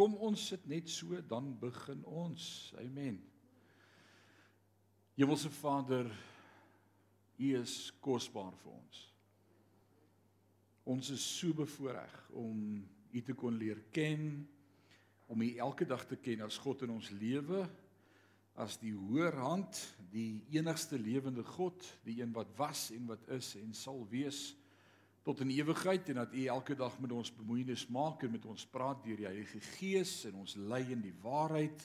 Kom 0.00 0.14
ons 0.24 0.46
sit 0.48 0.62
net 0.64 0.88
so 0.88 1.18
dan 1.28 1.50
begin 1.60 1.98
ons. 2.08 2.44
Amen. 2.80 3.18
Hemelse 5.18 5.50
Vader, 5.52 6.06
U 7.36 7.50
is 7.58 7.74
kosbaar 8.00 8.54
vir 8.62 8.70
ons. 8.72 9.02
Ons 10.88 11.10
is 11.12 11.26
so 11.34 11.52
bevoorreg 11.58 12.14
om 12.32 12.62
U 13.12 13.22
te 13.26 13.36
kon 13.36 13.60
leer 13.60 13.82
ken, 13.92 14.24
om 15.28 15.44
U 15.44 15.50
elke 15.66 15.84
dag 15.84 16.06
te 16.08 16.16
ken 16.16 16.46
as 16.48 16.56
God 16.64 16.86
in 16.88 16.96
ons 16.96 17.12
lewe, 17.20 17.66
as 18.56 18.80
die 18.80 18.94
hoër 18.96 19.36
hand, 19.36 19.82
die 20.14 20.40
enigste 20.56 20.96
lewende 20.96 21.44
God, 21.44 21.84
die 22.08 22.22
een 22.22 22.32
wat 22.32 22.56
was 22.56 22.88
en 22.96 23.04
wat 23.12 23.28
is 23.36 23.52
en 23.60 23.76
sal 23.76 24.00
wees 24.08 24.46
tot 25.30 25.44
in 25.44 25.52
ewigheid 25.54 26.08
en 26.10 26.14
dat 26.24 26.32
U 26.34 26.44
elke 26.50 26.74
dag 26.74 26.96
met 26.98 27.12
ons 27.14 27.28
bemoeienis 27.30 27.84
maak 27.94 28.24
en 28.26 28.32
met 28.34 28.46
ons 28.50 28.64
praat 28.66 28.98
deur 29.04 29.20
die 29.20 29.28
Heilige 29.28 29.60
Gees 29.76 30.24
en 30.26 30.40
ons 30.42 30.56
lei 30.58 30.82
in 30.90 31.04
die 31.04 31.14
waarheid 31.22 31.84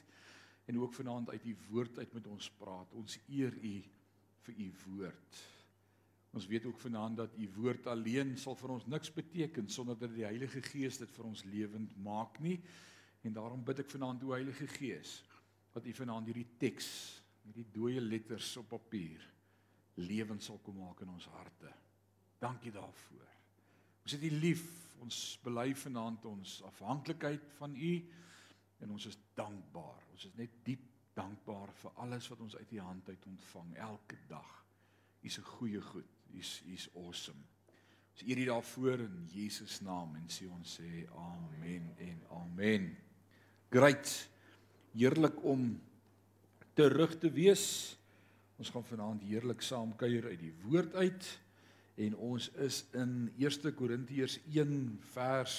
en 0.65 0.79
ook 0.81 0.95
vanaand 0.97 1.29
uit 1.29 1.45
U 1.45 1.53
woord 1.67 1.99
uit 2.01 2.15
met 2.17 2.29
ons 2.31 2.47
praat. 2.57 2.95
Ons 2.97 3.19
eer 3.29 3.53
U 3.53 3.73
vir 4.47 4.63
U 4.63 4.69
woord. 4.85 5.41
Ons 6.33 6.47
weet 6.49 6.65
ook 6.65 6.81
vanaand 6.81 7.21
dat 7.21 7.37
U 7.37 7.51
woord 7.59 7.85
alleen 7.93 8.33
sal 8.41 8.57
vir 8.57 8.73
ons 8.79 8.89
niks 8.89 9.13
beteken 9.13 9.69
sonder 9.69 9.99
dat 9.99 10.15
die 10.15 10.25
Heilige 10.25 10.65
Gees 10.65 10.97
dit 11.03 11.13
vir 11.13 11.29
ons 11.29 11.45
lewend 11.45 11.93
maak 12.01 12.41
nie. 12.41 12.57
En 13.21 13.37
daarom 13.37 13.61
bid 13.67 13.85
ek 13.85 13.93
vanaand 13.93 14.25
o 14.25 14.33
Heilige 14.33 14.71
Gees 14.73 15.19
dat 15.75 15.85
U 15.85 15.93
vanaand 16.01 16.33
hierdie 16.33 16.49
teks, 16.57 16.89
hierdie 17.45 17.69
dooie 17.77 18.01
letters 18.01 18.55
op 18.57 18.73
papier 18.73 19.21
lewend 20.01 20.41
sal 20.41 20.57
kom 20.65 20.81
maak 20.81 21.05
in 21.05 21.13
ons 21.13 21.29
harte. 21.37 21.69
Dankie 22.41 22.73
daarvoor. 22.73 23.34
Ons 24.05 24.13
het 24.13 24.25
U 24.27 24.35
lief. 24.37 24.65
Ons 25.01 25.19
bely 25.41 25.71
vanaand 25.77 26.25
ons 26.29 26.59
afhanklikheid 26.65 27.45
van 27.57 27.73
U 27.73 27.93
en 28.85 28.91
ons 28.93 29.05
is 29.09 29.17
dankbaar. 29.37 30.03
Ons 30.13 30.27
is 30.29 30.35
net 30.37 30.59
diep 30.65 30.83
dankbaar 31.17 31.71
vir 31.79 31.95
alles 32.03 32.27
wat 32.29 32.43
ons 32.45 32.57
uit 32.57 32.73
U 32.75 32.79
hand 32.85 33.09
uit 33.09 33.25
ontvang 33.31 33.71
elke 33.87 34.19
dag. 34.29 34.51
U 35.21 35.25
is 35.25 35.39
'n 35.39 35.49
goeie 35.57 35.81
goed. 35.81 36.11
U 36.33 36.37
is 36.37 36.61
U 36.67 36.73
is 36.73 36.87
awesome. 36.95 37.41
Ons 38.13 38.21
eer 38.27 38.37
U 38.37 38.45
daarvoor 38.45 38.99
in 38.99 39.25
Jesus 39.33 39.81
naam 39.81 40.15
en 40.15 40.29
sê 40.29 40.49
ons 40.49 40.79
sê 40.79 41.07
amen 41.09 41.95
en 41.97 42.21
amen. 42.29 42.97
Great. 43.69 44.29
Heerlik 44.93 45.43
om 45.43 45.81
terug 46.73 47.17
te 47.17 47.31
wees. 47.31 47.97
Ons 48.57 48.69
gaan 48.69 48.85
vanaand 48.85 49.21
heerlik 49.21 49.61
saam 49.61 49.95
kuier 49.95 50.25
uit 50.25 50.39
die 50.39 50.53
woord 50.61 50.93
uit 50.93 51.44
en 51.95 52.15
ons 52.15 52.49
is 52.65 52.81
in 52.93 53.31
1 53.39 53.73
Korintiërs 53.75 54.39
1 54.51 54.99
vers 55.13 55.57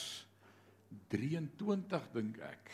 23 1.08 2.08
dink 2.12 2.38
ek. 2.44 2.72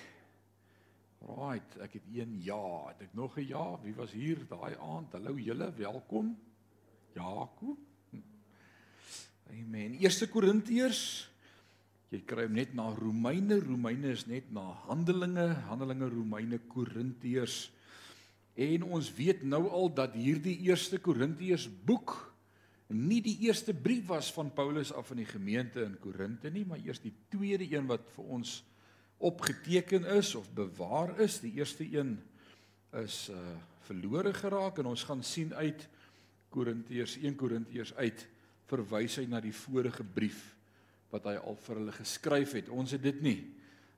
Right, 1.22 1.76
ek 1.84 1.98
het 2.00 2.08
een 2.10 2.38
ja, 2.42 2.88
het 2.88 3.02
ek 3.06 3.14
nog 3.14 3.38
'n 3.38 3.46
ja? 3.46 3.78
Wie 3.82 3.94
was 3.94 4.10
hier 4.12 4.38
daai 4.48 4.74
aand? 4.76 5.12
Hallo 5.12 5.38
julle, 5.38 5.72
welkom. 5.72 6.36
Jakob. 7.14 7.78
Amen. 9.50 9.94
1 10.00 10.28
Korintiërs 10.28 11.32
Jy 12.12 12.18
kry 12.28 12.44
hom 12.44 12.58
net 12.58 12.74
na 12.76 12.90
Romeine. 12.92 13.56
Romeine 13.64 14.10
is 14.12 14.26
net 14.28 14.50
na 14.52 14.74
Handelinge, 14.84 15.46
Handelinge, 15.64 16.10
Romeine, 16.12 16.58
Korintiërs. 16.68 17.70
En 18.52 18.84
ons 18.84 19.08
weet 19.16 19.46
nou 19.48 19.62
al 19.72 19.88
dat 19.96 20.12
hierdie 20.12 20.58
1 20.68 21.00
Korintiërs 21.00 21.70
boek 21.88 22.31
nie 22.92 23.20
die 23.24 23.36
eerste 23.46 23.74
brief 23.74 24.06
was 24.10 24.32
van 24.32 24.52
Paulus 24.54 24.92
af 24.92 25.10
aan 25.10 25.22
die 25.22 25.28
gemeente 25.28 25.82
in 25.84 25.98
Korinte 26.00 26.50
nie, 26.50 26.64
maar 26.68 26.80
eers 26.82 27.00
die 27.02 27.14
tweede 27.32 27.66
een 27.68 27.86
wat 27.90 28.06
vir 28.16 28.30
ons 28.38 28.60
opgeteken 29.22 30.06
is 30.16 30.34
of 30.34 30.50
bewaar 30.54 31.14
is. 31.20 31.40
Die 31.40 31.54
eerste 31.60 31.86
een 31.86 32.16
is 33.02 33.28
uh 33.32 33.52
verlore 33.82 34.30
geraak 34.30 34.76
en 34.78 34.86
ons 34.92 35.02
gaan 35.08 35.24
sien 35.26 35.50
uit 35.58 35.88
Korintiërs 36.54 37.16
1 37.18 37.34
Korintiërs 37.34 37.90
uit 37.98 38.20
verwys 38.70 39.16
hy 39.18 39.24
na 39.26 39.40
die 39.42 39.54
vorige 39.56 40.04
brief 40.06 40.52
wat 41.10 41.26
hy 41.28 41.34
al 41.40 41.58
vir 41.64 41.80
hulle 41.80 41.94
geskryf 41.96 42.54
het. 42.56 42.70
Ons 42.70 42.94
het 42.94 43.02
dit 43.02 43.18
nie. 43.24 43.40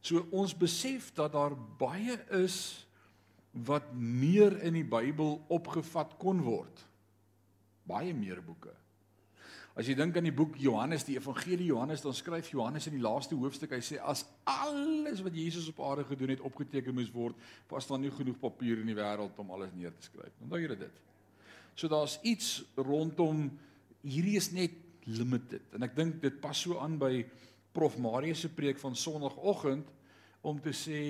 So 0.00 0.24
ons 0.34 0.56
besef 0.56 1.10
dat 1.16 1.34
daar 1.36 1.54
baie 1.78 2.16
is 2.40 2.86
wat 3.68 3.92
meer 3.94 4.56
in 4.66 4.80
die 4.80 4.88
Bybel 4.88 5.36
opgevat 5.52 6.16
kon 6.18 6.42
word. 6.42 6.80
Baie 7.86 8.16
meer 8.16 8.40
boeke. 8.42 8.72
As 9.74 9.88
jy 9.90 9.96
dink 9.98 10.14
aan 10.14 10.28
die 10.28 10.34
boek 10.34 10.54
Johannes, 10.62 11.02
die 11.02 11.16
Evangelie 11.18 11.66
Johannes, 11.72 12.02
dan 12.04 12.14
skryf 12.14 12.52
Johannes 12.52 12.86
in 12.86 12.94
die 12.94 13.02
laaste 13.02 13.34
hoofstuk, 13.34 13.72
hy 13.74 13.80
sê 13.82 13.96
as 13.98 14.22
alles 14.46 15.18
wat 15.26 15.34
Jesus 15.34 15.66
op 15.72 15.80
aarde 15.82 16.04
gedoen 16.06 16.30
het 16.30 16.44
opgeteken 16.46 16.94
moes 16.94 17.10
word, 17.10 17.40
was 17.72 17.88
daar 17.90 17.98
nie 17.98 18.12
genoeg 18.14 18.38
papier 18.38 18.78
in 18.78 18.92
die 18.92 18.94
wêreld 18.94 19.40
om 19.42 19.50
alles 19.56 19.72
neer 19.74 19.90
te 19.96 20.06
skryf. 20.06 20.36
Onthou 20.46 20.60
jy 20.62 20.76
dit? 20.78 21.00
So 21.74 21.90
daar's 21.90 22.20
iets 22.22 22.60
rondom 22.78 23.48
hierdie 24.06 24.36
is 24.38 24.52
net 24.54 24.76
limited. 25.10 25.66
En 25.74 25.82
ek 25.88 25.96
dink 25.98 26.20
dit 26.22 26.36
pas 26.42 26.54
so 26.54 26.78
aan 26.78 26.94
by 27.00 27.24
Prof 27.74 27.96
Marius 27.98 28.44
se 28.44 28.52
preek 28.54 28.78
van 28.78 28.94
Sondagoggend 28.94 29.88
om 30.46 30.60
te 30.62 30.70
sê 30.70 31.00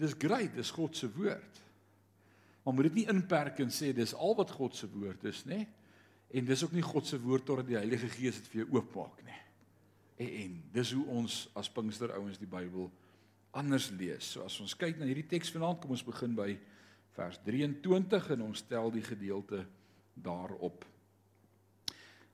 dis 0.00 0.16
great, 0.16 0.54
dis 0.56 0.72
God 0.72 0.96
se 0.96 1.10
woord. 1.12 1.60
Maar 2.64 2.76
moet 2.76 2.88
dit 2.88 3.02
nie 3.02 3.06
inperk 3.12 3.60
en 3.60 3.68
sê 3.74 3.92
dis 3.92 4.16
al 4.16 4.32
wat 4.38 4.56
God 4.56 4.80
se 4.80 4.88
woord 4.88 5.28
is, 5.28 5.44
nê? 5.44 5.60
Nee? 5.60 5.68
En 6.30 6.46
dis 6.46 6.62
ook 6.64 6.72
nie 6.76 6.84
God 6.86 7.06
se 7.06 7.18
woord 7.20 7.44
totdat 7.44 7.66
die 7.66 7.78
Heilige 7.78 8.08
Gees 8.12 8.38
dit 8.38 8.50
vir 8.52 8.62
jou 8.62 8.78
oopmaak 8.78 9.22
nie. 9.26 9.38
En, 10.20 10.28
en 10.44 10.56
dis 10.76 10.92
hoe 10.94 11.06
ons 11.20 11.38
as 11.58 11.70
Pinkster 11.74 12.12
ouens 12.14 12.38
die 12.38 12.50
Bybel 12.50 12.90
anders 13.56 13.88
lees. 13.98 14.28
So 14.34 14.44
as 14.46 14.58
ons 14.62 14.76
kyk 14.78 15.00
na 15.00 15.08
hierdie 15.08 15.26
teks 15.26 15.50
vanaand, 15.54 15.80
kom 15.82 15.96
ons 15.96 16.06
begin 16.06 16.36
by 16.38 16.52
vers 17.16 17.40
23 17.46 18.34
en 18.36 18.46
ons 18.46 18.62
stel 18.62 18.92
die 18.94 19.04
gedeelte 19.04 19.64
daarop. 20.14 20.84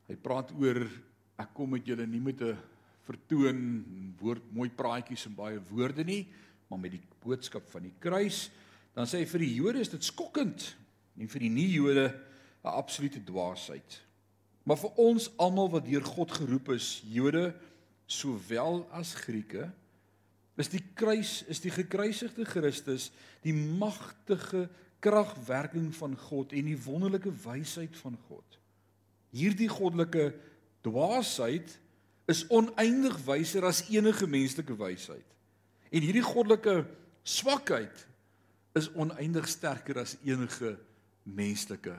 Hy 0.06 0.16
praat 0.22 0.52
oor 0.60 0.84
ek 1.40 1.54
kom 1.56 1.72
met 1.74 1.86
julle 1.88 2.06
nie 2.06 2.20
met 2.20 2.40
'n 2.42 2.56
vertoon 3.06 3.58
woord 4.18 4.44
mooi 4.52 4.68
praatjies 4.68 5.26
en 5.26 5.34
baie 5.34 5.58
woorde 5.70 6.04
nie, 6.04 6.26
maar 6.68 6.78
met 6.78 6.92
die 6.92 7.02
boodskap 7.22 7.68
van 7.70 7.82
die 7.82 7.94
kruis. 8.00 8.50
Dan 8.94 9.06
sê 9.06 9.18
hy 9.18 9.26
vir 9.26 9.40
die 9.40 9.54
Jode 9.54 9.80
is 9.80 9.88
dit 9.88 10.02
skokkend 10.02 10.76
en 11.16 11.28
vir 11.28 11.40
die 11.40 11.50
nie-Jode 11.50 12.25
'n 12.66 12.74
absolute 12.74 13.22
dwaasheid. 13.24 14.02
Maar 14.66 14.78
vir 14.78 14.94
ons 14.98 15.30
almal 15.38 15.70
wat 15.70 15.86
deur 15.86 16.04
God 16.04 16.32
geroep 16.32 16.72
is, 16.74 17.02
Jode 17.06 17.54
sowel 18.06 18.86
as 18.90 19.14
Grieke, 19.14 19.70
is 20.56 20.70
die 20.72 20.82
kruis, 20.94 21.44
is 21.46 21.60
die 21.62 21.70
gekruisigde 21.70 22.44
Christus 22.48 23.10
die 23.44 23.54
magtige 23.54 24.66
kragwerking 25.04 25.92
van 25.94 26.16
God 26.18 26.54
en 26.56 26.66
die 26.66 26.78
wonderlike 26.82 27.30
wysheid 27.44 27.94
van 28.00 28.16
God. 28.26 28.58
Hierdie 29.36 29.68
goddelike 29.70 30.32
dwaasheid 30.86 31.76
is 32.26 32.46
oneindig 32.50 33.18
wyser 33.26 33.68
as 33.68 33.84
enige 33.92 34.26
menslike 34.26 34.74
wysheid. 34.80 35.26
En 35.92 36.02
hierdie 36.02 36.24
goddelike 36.24 36.80
swakheid 37.22 38.06
is 38.74 38.88
oneindig 38.96 39.46
sterker 39.48 40.00
as 40.02 40.16
enige 40.24 40.74
menslike 41.22 41.94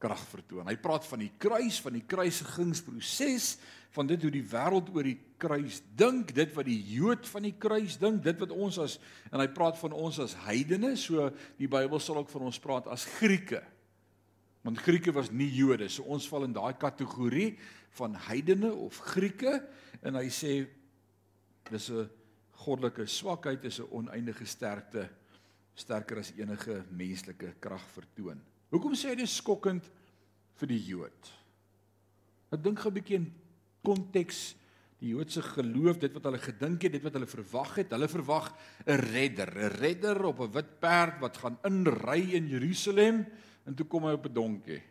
krag 0.00 0.22
vertoon. 0.30 0.68
Hy 0.70 0.76
praat 0.80 1.04
van 1.06 1.20
die 1.22 1.32
kruis, 1.40 1.80
van 1.84 1.98
die 1.98 2.06
kruisigingsproses, 2.08 3.52
van 3.94 4.06
dit 4.06 4.22
hoe 4.22 4.30
die 4.32 4.44
wêreld 4.46 4.88
oor 4.94 5.06
die 5.06 5.18
kruis 5.40 5.80
dink, 5.98 6.32
dit 6.36 6.52
wat 6.54 6.68
die 6.68 6.78
Jood 6.94 7.26
van 7.28 7.44
die 7.48 7.56
kruis 7.58 7.98
dink, 8.00 8.22
dit 8.24 8.38
wat 8.40 8.54
ons 8.54 8.78
as 8.82 8.96
en 9.32 9.42
hy 9.42 9.48
praat 9.52 9.78
van 9.80 9.96
ons 9.96 10.20
as 10.22 10.36
heidene, 10.46 10.94
so 11.00 11.28
die 11.58 11.68
Bybel 11.70 12.00
sal 12.02 12.20
ook 12.22 12.30
van 12.32 12.46
ons 12.48 12.60
praat 12.62 12.88
as 12.92 13.06
Grieke. 13.18 13.62
Want 14.64 14.80
Grieke 14.84 15.12
was 15.16 15.32
nie 15.32 15.48
Jode, 15.56 15.88
so 15.90 16.06
ons 16.12 16.28
val 16.30 16.46
in 16.46 16.54
daai 16.56 16.74
kategorie 16.78 17.54
van 17.98 18.14
heidene 18.28 18.70
of 18.72 19.00
Grieke 19.10 19.58
en 20.06 20.20
hy 20.20 20.28
sê 20.30 20.54
dis 21.70 21.90
'n 21.90 22.08
goddelike 22.64 23.06
swakheid 23.06 23.64
is 23.64 23.80
'n 23.80 23.90
oneindige 23.90 24.46
sterkte 24.46 25.08
sterker 25.74 26.18
as 26.18 26.32
enige 26.36 26.84
menslike 26.90 27.54
krag 27.60 27.84
vertoon. 27.94 28.40
Hoekom 28.70 28.94
sê 28.94 29.10
hy 29.10 29.18
dit 29.18 29.30
skokkend 29.30 29.86
vir 30.60 30.70
die 30.70 30.80
Jood? 30.90 31.30
Ek 32.50 32.62
dink 32.62 32.84
'n 32.86 32.94
bietjie 32.94 33.16
in 33.16 33.32
konteks 33.82 34.54
die 35.00 35.14
Joodse 35.14 35.42
geloof, 35.42 35.98
dit 35.98 36.12
wat 36.12 36.26
hulle 36.28 36.38
gedink 36.38 36.82
het, 36.84 36.92
dit 36.92 37.02
wat 37.02 37.14
hulle 37.16 37.26
verwag 37.26 37.74
het. 37.80 37.90
Hulle 37.90 38.08
verwag 38.08 38.52
'n 38.86 39.00
redder, 39.00 39.48
'n 39.48 39.72
redder 39.80 40.24
op 40.24 40.40
'n 40.40 40.52
wit 40.52 40.80
perd 40.80 41.20
wat 41.20 41.36
gaan 41.36 41.58
inry 41.64 42.34
in 42.36 42.48
Jerusalem 42.48 43.26
en 43.64 43.74
toe 43.74 43.86
kom 43.86 44.04
hy 44.04 44.12
op 44.12 44.26
'n 44.26 44.32
donkie. 44.32 44.82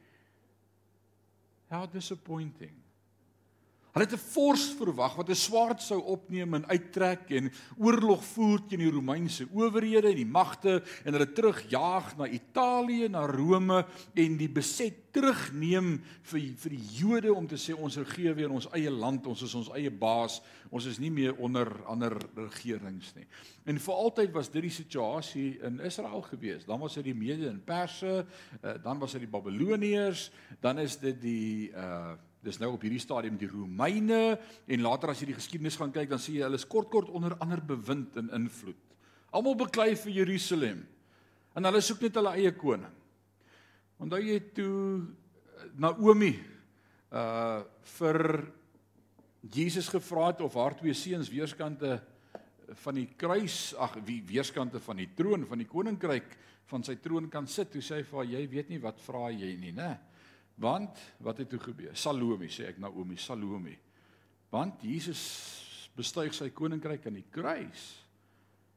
How 1.69 1.85
disappointing. 1.91 2.88
Hulle 3.89 4.05
het 4.05 4.13
'n 4.13 4.29
vors 4.33 4.65
verwag 4.77 5.15
wat 5.15 5.29
'n 5.29 5.35
swaard 5.35 5.81
sou 5.81 5.99
opneem 6.01 6.53
en 6.53 6.65
uittrek 6.69 7.29
en 7.29 7.51
oorlog 7.77 8.23
voer 8.23 8.59
teen 8.67 8.79
die 8.79 8.91
Romeinse 8.91 9.47
owerhede 9.51 10.09
en 10.09 10.15
die 10.15 10.25
magte 10.25 10.83
en 11.03 11.13
hulle 11.13 11.33
terugjaag 11.33 12.17
na 12.17 12.27
Italië, 12.27 13.09
na 13.09 13.25
Rome 13.25 13.85
en 14.13 14.37
die 14.37 14.49
beset 14.49 15.09
terugneem 15.11 16.01
vir 16.21 16.39
vir 16.55 16.69
die 16.69 16.85
Jode 16.99 17.33
om 17.33 17.47
te 17.47 17.57
sê 17.57 17.73
ons 17.73 17.97
regeer 17.97 18.35
weer 18.35 18.51
ons 18.51 18.69
eie 18.77 18.91
land, 18.91 19.25
ons 19.27 19.41
is 19.41 19.55
ons 19.55 19.71
eie 19.73 19.89
baas, 19.89 20.41
ons 20.69 20.85
is 20.85 20.99
nie 20.99 21.09
meer 21.09 21.35
onder 21.41 21.71
ander 21.89 22.13
regerings 22.35 23.15
nie. 23.15 23.25
En 23.65 23.79
vir 23.79 23.93
altyd 23.93 24.31
was 24.31 24.49
dit 24.49 24.61
die 24.61 24.73
situasie 24.73 25.59
in 25.65 25.79
Israel 25.79 26.21
gewees. 26.21 26.65
Dan 26.65 26.79
was 26.79 26.93
dit 26.93 27.03
die 27.03 27.15
Mede 27.15 27.49
en 27.49 27.61
Perse, 27.65 28.25
uh, 28.61 28.73
dan 28.83 28.99
was 28.99 29.11
dit 29.11 29.21
die 29.21 29.33
Babiloniërs, 29.33 30.31
dan 30.61 30.79
is 30.79 30.97
dit 30.97 31.21
die 31.21 31.71
uh 31.73 32.15
Dis 32.45 32.59
nou 32.61 32.71
op 32.75 32.83
hierdie 32.85 33.01
stadium 33.03 33.35
die 33.39 33.49
Romeine 33.51 34.37
en 34.67 34.83
later 34.85 35.11
as 35.11 35.19
jy 35.19 35.33
die 35.33 35.39
geskiedenis 35.39 35.75
gaan 35.79 35.91
kyk 35.91 36.07
dan 36.11 36.21
sien 36.23 36.37
jy 36.37 36.45
hulle 36.45 36.59
is 36.59 36.67
kort 36.69 36.87
kort 36.91 37.09
onder 37.11 37.35
ander 37.43 37.59
bewind 37.59 38.15
en 38.19 38.31
invloed. 38.37 38.79
Almal 39.35 39.57
beklei 39.59 39.91
vir 39.99 40.21
Jerusalem. 40.21 40.85
En 41.57 41.67
hulle 41.67 41.81
soek 41.83 42.05
net 42.05 42.15
hulle 42.17 42.35
eie 42.39 42.53
koning. 42.55 42.95
Onthou 43.99 44.21
jy 44.23 44.37
toe 44.55 44.75
eh, 45.01 45.67
Naomi 45.81 46.33
uh 47.09 47.65
vir 47.97 48.19
Jesus 49.41 49.87
gevra 49.89 50.27
het 50.29 50.41
of 50.45 50.53
haar 50.59 50.75
twee 50.77 50.93
seuns 50.93 51.29
weerskante 51.31 51.95
van 52.83 52.97
die 52.99 53.07
kruis, 53.17 53.73
ag 53.79 53.95
wie 54.05 54.19
weerskante 54.27 54.81
van 54.83 54.99
die 54.99 55.07
troon 55.17 55.45
van 55.47 55.61
die 55.63 55.67
koninkryk 55.67 56.35
van 56.69 56.83
sy 56.85 56.95
troon 57.01 57.29
kan 57.31 57.47
sit. 57.49 57.71
Toe 57.73 57.81
sê 57.81 57.99
hy 57.99 58.05
vir 58.05 58.19
haar 58.19 58.29
jy 58.29 58.43
weet 58.51 58.69
nie 58.69 58.81
wat 58.83 58.99
vra 59.03 59.29
jy 59.33 59.55
nie, 59.59 59.73
né? 59.75 59.95
Want 60.59 60.99
wat 61.23 61.39
het 61.39 61.49
toe 61.49 61.61
gebeur? 61.63 61.95
Salome 61.95 62.49
sê 62.51 62.67
ek 62.73 62.81
Naomi, 62.83 63.15
Salome. 63.15 63.77
Want 64.51 64.83
Jesus 64.83 65.23
bestuig 65.95 66.35
sy 66.35 66.49
koninkryk 66.55 67.07
aan 67.07 67.19
die 67.19 67.27
kruis. 67.31 67.85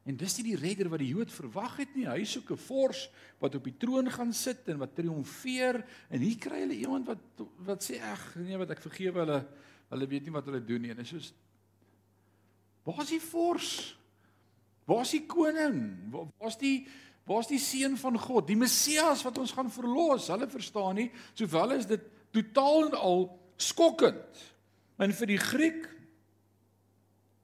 En 0.07 0.17
dis 0.19 0.35
nie 0.39 0.49
die 0.49 0.59
redder 0.59 0.89
wat 0.91 0.99
die 0.99 1.11
Jood 1.13 1.31
verwag 1.31 1.77
het 1.79 1.93
nie. 1.95 2.07
Hy 2.07 2.23
soek 2.27 2.51
'n 2.51 2.59
vors 2.59 3.09
wat 3.39 3.55
op 3.55 3.63
die 3.63 3.77
troon 3.79 4.09
gaan 4.11 4.33
sit 4.33 4.67
en 4.67 4.79
wat 4.79 4.95
triomfeer 4.95 5.83
en 6.09 6.19
hier 6.19 6.37
kry 6.37 6.59
hulle 6.63 6.75
iemand 6.75 7.07
wat 7.07 7.47
wat 7.63 7.83
sê 7.83 7.99
ag 7.99 8.35
nee 8.35 8.57
wat 8.57 8.71
ek 8.71 8.83
vergewe 8.83 9.19
hulle 9.23 9.47
hulle 9.89 10.07
weet 10.07 10.23
nie 10.23 10.35
wat 10.35 10.45
hulle 10.45 10.59
doen 10.59 10.81
nie. 10.81 10.91
En 10.91 10.99
is 10.99 11.09
soos 11.09 11.33
Waar 12.83 13.01
is 13.01 13.13
die 13.15 13.21
vors? 13.21 13.97
Waar 14.85 15.01
is 15.01 15.11
die 15.15 15.25
koning? 15.25 16.11
Waar 16.11 16.49
is 16.51 16.57
die 16.59 16.87
Waar's 17.29 17.47
die 17.47 17.61
seun 17.61 17.95
van 17.97 18.19
God, 18.19 18.47
die 18.49 18.59
Messias 18.59 19.23
wat 19.23 19.37
ons 19.39 19.53
gaan 19.55 19.71
verlos? 19.71 20.27
Hulle 20.31 20.49
verstaan 20.51 20.97
nie, 20.99 21.09
sowel 21.39 21.77
is 21.77 21.87
dit 21.87 22.03
totaal 22.35 22.89
en 22.89 22.97
al 22.99 23.25
skokkend. 23.61 24.41
En 24.99 25.13
vir 25.15 25.31
die 25.31 25.39
Griek 25.39 25.87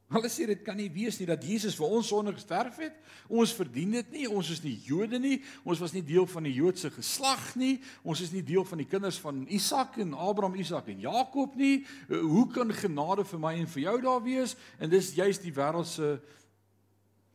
Hulle 0.10 0.30
sê 0.34 0.48
dit 0.50 0.62
kan 0.66 0.74
nie 0.78 0.90
wees 0.90 1.20
nie 1.20 1.28
dat 1.30 1.44
Jesus 1.46 1.76
vir 1.78 1.92
ons 1.94 2.08
sonde 2.10 2.32
gesterf 2.34 2.80
het. 2.82 2.96
Ons 3.30 3.52
verdien 3.54 3.92
dit 3.94 4.08
nie. 4.16 4.24
Ons 4.26 4.50
is 4.56 4.64
nie 4.64 4.74
Jode 4.88 5.20
nie. 5.22 5.36
Ons 5.62 5.82
was 5.84 5.94
nie 5.94 6.02
deel 6.06 6.26
van 6.32 6.48
die 6.48 6.56
Joodse 6.56 6.90
geslag 6.96 7.52
nie. 7.62 7.76
Ons 8.02 8.24
is 8.26 8.34
nie 8.34 8.42
deel 8.46 8.66
van 8.66 8.82
die 8.82 8.88
kinders 8.90 9.20
van 9.22 9.44
Isak 9.54 10.00
en 10.02 10.16
Abraham, 10.18 10.58
Isak 10.58 10.90
en 10.90 11.04
Jakob 11.06 11.54
nie. 11.60 11.84
Hoe 12.10 12.48
kan 12.50 12.74
genade 12.74 13.28
vir 13.30 13.44
my 13.44 13.54
en 13.60 13.70
vir 13.70 13.84
jou 13.84 13.96
daar 14.08 14.26
wees? 14.26 14.58
En 14.82 14.90
dis 14.90 15.14
juist 15.14 15.46
die 15.46 15.54
wêreldse 15.54 16.16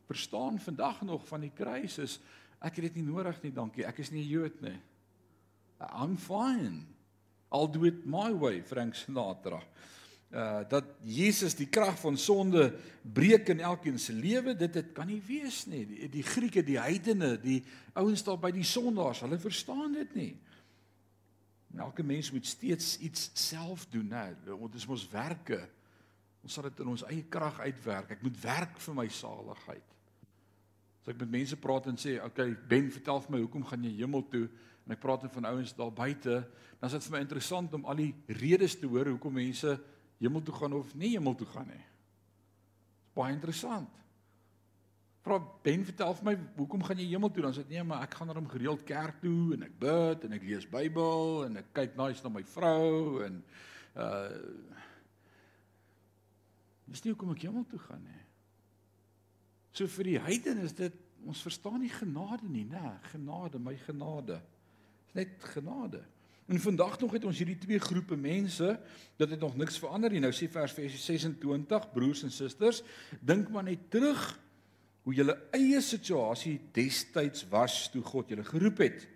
verstaan 0.05 0.59
vandag 0.59 1.01
nog 1.01 1.27
van 1.27 1.41
die 1.41 1.53
kruis 1.53 1.97
is 1.97 2.19
ek 2.59 2.79
het 2.79 2.87
dit 2.89 3.01
nie 3.01 3.09
nodig 3.11 3.41
nie, 3.43 3.51
dankie. 3.53 3.85
Ek 3.85 3.99
is 3.99 4.11
nie 4.11 4.23
'n 4.23 4.29
Jood 4.29 4.61
nie. 4.61 4.79
I'm 5.79 6.17
fine. 6.17 6.85
I'll 7.51 7.71
do 7.71 7.85
it 7.85 8.05
my 8.05 8.31
way, 8.33 8.61
Frank 8.63 8.95
Sinatra. 8.95 9.61
Uh 10.31 10.63
dat 10.67 10.85
Jesus 11.03 11.55
die 11.55 11.69
krag 11.69 11.99
van 11.99 12.17
sonde 12.17 12.73
breek 13.01 13.49
in 13.49 13.59
elkeen 13.59 13.99
se 13.99 14.13
lewe, 14.13 14.55
dit 14.55 14.73
dit 14.73 14.91
kan 14.93 15.07
nie 15.07 15.21
wees 15.27 15.65
nie. 15.65 15.85
Die, 15.85 16.09
die 16.09 16.23
Grieke, 16.23 16.63
die 16.63 16.79
heidene, 16.79 17.35
die 17.39 17.63
ouens 17.93 18.23
daar 18.23 18.39
by 18.39 18.51
die 18.51 18.63
sondaars, 18.63 19.21
hulle 19.23 19.39
verstaan 19.39 19.93
dit 19.93 20.15
nie. 20.15 20.33
Elke 21.77 22.03
mens 22.03 22.31
moet 22.31 22.45
steeds 22.47 22.97
iets 22.99 23.29
self 23.33 23.85
doen, 23.91 24.07
né? 24.07 24.35
Dit 24.45 24.75
is 24.75 24.87
mos 24.87 25.07
werke. 25.11 25.59
Ons 26.43 26.53
sal 26.53 26.69
dit 26.69 26.79
in 26.79 26.91
ons 26.93 27.03
eie 27.09 27.23
krag 27.29 27.59
uitwerk. 27.59 28.15
Ek 28.15 28.23
moet 28.23 28.37
werk 28.43 28.79
vir 28.79 28.95
my 28.95 29.07
saligheid. 29.11 29.94
As 31.05 31.13
ek 31.13 31.19
met 31.21 31.35
mense 31.37 31.57
praat 31.61 31.87
en 31.87 31.97
sê, 32.01 32.17
"Oké, 32.17 32.25
okay, 32.25 32.57
Ben, 32.67 32.91
vertel 32.91 33.21
vir 33.21 33.31
my, 33.31 33.39
hoekom 33.39 33.63
gaan 33.63 33.83
jy 33.83 33.95
hemel 34.01 34.27
toe?" 34.27 34.49
en 34.85 34.93
ek 34.93 35.01
praat 35.01 35.25
van 35.33 35.49
ouens 35.49 35.73
daar 35.73 35.93
buite, 35.93 36.37
dan 36.79 36.89
is 36.89 36.93
dit 36.93 37.07
vir 37.07 37.15
my 37.15 37.21
interessant 37.25 37.73
om 37.73 37.85
al 37.89 37.95
die 37.95 38.11
redes 38.37 38.77
te 38.77 38.87
hoor 38.87 39.09
hoekom 39.09 39.33
mense 39.33 39.71
hemel 40.21 40.43
toe 40.45 40.53
gaan 40.53 40.73
of 40.77 40.93
nie 40.95 41.15
hemel 41.15 41.35
toe 41.35 41.47
gaan 41.49 41.67
nie. 41.67 41.81
Dit's 43.05 43.15
baie 43.17 43.33
interessant. 43.33 43.89
Vra 45.25 45.39
Ben, 45.65 45.81
vertel 45.87 46.13
vir 46.19 46.27
my, 46.27 46.35
hoekom 46.59 46.83
gaan 46.85 47.01
jy 47.01 47.07
hemel 47.09 47.31
toe? 47.33 47.41
Dan 47.41 47.53
sê 47.53 47.63
hy, 47.63 47.69
"Nee, 47.69 47.83
maar 47.83 48.03
ek 48.03 48.13
gaan 48.13 48.27
daarom 48.27 48.47
gereeld 48.47 48.83
kerk 48.85 49.21
toe 49.21 49.53
en 49.53 49.63
ek 49.63 49.79
bid 49.79 50.23
en 50.23 50.33
ek 50.33 50.43
lees 50.43 50.69
Bybel 50.69 51.45
en 51.45 51.57
ek 51.57 51.73
kyk 51.73 51.97
nice 51.97 52.23
na 52.23 52.29
my 52.29 52.43
vrou 52.43 53.23
en 53.25 53.43
uh 53.95 54.29
Dis 56.87 57.01
nie 57.03 57.11
hoekom 57.13 57.31
ek 57.31 57.41
hemel 57.41 57.65
toe 57.65 57.79
gaan 57.79 58.03
nie. 58.03 58.24
So 59.75 59.89
vir 59.91 60.07
die 60.07 60.19
heiden 60.23 60.61
is 60.63 60.73
dit 60.75 60.93
ons 61.27 61.41
verstaan 61.43 61.81
nie 61.83 61.91
genade 61.91 62.47
nie, 62.47 62.63
nê? 62.69 62.91
Genade, 63.11 63.59
my 63.59 63.73
genade. 63.83 64.37
Dis 65.07 65.17
net 65.17 65.47
genade. 65.51 66.03
En 66.45 66.61
vandag 66.61 66.99
nog 67.01 67.15
het 67.17 67.25
ons 67.25 67.39
hierdie 67.41 67.57
twee 67.59 67.81
groepe 67.81 68.15
mense, 68.15 68.69
dit 69.17 69.33
het 69.33 69.41
nog 69.41 69.57
niks 69.57 69.79
verander 69.81 70.13
nie. 70.13 70.21
Nou 70.23 70.31
sê 70.35 70.47
vers 70.53 70.75
26, 70.77 71.87
broers 71.91 72.21
en 72.23 72.31
susters, 72.31 72.83
dink 73.19 73.49
maar 73.51 73.65
net 73.65 73.89
terug 73.91 74.21
hoe 75.05 75.17
julle 75.17 75.35
eie 75.57 75.81
situasie 75.83 76.59
destyds 76.77 77.43
was 77.49 77.89
toe 77.93 78.03
God 78.05 78.31
julle 78.31 78.45
geroep 78.45 78.79
het. 78.85 79.07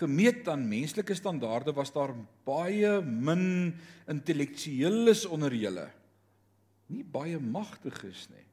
Gemeet 0.00 0.48
aan 0.52 0.66
menslike 0.68 1.14
standaarde 1.16 1.76
was 1.76 1.92
daar 1.94 2.16
baie 2.48 2.98
min 3.04 3.76
intellektueles 4.10 5.24
onder 5.28 5.54
julle. 5.54 5.86
Nie 6.90 7.04
baie 7.04 7.38
magtiges 7.38 8.26
nie 8.32 8.45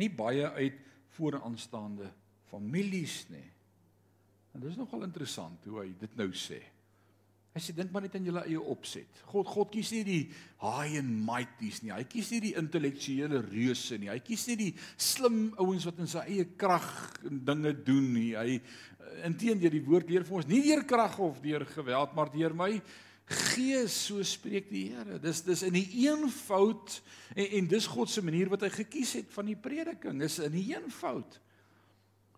nie 0.00 0.10
baie 0.10 0.50
uit 0.58 0.78
vooraanstaande 1.16 2.10
families 2.50 3.24
nie. 3.30 3.46
En 4.54 4.62
dit 4.62 4.70
is 4.70 4.78
nogal 4.78 5.06
interessant 5.06 5.66
hoe 5.66 5.82
hy 5.82 5.90
dit 5.98 6.16
nou 6.18 6.30
sê. 6.38 6.60
Hy 7.54 7.60
sê 7.62 7.70
dink 7.70 7.92
maar 7.94 8.02
net 8.02 8.16
aan 8.18 8.24
julle 8.26 8.42
eie 8.48 8.58
opset. 8.58 9.20
God 9.30 9.46
God 9.46 9.68
kies 9.70 9.92
nie 9.94 10.02
die 10.06 10.22
high 10.62 10.98
and 10.98 11.12
mighties 11.22 11.84
nie. 11.84 11.92
Hy 11.94 12.02
kies 12.10 12.32
nie 12.34 12.40
die 12.48 12.56
intellektuele 12.58 13.44
reuse 13.46 13.98
nie. 14.02 14.10
Hy 14.10 14.18
kies 14.26 14.48
nie 14.50 14.56
die 14.58 14.72
slim 14.98 15.52
ouens 15.62 15.86
wat 15.86 16.00
in 16.02 16.10
sy 16.10 16.24
eie 16.32 16.48
krag 16.58 16.88
dinge 17.22 17.70
doen 17.86 18.08
nie. 18.16 18.32
Hy 18.34 18.58
inteendeel 19.30 19.70
die 19.76 19.84
woord 19.86 20.10
leer 20.10 20.26
vir 20.26 20.40
ons 20.40 20.50
nie 20.50 20.64
deur 20.66 20.82
krag 20.90 21.14
of 21.22 21.38
deur 21.44 21.62
geweld, 21.76 22.16
maar 22.18 22.32
deur 22.34 22.58
my 22.58 22.72
Gees 23.24 23.94
so 24.06 24.22
spreek 24.22 24.68
die 24.68 24.90
Here. 24.92 25.18
Dis 25.22 25.40
dis 25.46 25.62
in 25.64 25.72
die 25.72 25.86
eenvoud 26.04 26.98
en 27.34 27.46
en 27.60 27.70
dis 27.70 27.86
God 27.88 28.10
se 28.12 28.22
manier 28.22 28.50
wat 28.52 28.66
hy 28.66 28.70
gekies 28.74 29.14
het 29.20 29.32
van 29.32 29.48
die 29.48 29.56
prediking. 29.56 30.20
Dis 30.20 30.38
in 30.44 30.52
die 30.52 30.66
eenvoud. 30.74 31.40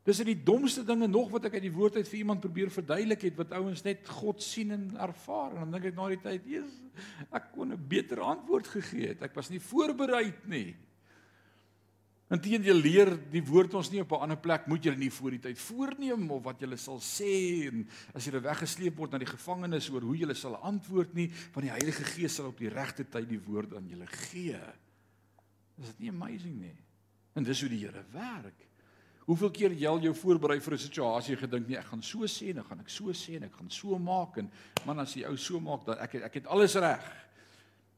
Dis 0.06 0.20
in 0.22 0.28
die 0.30 0.38
domste 0.38 0.84
dinge 0.86 1.08
nog 1.10 1.32
wat 1.32 1.48
ek 1.48 1.56
uit 1.58 1.64
die 1.66 1.74
woord 1.74 1.96
uit 1.98 2.06
vir 2.06 2.20
iemand 2.20 2.44
probeer 2.44 2.70
verduidelik 2.70 3.24
het 3.26 3.38
wat 3.40 3.56
ouens 3.58 3.82
net 3.82 4.06
God 4.20 4.42
sien 4.44 4.70
en 4.70 4.84
ervaar 5.02 5.56
en 5.56 5.64
dan 5.64 5.74
dink 5.74 5.88
ek 5.90 5.96
na 5.96 6.06
die 6.12 6.20
tyd, 6.22 6.44
Jesus, 6.46 6.76
ek 7.34 7.50
kon 7.56 7.74
'n 7.74 7.88
beter 7.90 8.22
antwoord 8.22 8.70
gegee 8.70 9.08
het. 9.10 9.22
Ek 9.26 9.34
was 9.34 9.50
nie 9.50 9.58
voorberei 9.58 10.30
nie. 10.46 10.76
Inteendeel 12.26 12.80
leer 12.82 13.12
die 13.30 13.42
woord 13.46 13.76
ons 13.78 13.92
nie 13.92 14.00
op 14.02 14.12
'n 14.12 14.26
ander 14.26 14.36
plek 14.36 14.66
moet 14.66 14.82
julle 14.82 14.98
nie 14.98 15.10
voor 15.10 15.30
die 15.30 15.38
tyd 15.38 15.58
voorneem 15.58 16.30
of 16.30 16.42
wat 16.42 16.60
julle 16.60 16.76
sal 16.76 16.98
sê 16.98 17.68
en 17.68 17.86
as 18.14 18.24
julle 18.24 18.40
weggesleep 18.42 18.96
word 18.96 19.12
na 19.12 19.18
die 19.18 19.30
gevangenis 19.30 19.90
oor 19.90 20.02
hoe 20.02 20.16
julle 20.16 20.34
sal 20.34 20.56
antwoord 20.56 21.14
nie 21.14 21.28
want 21.54 21.62
die 21.62 21.70
Heilige 21.70 22.04
Gees 22.04 22.34
sal 22.34 22.46
op 22.46 22.58
die 22.58 22.68
regte 22.68 23.04
tyd 23.04 23.28
die 23.28 23.38
woord 23.38 23.74
aan 23.74 23.86
julle 23.88 24.06
gee. 24.06 24.58
Is 25.78 25.86
dit 25.86 26.00
nie 26.00 26.08
amazing 26.08 26.60
nie? 26.60 26.76
En 27.36 27.44
dis 27.44 27.60
hoe 27.60 27.68
die 27.68 27.84
Here 27.84 28.04
werk. 28.10 28.66
Hoeveel 29.26 29.50
keer 29.50 29.72
jy 29.72 29.86
al 29.86 30.00
jou 30.00 30.14
voorberei 30.14 30.60
vir 30.60 30.74
'n 30.74 30.78
situasie 30.78 31.36
gedink 31.36 31.68
nie 31.68 31.78
ek 31.78 31.86
gaan 31.86 32.02
so 32.02 32.26
sê 32.26 32.50
en 32.50 32.56
dan 32.56 32.64
gaan 32.64 32.80
ek 32.80 32.90
so 32.90 33.12
sê 33.12 33.36
en 33.36 33.44
ek 33.44 33.54
gaan 33.54 33.70
so 33.70 33.98
maak 33.98 34.38
en 34.38 34.50
man 34.84 34.98
as 34.98 35.14
jy 35.14 35.24
ou 35.26 35.36
so 35.36 35.60
maak 35.60 35.86
dat 35.86 35.98
ek 35.98 36.14
ek 36.14 36.34
het 36.34 36.46
alles 36.46 36.74
reg. 36.74 37.04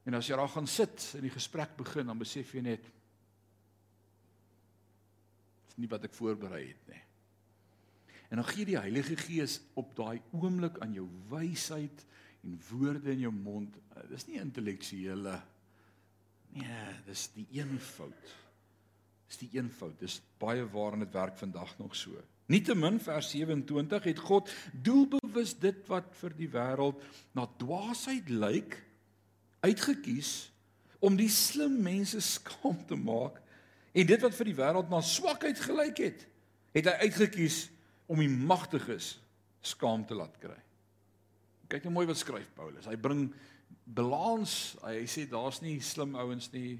En 0.04 0.14
as 0.14 0.26
jy 0.26 0.36
daar 0.36 0.48
gaan 0.48 0.66
sit 0.66 1.14
en 1.14 1.22
die 1.22 1.30
gesprek 1.30 1.76
begin 1.76 2.06
dan 2.06 2.18
besef 2.18 2.52
jy 2.52 2.60
net 2.60 2.97
nie 5.78 5.90
wat 5.90 6.06
ek 6.08 6.16
voorberei 6.16 6.64
het 6.66 6.90
nie. 6.90 7.02
En 8.28 8.42
dan 8.42 8.48
gee 8.50 8.66
die 8.68 8.76
Heilige 8.78 9.16
Gees 9.16 9.60
op 9.78 9.94
daai 9.96 10.20
oomblik 10.36 10.78
aan 10.84 10.92
jou 10.96 11.06
wysheid 11.30 12.04
en 12.44 12.58
woorde 12.68 13.14
in 13.14 13.24
jou 13.24 13.32
mond. 13.32 13.78
Dis 14.10 14.26
nie 14.28 14.40
intellektuele 14.42 15.38
nee, 16.56 16.82
dis 17.06 17.28
die 17.36 17.46
eenvoud. 17.58 18.34
Dis 19.28 19.40
die 19.42 19.50
eenvoud. 19.56 19.96
Dis 20.00 20.20
baie 20.40 20.66
waar 20.72 20.96
in 20.96 21.04
dit 21.04 21.16
werk 21.16 21.38
vandag 21.40 21.74
nog 21.80 21.96
so. 21.96 22.20
Nietemin 22.48 22.96
vers 23.04 23.30
27 23.34 24.06
het 24.08 24.20
God 24.24 24.52
doelbewus 24.72 25.52
dit 25.60 25.82
wat 25.90 26.08
vir 26.20 26.36
die 26.36 26.48
wêreld 26.52 27.02
na 27.36 27.44
dwaasheid 27.60 28.30
lyk 28.32 28.78
uitgekies 29.60 30.48
om 31.04 31.18
die 31.18 31.28
slim 31.32 31.76
mense 31.84 32.22
skaam 32.24 32.80
te 32.88 32.96
maak 32.96 33.36
en 33.92 34.08
dit 34.08 34.24
wat 34.24 34.36
vir 34.36 34.50
die 34.50 34.58
wêreld 34.58 34.90
na 34.92 35.00
swakheid 35.04 35.60
gelyk 35.60 36.02
het, 36.04 36.24
het 36.76 36.88
hy 36.90 37.08
uitgekies 37.08 37.66
om 38.08 38.20
die 38.22 38.30
magtiges 38.30 39.16
skaam 39.64 40.04
te 40.06 40.16
laat 40.16 40.36
kry. 40.40 40.58
Kyk 41.68 41.84
net 41.84 41.92
mooi 41.92 42.06
wat 42.08 42.20
skryf 42.20 42.48
Paulus. 42.56 42.86
Hy 42.88 42.96
bring 42.96 43.26
balans. 43.84 44.76
Hy 44.84 45.04
sê 45.10 45.26
daar's 45.28 45.60
nie 45.64 45.76
slim 45.84 46.16
ouens 46.16 46.48
nie. 46.54 46.78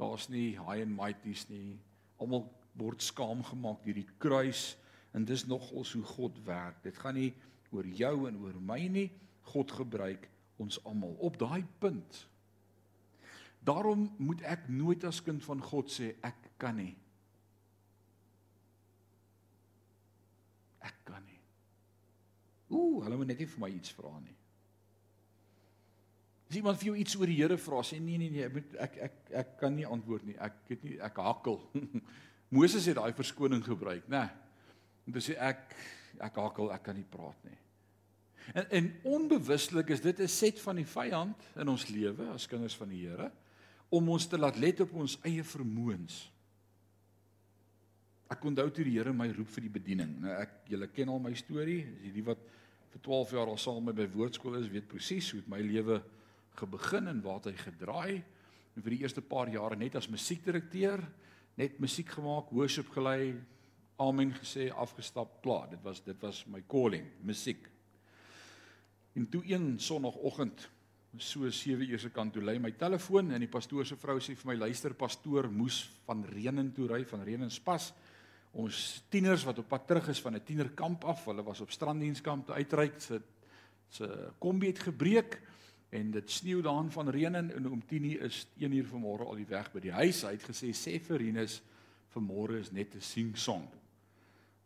Daar's 0.00 0.28
nie 0.32 0.54
high 0.56 0.84
and 0.84 0.96
mighty's 0.96 1.44
nie. 1.50 1.76
Almal 2.20 2.46
word 2.76 3.04
skaam 3.04 3.42
gemaak 3.44 3.82
deur 3.84 3.96
die 3.96 4.08
kruis 4.20 4.74
en 5.16 5.24
dis 5.28 5.46
nogals 5.48 5.92
hoe 5.96 6.04
God 6.16 6.40
werk. 6.48 6.80
Dit 6.84 6.96
gaan 7.00 7.16
nie 7.16 7.32
oor 7.72 7.86
jou 7.88 8.14
en 8.28 8.40
oor 8.44 8.56
my 8.60 8.80
nie. 8.92 9.10
God 9.52 9.72
gebruik 9.72 10.28
ons 10.60 10.78
almal 10.84 11.16
op 11.24 11.36
daai 11.40 11.64
punt. 11.80 12.24
Daarom 13.66 14.06
moet 14.22 14.44
ek 14.46 14.68
nooit 14.70 15.04
as 15.08 15.18
kind 15.26 15.42
van 15.42 15.62
God 15.62 15.90
sê 15.90 16.12
ek 16.24 16.52
kan 16.60 16.76
nie. 16.78 16.92
Ek 20.86 20.98
kan 21.08 21.24
nie. 21.26 21.40
Ooh, 22.70 23.00
hulle 23.02 23.18
moet 23.18 23.32
net 23.32 23.42
nie 23.42 23.48
vir 23.50 23.62
my 23.64 23.70
iets 23.74 23.94
vra 23.96 24.12
nie. 24.20 24.36
As 26.46 26.60
iemand 26.60 26.78
vir 26.78 26.92
jou 26.92 26.98
iets 27.02 27.16
oor 27.18 27.26
die 27.26 27.40
Here 27.40 27.56
vra, 27.58 27.80
sê 27.82 27.98
nee 27.98 28.20
nee 28.22 28.30
nee, 28.30 28.46
ek 28.46 28.54
moet 28.54 28.76
ek 28.84 28.98
ek 29.08 29.16
ek 29.42 29.50
kan 29.58 29.74
nie 29.74 29.86
antwoord 29.86 30.28
nie. 30.28 30.36
Ek 30.38 30.60
weet 30.68 30.84
nie, 30.86 30.98
ek 31.02 31.18
hakkel. 31.18 31.58
Moses 32.54 32.86
het 32.86 33.00
daai 33.00 33.16
verskoning 33.18 33.64
gebruik, 33.66 34.06
né? 34.12 34.28
Om 35.08 35.16
te 35.16 35.24
sê 35.26 35.34
ek 35.42 35.72
ek 36.22 36.38
hakkel, 36.38 36.70
ek 36.70 36.84
kan 36.86 36.94
nie 36.94 37.08
praat 37.10 37.48
nie. 37.48 37.58
En 38.54 38.70
en 38.78 38.92
onbewuslik 39.16 39.90
is 39.90 40.04
dit 40.06 40.22
'n 40.22 40.30
set 40.30 40.62
van 40.62 40.78
die 40.78 40.86
vyand 40.86 41.50
in 41.58 41.68
ons 41.74 41.88
lewe 41.90 42.30
as 42.30 42.46
kinders 42.46 42.78
van 42.78 42.94
die 42.94 43.02
Here 43.08 43.32
om 43.90 44.08
ons 44.14 44.26
te 44.26 44.38
laat 44.38 44.58
let 44.58 44.80
op 44.82 44.94
ons 44.98 45.18
eie 45.26 45.44
vermoëns. 45.46 46.18
Ek 48.32 48.42
onthou 48.48 48.66
toe 48.74 48.84
die 48.86 48.96
Here 48.96 49.12
my 49.14 49.28
roep 49.30 49.50
vir 49.54 49.68
die 49.68 49.74
bediening. 49.76 50.16
Nou 50.24 50.32
ek 50.34 50.64
julle 50.72 50.88
ken 50.90 51.12
al 51.12 51.22
my 51.22 51.34
storie. 51.38 51.84
As 51.86 52.06
jy 52.08 52.14
die 52.16 52.24
wat 52.26 52.42
vir 52.90 53.02
12 53.06 53.34
jaar 53.36 53.52
al 53.52 53.60
saam 53.60 53.84
met 53.84 53.94
my 53.94 54.02
by 54.02 54.08
woordskool 54.16 54.58
is, 54.58 54.70
weet 54.72 54.88
presies 54.90 55.30
hoe 55.34 55.44
my 55.50 55.60
lewe 55.62 56.00
gebegin 56.58 57.12
en 57.12 57.22
waar 57.22 57.44
hy 57.46 57.54
gedraai. 57.60 58.24
En 58.74 58.82
vir 58.82 58.96
die 58.96 59.02
eerste 59.04 59.22
paar 59.22 59.48
jare 59.52 59.78
net 59.78 59.94
as 59.96 60.10
musiekdirekteur, 60.10 61.04
net 61.56 61.78
musiek 61.80 62.10
gemaak, 62.12 62.50
worship 62.52 62.90
gelei, 62.92 63.36
amen 64.02 64.34
gesê, 64.36 64.68
afgestap, 64.74 65.38
klaar. 65.44 65.70
Dit 65.70 65.84
was 65.86 66.02
dit 66.04 66.18
was 66.24 66.42
my 66.50 66.60
calling, 66.68 67.06
musiek. 67.24 67.62
En 69.16 69.28
toe 69.32 69.40
een 69.48 69.78
sonoggend 69.80 70.66
so 71.18 71.50
7 71.50 71.90
uur 71.90 72.00
se 72.00 72.10
kant 72.10 72.32
toe 72.32 72.42
lê 72.42 72.58
my 72.58 72.72
telefoon 72.72 73.30
en 73.32 73.40
die 73.40 73.50
pastoor 73.50 73.86
se 73.86 73.96
vrou 73.96 74.18
sê 74.20 74.34
vir 74.34 74.50
my 74.52 74.56
luister 74.56 74.94
pastoor 74.94 75.50
moes 75.50 75.82
van 76.06 76.24
Renen 76.24 76.72
toe 76.72 76.88
ry 76.88 77.04
van 77.04 77.24
Renenspas 77.24 77.92
ons 78.56 79.02
tieners 79.12 79.44
wat 79.44 79.58
op 79.58 79.68
pad 79.68 79.86
terug 79.86 80.08
is 80.08 80.20
van 80.20 80.34
'n 80.34 80.44
tienerkamp 80.44 81.04
af 81.04 81.24
hulle 81.24 81.42
was 81.42 81.60
op 81.60 81.70
stranddienskamp 81.70 82.50
uitreik 82.50 83.00
se 83.00 83.20
se 83.88 84.32
kombi 84.38 84.66
het 84.66 84.78
gebreek 84.78 85.40
en 85.90 86.10
dit 86.10 86.30
sneeu 86.30 86.62
daan 86.62 86.90
van 86.92 87.08
Renen 87.08 87.50
en 87.54 87.70
om 87.70 87.82
10:00 87.82 88.20
is 88.20 88.46
1 88.58 88.72
uur 88.72 88.86
vanmôre 88.86 89.26
al 89.26 89.36
die 89.36 89.46
weg 89.46 89.72
by 89.72 89.80
die 89.80 89.92
huis. 89.92 90.22
Hy 90.22 90.30
het 90.30 90.42
gesê 90.42 90.72
sê 90.72 91.00
vir 91.00 91.18
Rinus 91.18 91.62
vanmôre 92.14 92.58
is 92.60 92.72
net 92.72 92.94
'n 92.94 93.00
sing 93.00 93.36
song. 93.36 93.68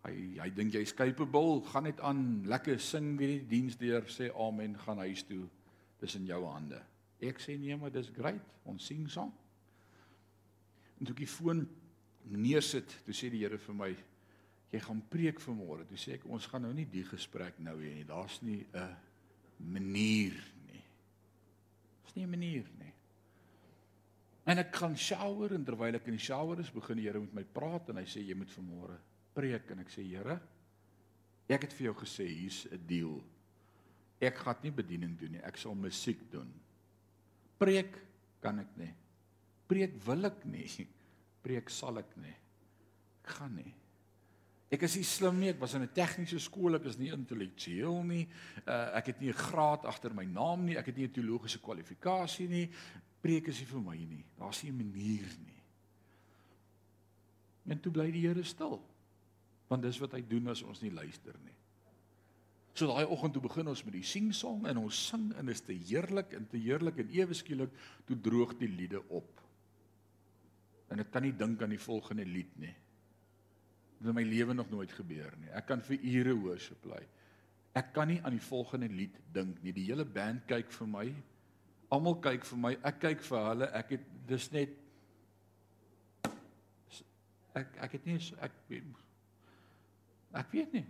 Hy 0.05 0.41
hy 0.41 0.51
dink 0.51 0.73
jy's 0.73 0.95
capable 0.95 1.63
gaan 1.65 1.83
net 1.83 2.01
aan 2.01 2.43
lekker 2.47 2.81
sing 2.81 3.19
weer 3.19 3.29
die 3.29 3.47
diens 3.47 3.77
deur 3.77 4.03
sê 4.09 4.31
amen 4.35 4.79
gaan 4.79 4.99
huis 4.99 5.23
toe 5.23 5.49
dis 6.01 6.17
in 6.17 6.27
jou 6.29 6.41
hande. 6.47 6.81
Ek 7.21 7.41
sê 7.43 7.57
nee, 7.61 7.77
maar 7.77 7.93
dis 7.93 8.09
great. 8.17 8.45
Ons 8.69 8.87
sing 8.89 9.05
saam. 9.13 9.33
En 10.99 11.07
toe 11.07 11.15
ek 11.15 11.25
die 11.25 11.31
foon 11.31 11.65
neersit, 12.31 12.99
toe 13.05 13.15
sê 13.17 13.31
die 13.33 13.43
Here 13.43 13.59
vir 13.61 13.77
my, 13.77 13.91
jy 14.71 14.81
gaan 14.85 15.03
preek 15.13 15.41
vanmôre. 15.43 15.87
Toe 15.89 15.99
sê 16.01 16.17
ek 16.19 16.27
ons 16.31 16.47
gaan 16.49 16.65
nou 16.67 16.73
nie 16.77 16.87
die 16.89 17.05
gesprek 17.09 17.59
nou 17.65 17.77
hê 17.81 17.95
nie. 17.99 18.07
Daar's 18.09 18.41
nie 18.43 18.65
'n 18.73 18.97
manier 19.59 20.37
nie. 20.67 20.85
Daar's 22.03 22.17
nie 22.17 22.25
'n 22.25 22.31
manier 22.31 22.67
nie. 22.79 22.95
En 24.47 24.59
ek 24.59 24.75
gaan 24.77 24.97
shower 24.97 25.53
en 25.55 25.65
terwyl 25.65 25.95
ek 25.95 26.07
in 26.07 26.17
die 26.17 26.25
shower 26.25 26.61
is, 26.61 26.71
begin 26.71 26.97
die 26.97 27.07
Here 27.07 27.21
met 27.21 27.35
my 27.35 27.45
praat 27.45 27.89
en 27.89 27.97
hy 27.97 28.05
sê 28.05 28.21
jy 28.27 28.35
moet 28.35 28.51
vanmôre 28.51 28.99
preek 29.35 29.71
en 29.71 29.79
ek 29.79 29.91
sê 29.91 30.03
Here, 30.03 30.41
ek 31.49 31.63
het 31.63 31.73
vir 31.73 31.85
jou 31.85 31.95
gesê 31.95 32.27
hier's 32.27 32.67
'n 32.67 32.87
deal 32.87 33.23
ek 34.21 34.37
gaan 34.45 34.57
nie 34.63 34.73
bediening 34.75 35.17
doen 35.19 35.33
nie, 35.37 35.43
ek 35.43 35.57
sal 35.57 35.75
musiek 35.75 36.21
doen. 36.33 36.49
Preek 37.61 37.97
kan 38.41 38.61
ek 38.63 38.73
nie. 38.81 38.93
Preek 39.69 39.97
wil 40.05 40.29
ek 40.29 40.45
nie. 40.45 40.67
Preek 41.45 41.71
sal 41.73 42.01
ek 42.03 42.17
nie. 42.21 42.37
Ek 43.23 43.37
gaan 43.39 43.55
nie. 43.57 43.71
Ek 44.71 44.85
is 44.87 44.95
nie 45.01 45.07
slim 45.09 45.41
nie, 45.41 45.51
ek 45.51 45.59
was 45.59 45.75
in 45.75 45.83
'n 45.83 45.91
tegniese 45.91 46.39
skool, 46.39 46.77
ek 46.77 46.85
is 46.87 46.99
nie 46.99 47.11
intellektueel 47.11 48.05
nie. 48.07 48.29
Uh, 48.63 48.95
ek 48.95 49.07
het 49.07 49.21
nie 49.21 49.31
'n 49.31 49.43
graad 49.51 49.85
agter 49.85 50.15
my 50.15 50.25
naam 50.25 50.65
nie, 50.65 50.77
ek 50.79 50.87
het 50.87 50.97
nie 50.97 51.09
'n 51.09 51.13
teologiese 51.13 51.59
kwalifikasie 51.59 52.49
nie. 52.49 52.71
Preek 53.21 53.49
is 53.49 53.59
nie 53.59 53.67
vir 53.67 53.81
my 53.81 53.97
nie. 53.97 54.25
Daar's 54.39 54.63
nie 54.63 54.71
'n 54.71 54.77
manier 54.77 55.27
nie. 55.45 55.63
En 57.67 57.81
toe 57.81 57.93
bly 57.93 58.11
die 58.11 58.27
Here 58.27 58.45
stil. 58.45 58.81
Want 59.69 59.83
dis 59.83 59.99
wat 59.99 60.13
hy 60.13 60.23
doen 60.27 60.49
as 60.49 60.63
ons 60.63 60.81
nie 60.83 60.91
luister 60.91 61.35
nie. 61.45 61.60
So 62.81 62.89
daai 62.89 63.11
oggend 63.13 63.35
toe 63.37 63.43
begin 63.45 63.69
ons 63.69 63.83
met 63.85 63.93
die 63.93 64.07
singsong 64.09 64.63
en 64.71 64.79
ons 64.81 64.99
sing 65.11 65.27
en 65.37 65.51
dit 65.51 65.53
is 65.53 65.65
te 65.67 65.75
heerlik 65.77 66.33
en 66.39 66.47
te 66.49 66.57
heerlik 66.57 67.03
en 67.03 67.11
ewe 67.13 67.37
skielik 67.37 67.75
toe 68.09 68.17
droog 68.25 68.55
die 68.57 68.71
liede 68.73 69.03
op. 69.13 69.43
En 70.89 71.03
ek 71.03 71.11
kan 71.13 71.27
nie 71.27 71.35
dink 71.37 71.61
aan 71.61 71.75
die 71.75 71.83
volgende 71.83 72.25
lied 72.25 72.55
nie. 72.63 72.73
Dit 73.99 74.09
het 74.09 74.17
my 74.17 74.25
lewe 74.25 74.57
nog 74.57 74.71
nooit 74.73 74.95
gebeur 74.97 75.35
nie. 75.43 75.51
Ek 75.53 75.67
kan 75.69 75.85
vir 75.85 76.01
ure 76.01 76.33
worship 76.41 76.81
bly. 76.87 77.03
Ek 77.77 77.91
kan 77.93 78.09
nie 78.09 78.17
aan 78.25 78.39
die 78.39 78.47
volgende 78.47 78.89
lied 78.89 79.19
dink 79.35 79.61
nie. 79.61 79.75
Die 79.77 79.85
hele 79.91 80.07
band 80.09 80.47
kyk 80.49 80.73
vir 80.73 80.89
my. 80.89 81.05
Almal 81.93 82.17
kyk 82.25 82.49
vir 82.49 82.63
my. 82.63 82.71
Ek 82.81 83.03
kyk 83.03 83.27
vir 83.29 83.45
hulle. 83.51 83.69
Ek 83.77 83.93
het 83.99 84.09
dis 84.31 84.47
net 84.57 84.73
ek 87.61 87.77
ek 87.85 87.99
het 87.99 88.09
nie 88.09 88.17
ek 88.41 88.57
ek 90.41 90.57
weet 90.57 90.81
nie. 90.81 90.87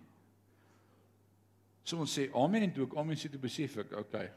So 1.84 1.98
ons 1.98 2.12
sê 2.18 2.28
amen 2.36 2.68
en 2.68 2.72
toe 2.76 2.86
ek 2.86 2.96
amen 3.00 3.18
sê 3.18 3.30
toe 3.32 3.40
besef 3.40 3.78
ek, 3.82 3.92
okay. 3.98 4.30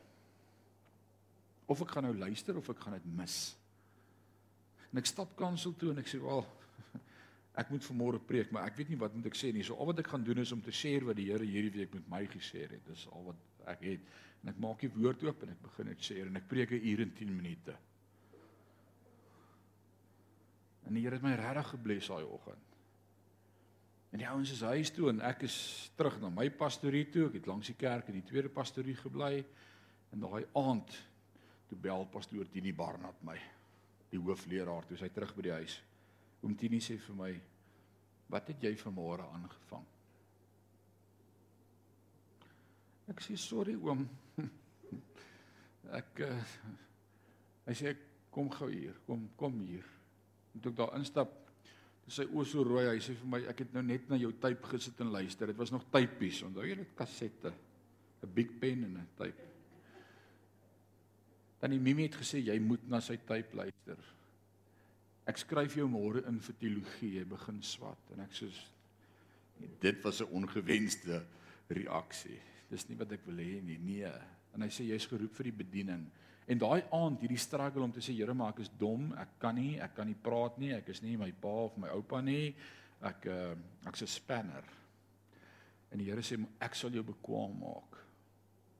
Of 1.69 1.83
ek 1.85 1.93
gaan 1.95 2.07
nou 2.07 2.15
luister 2.17 2.57
of 2.59 2.69
ek 2.71 2.81
gaan 2.83 2.97
dit 2.97 3.07
mis. 3.17 3.37
En 4.91 5.01
ek 5.01 5.09
stap 5.09 5.35
kansel 5.39 5.73
toe 5.79 5.91
en 5.91 6.01
ek 6.01 6.09
sê, 6.09 6.19
"Wel, 6.21 6.45
ek 7.61 7.69
moet 7.69 7.85
vanmôre 7.85 8.19
preek, 8.19 8.51
maar 8.51 8.67
ek 8.67 8.77
weet 8.77 8.89
nie 8.89 8.99
wat 9.01 9.13
moet 9.15 9.29
ek 9.29 9.37
sê 9.37 9.51
nie. 9.53 9.63
So 9.63 9.77
al 9.77 9.91
wat 9.91 9.99
ek 9.99 10.11
gaan 10.13 10.23
doen 10.23 10.41
is 10.41 10.51
om 10.51 10.61
te 10.61 10.71
share 10.71 11.05
wat 11.05 11.17
die 11.17 11.29
Here 11.31 11.45
hierdie 11.45 11.73
week 11.79 11.93
met 11.93 12.09
my 12.09 12.25
gesê 12.27 12.67
het. 12.67 12.85
Dis 12.87 13.07
al 13.11 13.25
wat 13.31 13.69
ek 13.75 13.83
het. 13.85 14.13
En 14.43 14.49
ek 14.49 14.59
maak 14.59 14.81
die 14.83 14.91
woord 14.91 15.23
oop 15.23 15.43
en 15.43 15.53
ek 15.53 15.61
begin 15.61 15.91
net 15.91 16.01
share 16.01 16.27
en 16.27 16.35
ek 16.37 16.47
preek 16.49 16.71
'n 16.71 16.85
uur 16.91 17.01
en 17.01 17.13
10 17.13 17.35
minute. 17.35 17.77
En 20.85 20.93
die 20.93 21.01
Here 21.01 21.15
het 21.15 21.23
my 21.23 21.35
regtig 21.35 21.69
gebless 21.69 22.07
daai 22.07 22.25
oggend. 22.25 22.72
En 24.13 24.21
die 24.21 24.29
ouens 24.29 24.51
is 24.53 24.61
huis 24.61 24.91
toe 24.93 25.07
en 25.09 25.23
ek 25.25 25.47
is 25.47 25.55
terug 25.97 26.19
na 26.21 26.29
my 26.29 26.45
pastorie 26.53 27.07
toe. 27.09 27.31
Ek 27.31 27.39
het 27.39 27.47
langs 27.49 27.71
die 27.71 27.79
kerk 27.79 28.11
in 28.11 28.19
die 28.19 28.27
tweede 28.27 28.51
pastorie 28.53 28.93
gebly. 28.99 29.39
En 30.13 30.21
daai 30.21 30.45
aand 30.59 30.93
toe 31.71 31.79
bel 31.81 32.05
pastoor 32.13 32.45
Tini 32.53 32.75
Barnard 32.77 33.23
my, 33.25 33.39
die 34.11 34.21
hoofleraar, 34.21 34.85
toe 34.85 34.99
hy 35.01 35.09
terug 35.09 35.33
by 35.33 35.47
die 35.47 35.55
huis. 35.55 35.79
Oom 36.45 36.53
Tini 36.59 36.77
sê 36.83 36.99
vir 37.01 37.17
my: 37.17 37.31
"Wat 38.29 38.53
het 38.53 38.61
jy 38.61 38.75
vanmôre 38.77 39.25
aangevang?" 39.33 39.87
Ek 43.09 43.25
sê: 43.25 43.33
"Sorry 43.35 43.73
oom. 43.73 44.05
ek 45.99 46.21
uh, 46.27 46.43
hy 47.65 47.73
sê 47.81 47.95
kom 48.29 48.53
gou 48.53 48.69
hier. 48.69 48.93
Kom 49.07 49.31
kom 49.35 49.57
hier." 49.65 49.89
En 50.53 50.61
toe 50.61 50.71
ek 50.71 50.77
daar 50.83 50.99
instap 51.01 51.42
sy 52.07 52.25
oë 52.27 52.45
so 52.45 52.63
rooi. 52.67 52.85
Hy 52.89 52.99
sê 53.03 53.15
vir 53.15 53.29
my, 53.29 53.39
ek 53.51 53.63
het 53.65 53.73
nou 53.73 53.83
net 53.85 54.09
na 54.09 54.19
jou 54.19 54.31
tyd 54.43 54.63
gesit 54.71 54.99
en 55.03 55.11
luister. 55.13 55.47
Dit 55.47 55.57
was 55.57 55.71
nog 55.71 55.85
typies. 55.91 56.41
Onthou 56.43 56.65
jy 56.67 56.75
dit 56.75 56.95
kassette? 56.97 57.53
'n 58.23 58.33
Big 58.33 58.59
pen 58.59 58.83
en 58.83 58.97
'n 58.97 59.07
tyd. 59.17 59.39
Dan 61.59 61.71
die 61.71 61.79
Mimi 61.79 62.03
het 62.03 62.15
gesê 62.15 62.39
jy 62.39 62.59
moet 62.59 62.89
na 62.89 62.99
sy 62.99 63.17
tyd 63.17 63.53
luister. 63.53 63.97
Ek 65.25 65.37
skryf 65.37 65.75
jou 65.75 65.87
môre 65.87 66.25
in 66.27 66.39
vir 66.39 66.55
teologie. 66.59 67.19
Jy 67.19 67.25
begin 67.25 67.61
swat 67.61 68.11
en 68.11 68.19
ek 68.19 68.31
sê 68.31 68.51
dit 69.79 70.03
was 70.03 70.21
'n 70.21 70.31
ongewenste 70.31 71.25
reaksie. 71.69 72.39
Dis 72.69 72.89
nie 72.89 72.97
wat 72.97 73.11
ek 73.11 73.25
wil 73.25 73.37
hê 73.37 73.61
nie. 73.61 73.77
Nee. 73.77 74.11
En 74.53 74.61
hy 74.61 74.69
sê 74.69 74.85
jy's 74.87 75.07
geroep 75.09 75.33
vir 75.37 75.49
die 75.49 75.57
bediening. 75.63 76.03
En 76.47 76.59
daai 76.59 76.83
aand 76.91 77.21
hierdie 77.23 77.39
struggle 77.39 77.85
om 77.85 77.91
te 77.93 78.03
sê 78.03 78.15
Here 78.15 78.33
maar 78.35 78.53
ek 78.53 78.63
is 78.65 78.71
dom, 78.79 79.11
ek 79.19 79.37
kan 79.39 79.55
nie, 79.55 79.77
ek 79.81 79.95
kan 79.95 80.07
nie 80.09 80.19
praat 80.19 80.57
nie, 80.59 80.73
ek 80.75 80.89
is 80.91 81.01
nie 81.03 81.15
my 81.17 81.31
pa 81.31 81.53
of 81.67 81.77
my 81.79 81.91
oupa 81.95 82.21
nie. 82.21 82.53
Ek 83.03 83.27
uh 83.31 83.53
ek's 83.87 84.03
'n 84.03 84.07
spanner. 84.07 84.63
En 85.91 85.99
die 85.99 86.09
Here 86.09 86.21
sê 86.21 86.37
ek 86.59 86.75
sal 86.75 86.91
jou 86.91 87.03
bekwam 87.03 87.59
maak. 87.59 87.99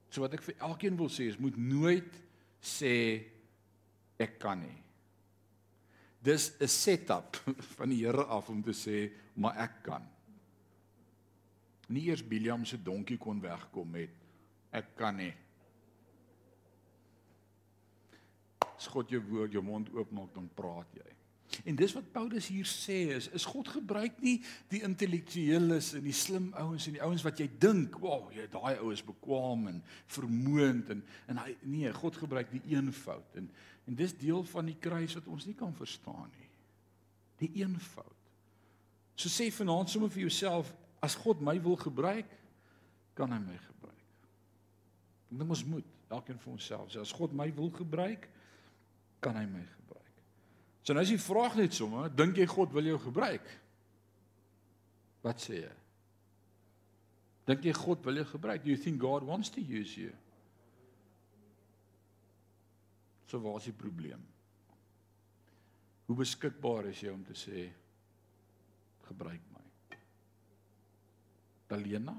So 0.09 0.21
wat 0.21 0.33
ek 0.33 0.43
vir 0.43 0.55
elkeen 0.59 0.97
wil 0.97 1.09
sê 1.09 1.27
is 1.29 1.39
moet 1.39 1.57
nooit 1.57 2.19
sê 2.61 3.23
ek 4.19 4.39
kan 4.39 4.59
nie. 4.59 4.79
Dis 6.21 6.53
'n 6.59 6.67
setup 6.67 7.35
van 7.77 7.89
die 7.89 8.03
Here 8.05 8.25
af 8.25 8.49
om 8.49 8.61
te 8.63 8.73
sê 8.73 9.11
maar 9.35 9.57
ek 9.57 9.83
kan. 9.83 10.03
Nie 11.89 12.09
eers 12.09 12.23
Biliam 12.23 12.65
se 12.65 12.77
donkie 12.77 13.17
kon 13.17 13.41
wegkom 13.41 13.89
met 13.91 14.09
ek 14.71 14.95
kan 14.95 15.15
nie. 15.17 15.33
As 18.83 18.91
God 18.91 19.11
jou 19.13 19.21
woord 19.29 19.55
jou 19.55 19.63
mond 19.63 19.87
oopmaak 19.95 20.33
dan 20.35 20.49
praat 20.57 20.97
jy. 20.99 21.11
En 21.69 21.77
dis 21.77 21.93
wat 21.93 22.07
Paulus 22.11 22.47
hier 22.51 22.67
sê 22.67 22.97
is 23.15 23.29
is 23.37 23.45
God 23.47 23.69
gebruik 23.71 24.17
nie 24.23 24.39
die 24.71 24.81
intellektueles 24.83 25.93
en 25.95 26.03
die 26.03 26.15
slim 26.17 26.49
ouens 26.59 26.87
en 26.89 26.97
die 26.97 27.03
ouens 27.05 27.23
wat 27.23 27.39
jy 27.39 27.47
dink, 27.61 27.95
wow, 28.01 28.25
jy 28.33 28.47
daai 28.51 28.81
ou 28.81 28.89
is 28.91 29.03
bekwam 29.05 29.67
en 29.71 29.79
vermoënd 30.15 30.91
en 30.95 31.03
en 31.31 31.39
hy 31.43 31.53
nee, 31.61 31.93
God 31.95 32.17
gebruik 32.19 32.51
die 32.51 32.63
eenvoud 32.73 33.39
en 33.39 33.47
en 33.87 33.99
dis 33.99 34.15
deel 34.19 34.43
van 34.47 34.67
die 34.67 34.77
kruis 34.79 35.15
wat 35.19 35.29
ons 35.31 35.45
nie 35.47 35.57
kan 35.59 35.73
verstaan 35.75 36.29
nie. 36.39 36.51
Die 37.43 37.51
eenvoud. 37.63 38.19
So 39.19 39.29
sê 39.29 39.49
vanaand 39.51 39.91
sommer 39.91 40.11
vir 40.11 40.25
jouself, 40.25 40.71
as 41.03 41.17
God 41.19 41.43
my 41.43 41.57
wil 41.61 41.75
gebruik, 41.77 42.29
kan 43.13 43.31
hy 43.35 43.39
my 43.43 43.57
gebruik. 43.59 44.05
Dit 45.27 45.41
moet 45.41 45.51
ons 45.57 45.65
moet, 45.67 45.89
elkeen 46.15 46.39
vir 46.39 46.53
onsself. 46.53 46.93
So 46.93 47.03
as 47.03 47.11
God 47.13 47.35
my 47.35 47.49
wil 47.55 47.69
gebruik, 47.75 48.29
kan 49.23 49.37
hy 49.39 49.45
my 49.49 49.61
gebruik. 49.63 50.23
So 50.83 50.95
nou 50.95 51.03
is 51.05 51.13
die 51.13 51.21
vraag 51.21 51.55
net 51.59 51.75
sommer, 51.75 52.09
dink 52.11 52.39
jy 52.39 52.47
God 52.49 52.73
wil 52.75 52.89
jou 52.91 52.99
gebruik? 53.05 53.47
Wat 55.23 55.39
sê 55.39 55.61
jy? 55.61 55.71
Dink 57.47 57.65
jy 57.67 57.73
God 57.75 58.03
wil 58.07 58.19
jou 58.21 58.27
gebruik? 58.35 58.63
Do 58.63 58.71
you 58.71 58.79
think 58.79 58.99
God 59.01 59.25
wants 59.27 59.51
to 59.55 59.63
use 59.63 59.95
you? 59.99 60.11
So 63.31 63.39
wat 63.43 63.63
is 63.63 63.71
die 63.71 63.77
probleem? 63.79 64.21
Hoe 66.07 66.19
beskikbaar 66.19 66.91
is 66.91 66.99
jy 67.01 67.11
om 67.13 67.23
te 67.25 67.35
sê 67.37 67.65
gebruik 69.07 69.47
my? 69.55 69.63
Talena? 71.71 72.15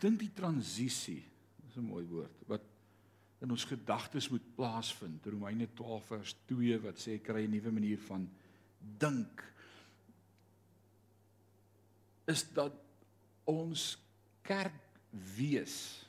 Ek 0.00 0.06
dink 0.08 0.22
die 0.22 0.32
transisie 0.32 1.20
is 1.68 1.76
'n 1.76 1.84
mooi 1.84 2.06
woord 2.08 2.32
wat 2.48 2.62
in 3.44 3.50
ons 3.50 3.64
gedagtes 3.68 4.30
moet 4.32 4.44
plaasvind. 4.56 5.26
Romeine 5.26 5.68
12 5.76 6.06
vers 6.06 6.36
2 6.48 6.78
wat 6.80 6.96
sê 6.96 7.20
kry 7.20 7.44
'n 7.44 7.50
nuwe 7.50 7.70
manier 7.70 7.98
van 8.08 8.24
dink 8.80 9.44
is 12.26 12.48
dat 12.52 12.72
ons 13.44 13.98
kerk 14.42 14.80
wees 15.36 16.06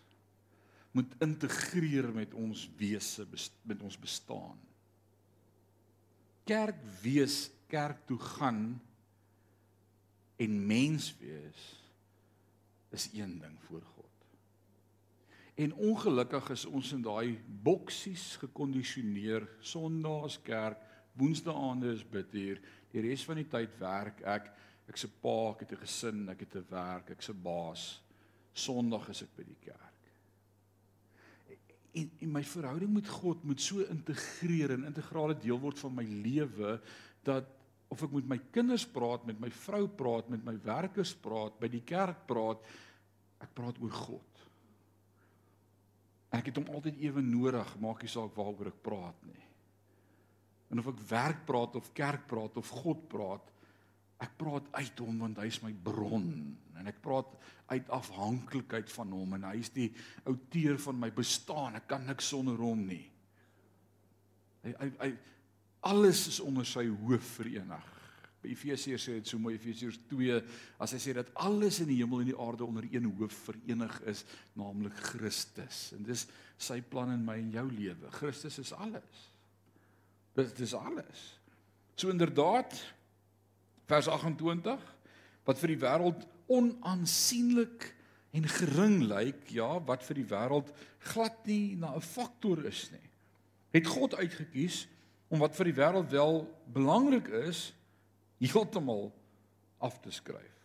moet 0.93 1.11
integreer 1.19 2.13
met 2.13 2.33
ons 2.33 2.69
wese 2.77 3.27
met 3.63 3.81
ons 3.81 3.99
bestaan. 3.99 4.57
Kerk 6.45 6.79
wees, 7.01 7.51
kerk 7.67 8.07
toe 8.07 8.19
gaan 8.19 8.79
en 10.37 10.65
mens 10.67 11.11
wees 11.19 11.80
is 12.91 13.09
een 13.13 13.39
ding 13.39 13.57
voor 13.67 13.81
God. 13.81 14.09
En 15.55 15.73
ongelukkig 15.73 16.49
is 16.49 16.65
ons 16.65 16.91
in 16.95 17.03
daai 17.05 17.39
boksies 17.63 18.35
gekondisioneer. 18.41 19.47
Sondae 19.59 20.29
kerk, 20.43 20.79
Woensdaande 21.19 21.91
is 21.91 22.03
bid 22.07 22.31
hier. 22.31 22.61
Die 22.91 23.03
res 23.03 23.23
van 23.27 23.41
die 23.41 23.47
tyd 23.51 23.75
werk 23.79 24.21
ek. 24.23 24.51
Ek's 24.87 25.05
'n 25.05 25.13
pa, 25.21 25.51
ek 25.51 25.59
het 25.59 25.71
'n 25.71 25.83
gesin, 25.83 26.29
ek 26.29 26.39
het 26.39 26.55
'n 26.55 26.65
werk, 26.69 27.09
ek's 27.09 27.29
'n 27.29 27.41
baas. 27.41 28.01
Sondag 28.53 29.09
is 29.09 29.21
ek 29.21 29.35
by 29.35 29.43
die 29.43 29.59
kerk. 29.59 29.91
En, 31.93 32.11
en 32.19 32.31
my 32.31 32.43
verhouding 32.43 32.93
met 32.93 33.07
God 33.07 33.43
moet 33.43 33.61
so 33.61 33.79
integreer 33.79 34.71
en 34.71 34.85
integrale 34.85 35.37
deel 35.37 35.59
word 35.59 35.79
van 35.79 35.93
my 35.93 36.03
lewe 36.03 36.81
dat 37.23 37.45
of 37.91 38.05
ek 38.07 38.13
met 38.15 38.29
my 38.31 38.39
kinders 38.55 38.85
praat, 38.87 39.25
met 39.27 39.39
my 39.41 39.49
vrou 39.51 39.83
praat, 39.99 40.29
met 40.31 40.43
my 40.47 40.55
werkers 40.63 41.11
praat, 41.19 41.57
by 41.59 41.67
die 41.71 41.83
kerk 41.83 42.23
praat, 42.29 42.63
ek 43.43 43.51
praat 43.57 43.79
oor 43.83 43.95
God. 43.95 44.43
Ek 46.31 46.47
het 46.47 46.59
hom 46.61 46.69
altyd 46.71 47.01
ewe 47.03 47.23
nodig, 47.25 47.73
maak 47.83 48.05
nie 48.05 48.11
saak 48.11 48.37
waaroor 48.37 48.71
ek 48.71 48.83
praat 48.85 49.25
nie. 49.27 49.47
En 50.71 50.79
of 50.79 50.87
ek 50.93 51.01
werk 51.09 51.41
praat 51.47 51.75
of 51.75 51.89
kerk 51.97 52.23
praat 52.31 52.55
of 52.61 52.69
God 52.79 53.03
praat, 53.11 53.49
ek 54.23 54.37
praat 54.39 54.69
uit 54.77 55.01
hom 55.01 55.23
want 55.25 55.41
hy 55.41 55.49
is 55.49 55.59
my 55.63 55.73
bron 55.83 56.29
en 56.77 56.87
ek 56.87 57.01
praat 57.03 57.33
uit 57.73 57.87
afhanklikheid 57.91 58.89
van 58.93 59.11
hom 59.17 59.35
en 59.35 59.47
hy 59.49 59.55
is 59.59 59.71
die 59.73 59.89
outeur 60.29 60.77
van 60.85 60.99
my 61.01 61.09
bestaan. 61.15 61.75
Ek 61.79 61.89
kan 61.89 62.05
niks 62.07 62.29
sonder 62.31 62.59
hom 62.61 62.85
nie. 62.87 63.03
Hy 64.63 64.73
hy, 64.77 64.89
hy 65.01 65.11
alles 65.81 66.27
is 66.29 66.39
onder 66.43 66.65
sy 66.67 66.85
hoof 66.87 67.33
verenig. 67.39 67.87
By 68.41 68.49
Efesiërs 68.55 69.03
sê 69.05 69.15
dit 69.19 69.29
so 69.29 69.37
mooi 69.41 69.53
Efesiërs 69.53 69.99
2 70.09 70.39
as 70.81 70.93
hy 70.95 70.99
sê 71.01 71.13
dat 71.17 71.29
alles 71.43 71.77
in 71.83 71.91
die 71.91 71.99
hemel 71.99 72.23
en 72.23 72.31
die 72.31 72.37
aarde 72.41 72.65
onder 72.65 72.87
een 72.89 73.05
hoof 73.19 73.35
verenig 73.49 73.99
is, 74.09 74.23
naamlik 74.57 74.97
Christus. 75.11 75.91
En 75.97 76.05
dis 76.05 76.25
sy 76.61 76.79
plan 76.81 77.11
in 77.13 77.21
my 77.25 77.37
en 77.41 77.51
jou 77.53 77.67
lewe. 77.69 78.09
Christus 78.17 78.57
is 78.61 78.73
alles. 78.73 79.27
Dit 80.37 80.59
is 80.63 80.73
alles. 80.77 81.25
So 81.97 82.09
inderdaad 82.09 82.73
vers 83.89 84.09
28 84.09 84.89
wat 85.45 85.59
vir 85.61 85.73
die 85.73 85.81
wêreld 85.81 86.25
onaansienlik 86.51 87.91
en 88.37 88.47
gering 88.47 89.01
lyk, 89.09 89.43
ja, 89.51 89.75
wat 89.85 90.05
vir 90.07 90.21
die 90.21 90.29
wêreld 90.29 90.69
glad 91.11 91.45
nie 91.49 91.75
na 91.75 91.95
'n 91.95 92.01
faktor 92.01 92.63
is 92.65 92.89
nie. 92.91 93.09
Het 93.73 93.87
God 93.87 94.15
uitgekies 94.15 94.87
om 95.31 95.39
wat 95.39 95.55
vir 95.55 95.71
die 95.71 95.77
wêreld 95.77 96.11
wel 96.11 96.41
belangrik 96.75 97.29
is 97.47 97.69
heeltemal 98.41 99.11
af 99.79 99.99
te 100.03 100.11
skryf. 100.11 100.57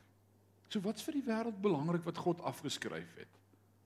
So 0.68 0.82
wat's 0.82 1.04
vir 1.06 1.20
die 1.20 1.26
wêreld 1.26 1.58
belangrik 1.62 2.04
wat 2.06 2.18
God 2.18 2.42
afgeskryf 2.44 3.12
het? 3.20 3.30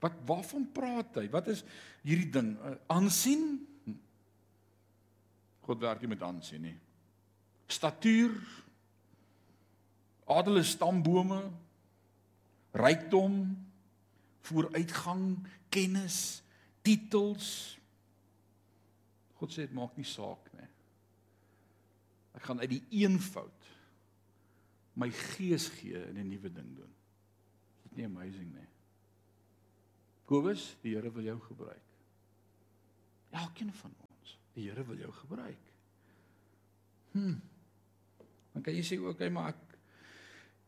Wat 0.01 0.15
waarvan 0.25 0.65
praat 0.73 1.19
hy? 1.19 1.27
Wat 1.29 1.51
is 1.53 1.61
hierdie 2.01 2.31
ding? 2.33 2.55
Uh, 2.57 2.73
aansien? 2.89 3.43
Hm. 3.85 3.99
God 5.67 5.83
werk 5.85 6.01
nie 6.01 6.09
met 6.15 6.25
aansien 6.25 6.65
nie. 6.65 6.77
Statuur, 7.71 8.33
adele 10.31 10.63
stambome, 10.65 11.43
rykdom, 12.73 13.37
vooruitgang, 14.49 15.37
kennis, 15.69 16.41
titels. 16.81 17.51
God 19.37 19.53
sê 19.53 19.67
dit 19.67 19.77
maak 19.77 19.93
nie 19.99 20.07
saak 20.07 20.49
nie. 20.57 20.70
Ek 22.41 22.47
gaan 22.49 22.63
uit 22.63 22.71
die 22.73 22.83
eenvoud 23.03 23.67
my 24.97 25.11
gees 25.13 25.69
gee 25.77 25.99
en 26.01 26.17
'n 26.17 26.27
nuwe 26.27 26.49
ding 26.51 26.75
doen. 26.75 26.93
Dit 27.83 27.91
is 27.91 27.97
nie 27.97 28.05
amazing 28.05 28.53
nie. 28.53 28.67
Kobus, 30.25 30.75
die 30.81 30.95
Here 30.95 31.11
wil 31.11 31.23
jou 31.23 31.39
gebruik. 31.39 31.87
Elkeen 33.29 33.73
van 33.73 33.93
ons, 33.99 34.37
die 34.53 34.69
Here 34.69 34.85
wil 34.85 34.97
jou 34.97 35.11
gebruik. 35.11 35.71
Hm. 37.11 37.35
Dan 38.53 38.61
kan 38.61 38.73
jy 38.73 38.83
sê 38.83 38.99
okay, 38.99 39.29
maar 39.29 39.53
ek 39.53 39.77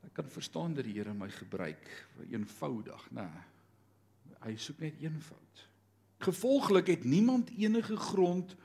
ek 0.03 0.13
kan 0.13 0.29
verstaan 0.29 0.73
dat 0.73 0.85
die 0.85 0.93
Here 0.93 1.13
my 1.13 1.29
gebruik, 1.29 2.07
eenvoudig, 2.29 3.11
nê. 3.11 3.27
Hy 4.43 4.55
soek 4.55 4.79
net 4.79 4.99
eenvoud. 4.99 5.67
Gevolglik 6.19 6.87
het 6.87 7.03
niemand 7.03 7.49
enige 7.49 7.95
grond 7.95 8.55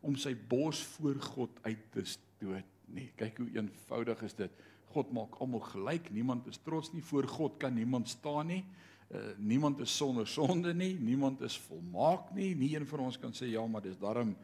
om 0.00 0.16
sy 0.16 0.34
bors 0.34 0.82
voor 0.82 1.20
God 1.20 1.58
uit 1.62 1.92
te 1.92 2.04
stoot 2.38 2.74
Nee, 2.88 3.10
kyk 3.20 3.42
hoe 3.42 3.48
eenvoudig 3.52 4.22
is 4.24 4.34
dit. 4.38 4.52
God 4.94 5.10
maak 5.12 5.36
almal 5.42 5.60
gelyk. 5.68 6.08
Niemand 6.14 6.46
is 6.48 6.60
trots 6.64 6.92
nie 6.94 7.04
voor 7.04 7.26
God 7.28 7.58
kan 7.60 7.74
niemand 7.76 8.08
staan 8.08 8.48
nie. 8.48 8.62
Uh, 9.08 9.32
niemand 9.36 9.80
is 9.84 9.92
sonder 9.96 10.28
sonde 10.28 10.74
nie. 10.76 10.94
Niemand 11.00 11.40
is 11.44 11.56
volmaak 11.68 12.32
nie. 12.36 12.54
Nie 12.56 12.74
een 12.76 12.86
van 12.88 13.06
ons 13.08 13.18
kan 13.20 13.32
sê 13.36 13.50
ja, 13.52 13.64
maar 13.66 13.84
dis 13.84 13.98
daarom 14.00 14.36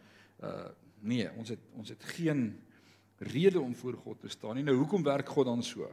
uh 0.45 0.71
nee, 1.05 1.27
ons 1.37 1.51
het 1.53 1.61
ons 1.77 1.91
het 1.93 2.05
geen 2.17 2.47
rede 3.21 3.61
om 3.61 3.75
voor 3.77 3.97
God 4.01 4.21
te 4.21 4.29
staan 4.33 4.57
nie. 4.57 4.65
Nou 4.65 4.77
hoekom 4.79 5.05
werk 5.05 5.29
God 5.29 5.47
dan 5.51 5.63
so? 5.63 5.89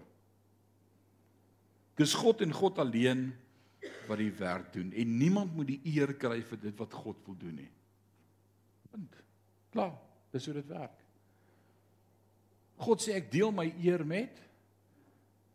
Dis 2.00 2.14
God 2.16 2.42
en 2.42 2.56
God 2.56 2.80
alleen 2.80 3.26
wat 4.08 4.22
die 4.24 4.32
werk 4.40 4.72
doen 4.74 4.94
en 4.96 5.18
niemand 5.18 5.56
moet 5.56 5.68
die 5.68 5.82
eer 5.98 6.16
kry 6.16 6.40
vir 6.48 6.64
dit 6.64 6.80
wat 6.80 6.96
God 6.96 7.20
wil 7.28 7.36
doen 7.44 7.60
nie. 7.60 7.70
Punt. 8.92 9.20
Klaar, 9.76 9.96
dis 10.32 10.48
hoe 10.48 10.56
dit 10.62 10.72
werk. 10.72 11.01
God 12.82 13.04
sê 13.04 13.16
ek 13.20 13.32
deel 13.32 13.52
my 13.54 13.68
eer 13.84 14.04
met 14.08 14.40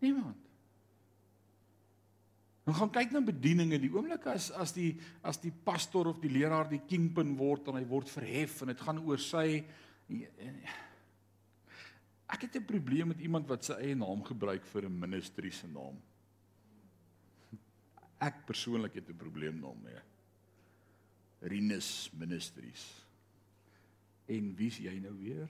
niemand. 0.02 0.38
Ons 2.66 2.80
gaan 2.80 2.90
kyk 2.90 3.12
na 3.14 3.22
bedieninge 3.22 3.78
die 3.78 3.92
oomblik 3.94 4.26
as 4.30 4.48
as 4.50 4.72
die 4.74 4.96
as 5.22 5.38
die 5.42 5.52
pastor 5.54 6.10
of 6.10 6.18
die 6.22 6.32
leraar 6.32 6.66
die 6.70 6.82
kingpin 6.82 7.36
word 7.38 7.68
en 7.70 7.78
hy 7.78 7.84
word 7.86 8.10
verhef 8.10 8.62
en 8.62 8.72
dit 8.72 8.82
gaan 8.82 9.02
oor 9.06 9.22
sy 9.22 9.46
Ek 12.26 12.42
het 12.42 12.56
'n 12.58 12.66
probleem 12.66 13.08
met 13.08 13.20
iemand 13.22 13.46
wat 13.46 13.64
sy 13.64 13.72
eie 13.72 13.94
naam 13.94 14.22
gebruik 14.22 14.64
vir 14.66 14.86
'n 14.86 14.98
ministry 14.98 15.50
se 15.50 15.66
naam. 15.66 15.98
Ek 18.18 18.46
persoonlik 18.46 18.94
het 18.94 19.08
'n 19.08 19.16
probleem 19.16 19.60
daarmee. 19.60 20.00
Rinus 21.40 22.10
Ministries. 22.12 23.04
En 24.26 24.54
wie's 24.54 24.78
jy 24.78 24.98
nou 24.98 25.14
weer? 25.18 25.48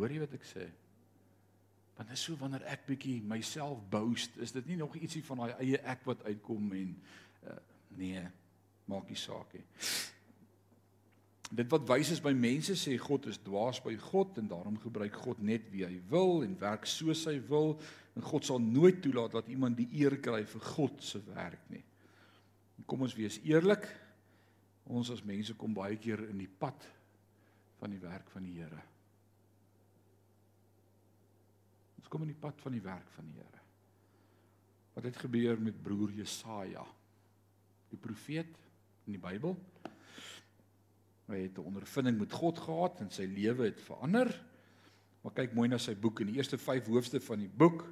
Hoor 0.00 0.12
jy 0.14 0.22
wat 0.22 0.36
ek 0.38 0.46
sê? 0.48 0.64
Want 1.98 2.08
dit 2.08 2.16
is 2.16 2.22
so 2.24 2.36
wanneer 2.40 2.62
ek 2.72 2.86
bietjie 2.88 3.18
myself 3.28 3.82
boast, 3.92 4.38
is 4.40 4.54
dit 4.56 4.70
nie 4.70 4.78
nog 4.80 4.94
ietsie 4.96 5.20
van 5.26 5.42
daai 5.42 5.58
eie 5.58 5.80
ek 5.92 6.06
wat 6.08 6.22
uitkom 6.24 6.70
en 6.72 6.94
uh, 7.44 7.56
nee, 8.00 8.22
maak 8.88 9.10
nie 9.12 9.18
saak 9.20 9.52
nie. 9.58 9.66
Dit 11.50 11.68
wat 11.68 11.84
wys 11.90 12.12
is 12.14 12.22
by 12.24 12.32
mense 12.32 12.72
sê 12.78 12.94
God 13.02 13.28
is 13.28 13.40
dwaas 13.44 13.82
by 13.84 13.92
God 14.00 14.38
en 14.40 14.48
daarom 14.48 14.78
gebruik 14.80 15.18
God 15.20 15.42
net 15.44 15.66
wie 15.74 15.82
hy 15.84 15.98
wil 16.08 16.40
en 16.46 16.54
werk 16.62 16.88
soos 16.88 17.26
hy 17.28 17.36
wil 17.50 17.74
en 18.16 18.24
God 18.24 18.48
sal 18.48 18.62
nooit 18.62 19.02
toelaat 19.04 19.34
dat 19.36 19.50
iemand 19.52 19.76
die 19.76 19.90
eer 20.00 20.16
kry 20.24 20.40
vir 20.48 20.64
God 20.70 21.02
se 21.04 21.20
werk 21.34 21.66
nie. 21.74 21.82
Kom 22.88 23.04
ons 23.04 23.18
wees 23.18 23.36
eerlik, 23.44 23.84
ons 24.88 25.12
as 25.12 25.20
mense 25.26 25.52
kom 25.60 25.76
baie 25.76 26.00
keer 26.00 26.24
in 26.30 26.40
die 26.40 26.48
pad 26.48 26.88
van 27.82 27.92
die 27.92 28.00
werk 28.00 28.32
van 28.32 28.48
die 28.48 28.56
Here. 28.56 28.80
Ons 32.10 32.18
kom 32.18 32.26
in 32.26 32.32
die 32.34 32.42
pad 32.42 32.58
van 32.58 32.74
die 32.74 32.82
werk 32.82 33.10
van 33.14 33.26
die 33.30 33.36
Here. 33.38 33.60
Wat 34.96 35.04
het 35.06 35.16
gebeur 35.22 35.60
met 35.62 35.76
broer 35.78 36.10
Jesaja? 36.10 36.82
Die 37.86 37.98
profeet 38.02 38.50
in 39.06 39.14
die 39.14 39.22
Bybel 39.22 39.54
Hy 41.30 41.44
het 41.46 41.58
'n 41.58 41.70
ondervinding 41.70 42.18
met 42.18 42.32
God 42.32 42.58
gehad 42.58 43.00
en 43.00 43.10
sy 43.10 43.22
lewe 43.22 43.64
het 43.64 43.80
verander. 43.80 44.26
Maar 45.22 45.32
kyk 45.32 45.54
mooi 45.54 45.68
na 45.68 45.78
sy 45.78 45.94
boek 45.94 46.20
in 46.20 46.26
die 46.26 46.36
eerste 46.36 46.58
5 46.58 46.86
hoofstukke 46.86 47.26
van 47.26 47.38
die 47.38 47.48
boek. 47.48 47.86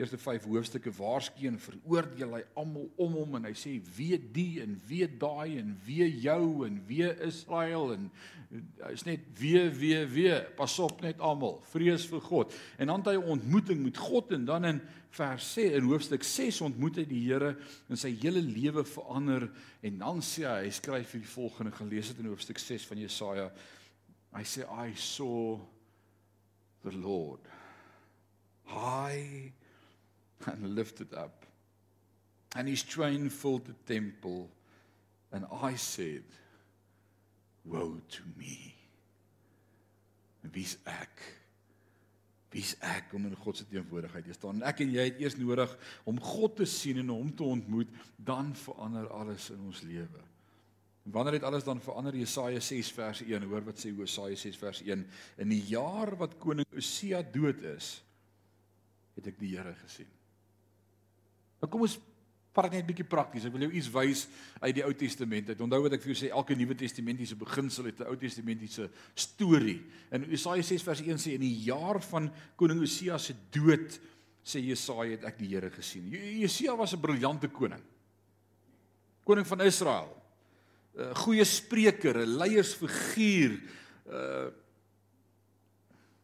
Eerste 0.00 0.16
5 0.16 0.46
hoofstukke 0.48 0.90
waarskyn 0.96 1.58
veroordeel 1.60 2.38
hy 2.38 2.40
almal 2.58 2.86
om 2.96 3.16
hom 3.18 3.34
en 3.36 3.48
hy 3.50 3.52
sê 3.58 3.74
weet 3.98 4.30
die 4.32 4.62
en 4.62 4.78
weet 4.88 5.18
daai 5.20 5.58
en 5.60 5.74
weet 5.84 6.22
jou 6.24 6.64
en 6.64 6.78
weet 6.88 7.20
Israel 7.26 7.92
en 7.92 8.06
hy's 8.80 9.04
net 9.04 9.26
weet 9.36 9.76
weet 9.76 10.08
weet 10.14 10.48
pas 10.56 10.78
op 10.80 11.04
net 11.04 11.20
almal. 11.20 11.58
Vrees 11.68 12.06
vir 12.08 12.24
God. 12.24 12.56
En 12.80 12.88
dan 12.88 13.04
het 13.04 13.12
hy 13.12 13.16
'n 13.20 13.36
ontmoeting 13.36 13.84
met 13.84 14.00
God 14.00 14.32
en 14.32 14.44
dan 14.44 14.64
in 14.64 14.80
vers 15.10 15.52
6 15.52 15.76
in 15.76 15.84
hoofstuk 15.90 16.22
6 16.22 16.60
ontmoet 16.60 16.96
hy 16.96 17.04
die 17.04 17.22
Here 17.26 17.56
en 17.88 17.96
sy 17.96 18.16
hele 18.22 18.40
lewe 18.40 18.84
verander 18.84 19.50
en 19.82 19.98
dan 19.98 20.20
sê 20.22 20.48
hy 20.48 20.64
hy 20.64 20.70
skryf 20.70 21.08
vir 21.10 21.20
die 21.20 21.34
volgende 21.34 21.72
gelees 21.72 22.08
het 22.08 22.18
in 22.18 22.26
hoofstuk 22.32 22.58
6 22.58 22.86
van 22.86 22.98
Jesaja. 22.98 23.50
Hy 24.32 24.44
sê 24.44 24.64
I 24.64 24.94
saw 24.94 25.60
the 26.82 26.92
Lord. 26.96 27.40
High 28.64 29.59
and 30.46 30.74
lifted 30.74 31.12
up 31.14 31.46
and 32.56 32.68
his 32.68 32.82
train 32.82 33.28
filled 33.28 33.66
the 33.66 33.94
temple 33.94 34.48
and 35.32 35.44
I 35.62 35.74
said 35.74 36.24
woe 37.64 38.00
to 38.08 38.22
me 38.36 38.74
wie's 40.52 40.76
ek 40.86 41.40
Wie's 42.50 42.72
ek 42.82 43.12
om 43.14 43.28
in 43.28 43.36
God 43.38 43.60
se 43.60 43.64
teenwoordigheid 43.70 44.24
te 44.26 44.34
staan? 44.34 44.64
Ek 44.66 44.80
en 44.82 44.90
jy 44.90 45.04
het 45.06 45.20
eers 45.22 45.36
nodig 45.38 45.70
om 46.10 46.18
God 46.18 46.56
te 46.58 46.66
sien 46.66 46.98
en 46.98 47.12
hom 47.14 47.30
te 47.36 47.46
ontmoet, 47.46 47.90
dan 48.18 48.50
verander 48.58 49.06
alles 49.14 49.52
in 49.54 49.60
ons 49.68 49.84
lewe. 49.86 50.24
En 51.06 51.14
wanneer 51.14 51.38
het 51.38 51.46
alles 51.46 51.64
dan 51.64 51.80
verander? 51.80 52.18
Jesaja 52.18 52.60
6 52.60 52.90
vers 52.96 53.22
1. 53.22 53.46
Hoor 53.52 53.68
wat 53.70 53.78
sê 53.78 53.92
Jesaja 53.94 54.36
6 54.36 54.58
vers 54.58 54.82
1. 54.82 55.04
In 55.44 55.54
die 55.54 55.62
jaar 55.70 56.16
wat 56.18 56.34
koning 56.42 56.66
Osia 56.74 57.22
dood 57.22 57.62
is, 57.70 58.00
het 59.14 59.30
ek 59.30 59.38
die 59.38 59.54
Here 59.54 59.76
gesien. 59.84 60.10
Nou 61.60 61.68
kom 61.70 61.84
ons 61.86 61.98
dit 62.50 62.72
net 62.72 62.82
'n 62.82 62.86
bietjie 62.86 63.06
prakties. 63.06 63.44
Ek 63.44 63.52
wil 63.52 63.62
jou 63.62 63.72
iets 63.72 63.90
wys 63.90 64.28
uit 64.60 64.74
die 64.74 64.84
Ou 64.84 64.92
Testament. 64.92 65.50
Ek 65.50 65.60
onthou 65.60 65.82
wat 65.82 65.92
ek 65.92 66.02
vir 66.02 66.14
jou 66.14 66.26
sê, 66.26 66.30
elke 66.32 66.54
Nuwe 66.56 66.74
Testamentiese 66.74 67.36
beginsel 67.36 67.84
het 67.84 68.00
'n 68.00 68.06
Ou 68.08 68.16
Testamentiese 68.16 68.90
storie. 69.14 69.82
In 70.10 70.24
Jesaja 70.24 70.62
6 70.62 70.82
vers 70.82 71.00
1 71.00 71.16
sê 71.18 71.34
in 71.34 71.40
die 71.40 71.62
jaar 71.64 72.00
van 72.02 72.30
koning 72.56 72.80
Osia 72.80 73.18
se 73.18 73.34
dood 73.50 74.00
sê 74.44 74.58
Jesaja 74.60 75.10
het 75.10 75.24
ek 75.24 75.38
die 75.38 75.48
Here 75.48 75.70
gesien. 75.70 76.10
Josia 76.40 76.76
was 76.76 76.92
'n 76.92 77.00
briljante 77.00 77.48
koning. 77.48 77.82
Koning 79.24 79.46
van 79.46 79.60
Israel. 79.60 80.22
'n 80.96 81.14
Goeie 81.14 81.44
spreker, 81.44 82.16
'n 82.16 82.36
leiersfiguur. 82.38 83.60
Uh 84.06 84.50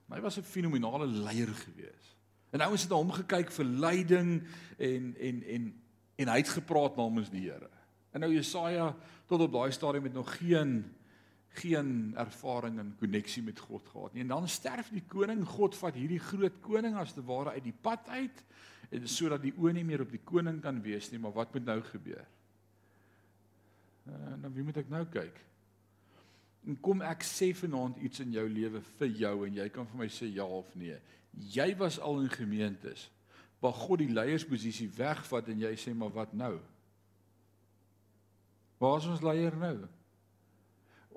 hy 0.08 0.20
was 0.20 0.38
'n 0.38 0.42
fenominale 0.42 1.06
leier 1.06 1.54
gewees. 1.54 2.15
En 2.56 2.64
ouens 2.64 2.86
het 2.86 2.92
na 2.92 2.96
hom 2.96 3.12
gekyk 3.12 3.50
vir 3.52 3.72
leiding 3.86 4.30
en 4.80 5.10
en 5.20 5.42
en 5.56 5.72
en 6.16 6.30
hy 6.32 6.36
het 6.40 6.48
gepraat 6.48 6.96
namens 6.96 7.28
die 7.28 7.42
Here. 7.44 7.68
En 8.16 8.22
nou 8.24 8.30
Jesaja 8.32 8.94
tot 9.28 9.42
op 9.44 9.52
daai 9.52 9.72
stadium 9.72 10.08
het 10.08 10.16
nog 10.16 10.30
geen 10.38 10.78
geen 11.56 12.12
ervaring 12.16 12.78
en 12.78 12.94
koneksie 13.00 13.42
met 13.42 13.60
God 13.60 13.88
gehad 13.88 14.12
nie. 14.12 14.22
En 14.22 14.28
dan 14.28 14.48
sterf 14.48 14.90
die 14.92 15.04
koning, 15.08 15.44
God 15.48 15.76
vat 15.76 15.96
hierdie 15.96 16.20
groot 16.20 16.60
koning 16.60 16.96
as 17.00 17.14
te 17.16 17.24
ware 17.24 17.54
uit 17.56 17.64
die 17.64 17.76
pad 17.80 18.08
uit 18.08 18.42
en 18.90 19.08
sodat 19.08 19.42
die 19.42 19.54
oë 19.56 19.72
nie 19.76 19.84
meer 19.84 20.04
op 20.04 20.12
die 20.12 20.22
koning 20.24 20.60
kan 20.62 20.78
wees 20.84 21.08
nie, 21.10 21.20
maar 21.20 21.34
wat 21.36 21.54
moet 21.56 21.64
nou 21.64 21.80
gebeur? 21.82 22.26
En 24.06 24.44
dan 24.44 24.52
wie 24.54 24.64
moet 24.64 24.76
ek 24.84 24.92
nou 24.92 25.02
kyk? 25.10 25.40
En 26.66 26.78
kom 26.82 27.02
ek 27.02 27.24
sê 27.26 27.50
vanaand 27.56 27.98
iets 28.04 28.22
in 28.22 28.36
jou 28.36 28.46
lewe 28.50 28.82
vir 28.98 29.20
jou 29.22 29.34
en 29.46 29.58
jy 29.60 29.68
kan 29.74 29.88
vir 29.90 30.02
my 30.04 30.10
sê 30.12 30.28
ja 30.34 30.46
of 30.46 30.70
nee. 30.78 30.98
Jy 31.36 31.76
was 31.76 32.00
al 32.00 32.20
in 32.20 32.32
gemeentes 32.32 33.10
waar 33.60 33.72
God 33.72 33.98
die 33.98 34.12
leiersposisie 34.12 34.88
wegvat 34.96 35.48
en 35.48 35.60
jy 35.64 35.72
sê 35.80 35.94
maar 35.96 36.12
wat 36.12 36.32
nou? 36.36 36.56
Waar 38.80 38.98
is 39.00 39.08
ons 39.08 39.24
leier 39.24 39.56
nou? 39.56 39.76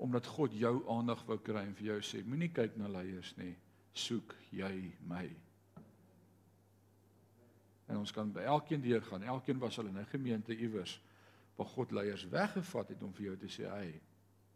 Omdat 0.00 0.26
God 0.26 0.56
jou 0.56 0.74
aandag 0.92 1.20
wou 1.28 1.36
kry 1.44 1.66
en 1.66 1.76
vir 1.76 1.92
jou 1.92 1.98
sê 2.04 2.22
moenie 2.24 2.48
kyk 2.52 2.78
na 2.80 2.88
leiers 2.88 3.34
nie, 3.36 3.52
soek 3.92 4.32
jy 4.56 4.72
my. 5.08 5.26
En 7.90 8.00
ons 8.00 8.12
kan 8.14 8.28
by 8.32 8.46
elkeen 8.48 8.80
deur 8.80 9.02
gaan. 9.04 9.26
Elkeen 9.26 9.60
was 9.60 9.78
al 9.78 9.90
in 9.90 9.98
'n 9.98 10.12
gemeente 10.12 10.56
iewers 10.56 11.00
waar 11.56 11.66
God 11.66 11.90
leiers 11.90 12.28
weggevat 12.28 12.88
het 12.88 13.02
om 13.02 13.12
vir 13.12 13.24
jou 13.24 13.36
te 13.36 13.48
sê, 13.48 13.68
"Hey, 13.68 14.00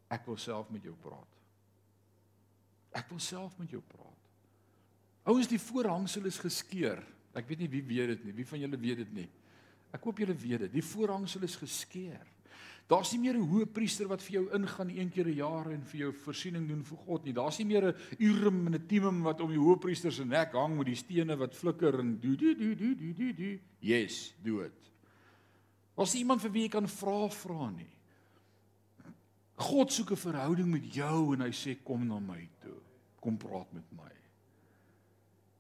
ek 0.09 0.27
wil 0.27 0.37
self 0.37 0.71
met 0.71 0.83
jou 0.83 0.95
praat." 0.95 1.29
Ek 2.93 3.09
wil 3.09 3.19
self 3.19 3.59
met 3.59 3.71
jou 3.71 3.83
praat. 3.83 4.14
Ouens, 5.25 5.49
die 5.49 5.61
voorhangsel 5.61 6.27
is 6.29 6.39
geskeur. 6.39 7.01
Ek 7.35 7.49
weet 7.49 7.65
nie 7.65 7.71
wie 7.73 7.83
weet 7.83 8.15
dit 8.15 8.25
nie. 8.29 8.37
Wie 8.37 8.47
van 8.47 8.61
julle 8.61 8.79
weet 8.79 9.03
dit 9.03 9.13
nie? 9.13 9.29
Ek 9.95 10.03
hoop 10.05 10.21
julle 10.21 10.37
weet 10.37 10.67
dit. 10.67 10.73
Die 10.77 10.85
voorhangsel 10.85 11.47
is 11.47 11.57
geskeur. 11.57 12.23
Daar's 12.87 13.15
nie 13.15 13.21
meer 13.21 13.37
'n 13.39 13.49
hoë 13.49 13.67
priester 13.73 14.07
wat 14.07 14.21
vir 14.21 14.33
jou 14.33 14.45
ingaan 14.53 14.91
een 14.91 15.11
keer 15.11 15.27
'n 15.27 15.37
jaar 15.37 15.71
en 15.73 15.83
vir 15.83 16.01
jou 16.01 16.13
voorsiening 16.13 16.69
doen 16.69 16.85
vir 16.85 16.99
God 16.99 17.25
nie. 17.25 17.33
Daar's 17.33 17.59
nie 17.59 17.67
meer 17.67 17.89
'n 17.89 17.97
Urim 18.19 18.67
en 18.67 18.75
'n 18.75 18.87
Thummim 18.87 19.23
wat 19.23 19.41
om 19.41 19.49
die 19.49 19.59
hoë 19.59 19.81
priester 19.81 20.13
se 20.13 20.25
nek 20.25 20.53
hang 20.53 20.77
met 20.77 20.87
die 20.87 20.95
stene 20.95 21.37
wat 21.37 21.55
flikker 21.55 21.99
en 22.01 22.21
do 22.21 22.37
do 22.37 22.55
do 22.55 22.75
do 22.75 22.95
do 22.95 23.13
do 23.15 23.33
do. 23.33 23.59
Yes, 23.81 24.35
do 24.43 24.61
it. 24.61 24.93
Was 25.97 26.15
iemand 26.15 26.43
vir 26.43 26.51
wie 26.51 26.63
jy 26.63 26.69
kan 26.69 26.89
vra 26.89 27.29
vra 27.29 27.71
nie. 27.71 27.91
God 29.57 29.93
soek 29.93 30.11
'n 30.11 30.17
verhouding 30.17 30.69
met 30.69 30.95
jou 30.95 31.33
en 31.33 31.41
hy 31.41 31.51
sê 31.51 31.83
kom 31.83 32.07
na 32.07 32.19
my 32.19 32.49
toe. 32.61 32.81
Kom 33.21 33.39
praat 33.39 33.73
met 33.73 33.93
my. 33.93 34.24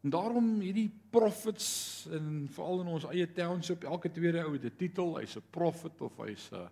En 0.05 0.11
daarom 0.11 0.61
hierdie 0.61 0.91
prophets 1.11 1.69
en 2.13 2.45
veral 2.53 2.83
in 2.83 2.91
ons 2.93 3.07
eie 3.09 3.25
township, 3.33 3.87
elke 3.89 4.11
tweede 4.13 4.43
ou 4.45 4.53
het 4.53 4.65
'n 4.69 4.77
titel, 4.77 5.17
hy's 5.17 5.37
'n 5.37 5.51
prophet 5.51 6.01
of 6.01 6.17
hy's 6.21 6.51
'n 6.53 6.69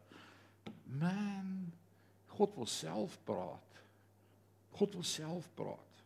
man. 0.84 1.72
God 2.26 2.54
wil 2.54 2.66
self 2.66 3.18
praat. 3.24 3.80
God 4.70 4.92
wil 4.92 5.02
self 5.02 5.48
praat. 5.54 6.04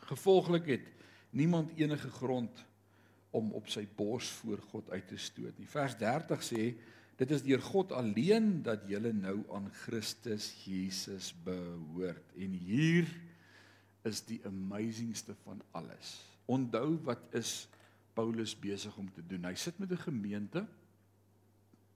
Gevolglik 0.00 0.66
het 0.66 0.88
niemand 1.30 1.70
enige 1.76 2.10
grond 2.10 2.64
om 3.30 3.52
op 3.52 3.68
sy 3.68 3.86
bors 3.96 4.28
voor 4.28 4.58
God 4.58 4.90
uit 4.90 5.08
te 5.08 5.16
stoot 5.16 5.58
nie. 5.58 5.68
Vers 5.68 5.96
30 5.96 6.42
sê 6.44 6.74
dit 7.16 7.30
is 7.30 7.42
deur 7.42 7.60
God 7.60 7.92
alleen 7.92 8.62
dat 8.62 8.88
jy 8.88 9.12
nou 9.12 9.44
aan 9.52 9.70
Christus 9.84 10.64
Jesus 10.64 11.34
behoort. 11.44 12.32
En 12.36 12.50
hier 12.50 13.06
is 14.08 14.24
die 14.24 14.40
amazingste 14.46 15.34
van 15.44 15.62
alles. 15.70 16.20
Onthou 16.46 16.98
wat 17.06 17.22
is 17.30 17.68
Paulus 18.12 18.54
besig 18.58 18.96
om 18.96 19.08
te 19.12 19.22
doen? 19.26 19.44
Hy 19.44 19.54
sit 19.54 19.78
met 19.78 19.92
'n 19.92 20.04
gemeente 20.08 20.66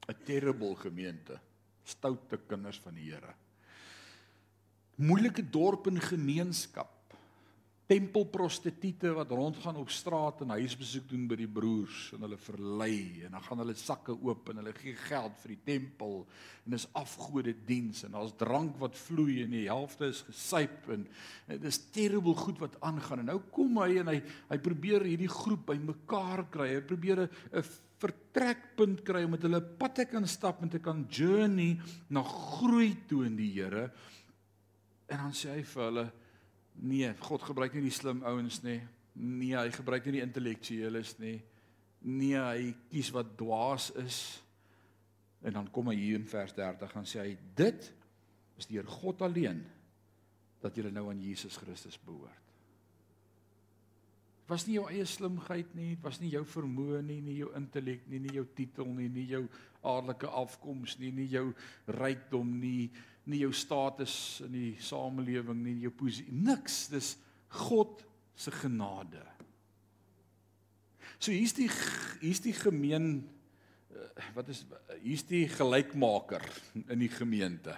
'n 0.07 0.23
terrible 0.25 0.77
gemeente, 0.79 1.39
stoute 1.85 2.39
kinders 2.47 2.79
van 2.85 2.95
die 2.95 3.11
Here. 3.11 3.35
Moeilike 4.97 5.43
dorp 5.51 5.87
en 5.91 6.01
gemeenskap. 6.01 6.96
Tempelprostituie 7.87 9.13
wat 9.15 9.31
rondgaan 9.31 9.77
op 9.79 9.91
straat 9.95 10.41
en 10.43 10.57
huisbesoek 10.57 11.05
doen 11.09 11.29
by 11.31 11.37
die 11.39 11.47
broers 11.47 12.09
en 12.17 12.25
hulle 12.27 12.39
verlei 12.41 13.23
en 13.27 13.37
dan 13.37 13.45
gaan 13.47 13.63
hulle 13.63 13.77
sakke 13.79 14.17
oop 14.17 14.51
en 14.51 14.59
hulle 14.59 14.73
gee 14.75 14.97
geld 15.07 15.39
vir 15.43 15.55
die 15.55 15.61
tempel 15.69 16.17
en 16.65 16.75
dis 16.75 16.89
afgode 16.99 17.55
diens 17.69 18.03
en 18.03 18.17
daar's 18.19 18.35
drank 18.41 18.81
wat 18.83 18.99
vloei 18.99 19.45
en 19.45 19.55
die 19.55 19.69
helfte 19.69 20.11
is 20.11 20.25
gesuip 20.27 20.91
en 20.97 21.07
dit 21.53 21.69
is 21.71 21.81
terrible 21.95 22.35
goed 22.35 22.59
wat 22.65 22.75
aangaan 22.81 23.23
en 23.23 23.31
nou 23.37 23.39
kom 23.55 23.79
hy 23.85 24.01
en 24.03 24.11
hy 24.11 24.19
hy 24.51 24.59
probeer 24.63 25.07
hierdie 25.07 25.31
groep 25.31 25.69
bymekaar 25.71 26.47
kry. 26.51 26.69
Hy 26.75 26.83
probeer 26.87 27.27
'n 27.27 27.65
vertrekpunt 28.01 29.03
kry 29.07 29.25
om 29.25 29.33
met 29.35 29.45
hulle 29.47 29.61
pad 29.61 29.95
te 30.01 30.05
kan 30.11 30.27
stap 30.29 30.63
en 30.63 30.73
te 30.73 30.83
kan 30.85 31.07
journey 31.09 31.79
na 32.11 32.23
groei 32.23 32.95
toe 33.09 33.25
in 33.27 33.37
die 33.37 33.53
Here. 33.57 33.91
En 35.09 35.19
dan 35.19 35.33
sê 35.33 35.55
hy 35.55 35.63
vir 35.63 35.85
hulle: 35.85 36.07
"Nee, 36.77 37.15
God 37.21 37.43
gebruik 37.43 37.75
nie 37.75 37.83
die 37.83 37.95
slim 37.95 38.23
ouens 38.23 38.63
nie. 38.63 38.81
Nee, 39.15 39.57
hy 39.57 39.71
gebruik 39.71 40.05
nie 40.05 40.19
die 40.19 40.25
intellektueles 40.25 41.19
nie. 41.19 41.43
Nee, 42.01 42.39
hy 42.39 42.75
kies 42.91 43.11
wat 43.11 43.37
dwaas 43.39 43.91
is." 43.97 44.43
En 45.43 45.53
dan 45.53 45.71
kom 45.71 45.89
hy 45.89 45.97
hier 45.97 46.19
in 46.19 46.27
vers 46.27 46.53
30 46.53 46.97
en 46.97 47.05
sê 47.05 47.21
hy: 47.21 47.37
"Dit 47.55 47.93
is 48.59 48.67
deur 48.67 48.87
God 48.87 49.23
alleen 49.23 49.65
dat 50.61 50.75
julle 50.77 50.91
nou 50.91 51.11
aan 51.11 51.21
Jesus 51.21 51.57
Christus 51.57 51.99
behoort." 51.99 52.47
was 54.47 54.67
nie 54.67 54.77
jou 54.77 54.87
eie 54.91 55.07
slimheid 55.09 55.75
nie, 55.75 55.95
dit 55.97 56.05
was 56.05 56.21
nie 56.23 56.31
jou 56.31 56.45
vermoë 56.47 57.03
nie, 57.07 57.19
nie 57.25 57.41
jou 57.41 57.51
intellek 57.59 58.07
nie, 58.11 58.21
nie 58.23 58.37
jou 58.39 58.47
titel 58.55 58.89
nie, 58.95 59.09
nie 59.11 59.27
jou 59.31 59.43
aardelike 59.83 60.31
afkoms 60.39 60.97
nie, 61.01 61.11
nie 61.15 61.27
jou 61.33 61.49
rykdom 61.99 62.53
nie 62.61 62.91
jou 63.35 63.53
status 63.57 64.41
in 64.47 64.53
die 64.55 64.75
samelewing 64.79 65.59
nie, 65.65 65.81
jou 65.83 65.91
posisie, 65.99 66.31
niks, 66.31 66.87
dis 66.93 67.17
God 67.59 68.05
se 68.39 68.53
genade. 68.55 69.23
So 71.19 71.33
hier's 71.33 71.57
die 71.57 71.71
hier's 72.21 72.43
die 72.45 72.55
gemeen 72.55 73.25
eh, 73.91 74.31
wat 74.37 74.51
is 74.53 74.63
hier's 75.03 75.25
die 75.27 75.47
gelykmaker 75.51 76.45
in 76.87 77.01
die 77.03 77.11
gemeente. 77.11 77.75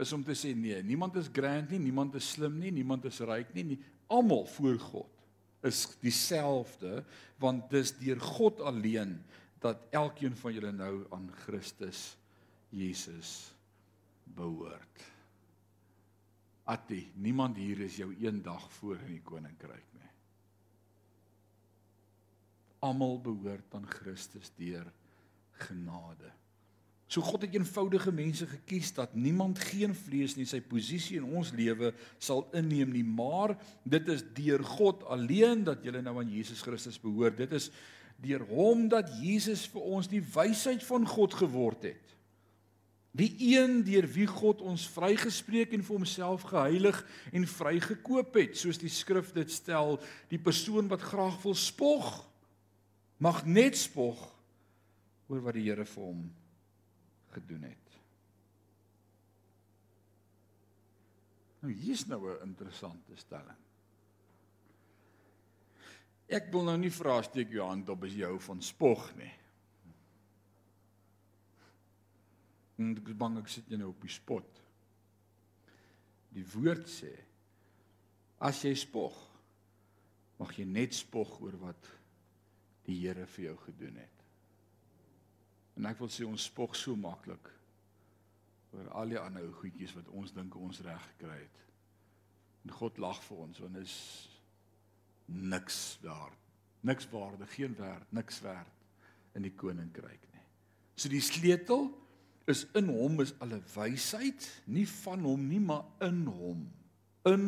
Is 0.00 0.12
om 0.16 0.22
te 0.24 0.36
sê 0.38 0.52
nee, 0.56 0.78
niemand 0.86 1.18
is 1.20 1.28
grand 1.32 1.72
nie, 1.72 1.80
niemand 1.82 2.14
is 2.16 2.30
slim 2.36 2.60
nie, 2.60 2.70
niemand 2.72 3.08
is 3.10 3.20
ryk 3.26 3.50
nie, 3.56 3.72
nie 3.72 3.80
almal 4.10 4.46
voor 4.56 4.78
God 4.78 5.16
is 5.66 5.84
dieselfde 6.00 7.02
want 7.40 7.68
dis 7.72 7.92
deur 8.00 8.20
God 8.20 8.60
alleen 8.64 9.18
dat 9.60 9.82
elkeen 9.92 10.36
van 10.40 10.54
julle 10.56 10.72
nou 10.72 10.94
aan 11.12 11.28
Christus 11.44 12.14
Jesus 12.72 13.50
behoort. 14.36 15.06
Atti, 16.70 17.02
niemand 17.18 17.58
hier 17.58 17.80
is 17.86 17.96
jou 17.98 18.12
eendag 18.14 18.68
voor 18.78 19.00
in 19.06 19.16
die 19.16 19.24
koninkryk 19.26 19.86
nie. 19.96 20.10
Almal 22.86 23.18
behoort 23.24 23.74
aan 23.76 23.88
Christus 23.90 24.52
deur 24.56 24.86
genade. 25.66 26.30
So 27.10 27.24
God 27.26 27.42
het 27.42 27.56
eenvoudige 27.56 28.12
mense 28.14 28.46
gekies 28.46 28.92
dat 28.94 29.16
niemand 29.18 29.58
geen 29.58 29.96
vlees 29.98 30.36
nie 30.38 30.46
sy 30.46 30.60
posisie 30.62 31.18
in 31.18 31.26
ons 31.26 31.50
lewe 31.58 31.90
sal 32.22 32.44
inneem 32.54 32.92
nie, 32.94 33.02
maar 33.02 33.56
dit 33.82 34.12
is 34.14 34.22
deur 34.36 34.62
God 34.76 35.02
alleen 35.10 35.64
dat 35.66 35.82
jy 35.82 35.96
nou 35.98 36.20
aan 36.20 36.30
Jesus 36.30 36.62
Christus 36.62 37.00
behoort. 37.02 37.40
Dit 37.40 37.56
is 37.58 37.66
deur 38.22 38.44
hom 38.52 38.86
dat 38.92 39.10
Jesus 39.18 39.64
vir 39.72 39.90
ons 39.96 40.06
die 40.12 40.22
wysheid 40.22 40.86
van 40.86 41.08
God 41.08 41.34
geword 41.40 41.88
het. 41.90 42.14
Die 43.10 43.32
een 43.56 43.80
deur 43.82 44.06
wie 44.06 44.26
God 44.30 44.60
ons 44.62 44.86
vrygespreek 44.94 45.72
en 45.74 45.82
vir 45.82 45.96
homself 45.96 46.44
geheilig 46.52 47.00
en 47.34 47.46
vrygekoop 47.46 48.36
het, 48.38 48.58
soos 48.58 48.78
die 48.78 48.92
skrif 48.92 49.32
dit 49.34 49.50
stel, 49.50 49.98
die 50.30 50.38
persoon 50.38 50.86
wat 50.90 51.02
graag 51.02 51.40
wil 51.42 51.56
spog 51.58 52.20
mag 53.20 53.42
net 53.44 53.76
spog 53.76 54.20
oor 55.28 55.42
wat 55.44 55.58
die 55.58 55.66
Here 55.66 55.84
vir 55.84 56.04
hom 56.06 56.22
gedoen 57.34 57.66
het. 57.68 57.98
Nou 61.60 61.72
hier's 61.74 62.06
nou 62.08 62.22
'n 62.30 62.46
interessante 62.46 63.16
stelling. 63.16 63.58
Ek 66.28 66.52
wil 66.52 66.62
nou 66.64 66.76
nie 66.78 66.90
vra 66.90 67.22
steek 67.22 67.50
jou 67.50 67.66
hand 67.66 67.88
op 67.88 68.04
as 68.04 68.12
jy 68.14 68.24
hou 68.24 68.38
van 68.38 68.62
spog 68.62 69.16
nie. 69.16 69.32
En 72.80 72.94
ek 72.96 73.10
is 73.12 73.18
bang 73.20 73.36
ek 73.40 73.50
sit 73.52 73.68
jy 73.68 73.78
nou 73.80 73.90
op 73.92 74.04
die 74.04 74.12
spot. 74.12 74.60
Die 76.32 76.46
woord 76.54 76.88
sê 76.88 77.12
as 78.40 78.62
jy 78.64 78.72
spog 78.78 79.16
mag 80.40 80.54
jy 80.56 80.64
net 80.64 80.96
spog 80.96 81.34
oor 81.44 81.58
wat 81.60 81.90
die 82.86 82.96
Here 83.02 83.26
vir 83.28 83.50
jou 83.50 83.56
gedoen 83.66 83.98
het. 84.00 84.22
En 85.76 85.88
ek 85.90 86.00
wil 86.00 86.10
sê 86.12 86.24
ons 86.24 86.48
spog 86.48 86.72
so 86.78 86.96
maklik 86.96 87.50
oor 88.72 88.88
al 88.96 89.12
die 89.12 89.20
ander 89.20 89.46
goedjies 89.60 89.92
wat 89.98 90.08
ons 90.16 90.32
dink 90.32 90.56
ons 90.56 90.80
reg 90.86 91.02
gekry 91.12 91.36
het. 91.42 91.62
En 92.64 92.74
God 92.78 93.00
lag 93.02 93.20
vir 93.26 93.44
ons 93.44 93.62
want 93.62 93.80
is 93.82 93.96
niks 95.26 95.98
daar. 96.02 96.32
Niks 96.80 97.04
waarde, 97.12 97.44
geen 97.52 97.74
werd, 97.76 98.12
niks 98.16 98.40
werd 98.40 99.36
in 99.36 99.44
die 99.44 99.52
koninkryk 99.52 100.22
nie. 100.32 100.44
So 100.96 101.12
die 101.12 101.20
sleutel 101.20 101.90
is 102.50 102.66
in 102.74 102.90
hom 102.92 103.20
is 103.24 103.32
alle 103.40 103.60
wysheid, 103.74 104.46
nie 104.66 104.86
van 104.86 105.24
hom 105.24 105.46
nie, 105.48 105.60
maar 105.60 105.84
in 106.04 106.24
hom. 106.26 106.66
In 107.28 107.46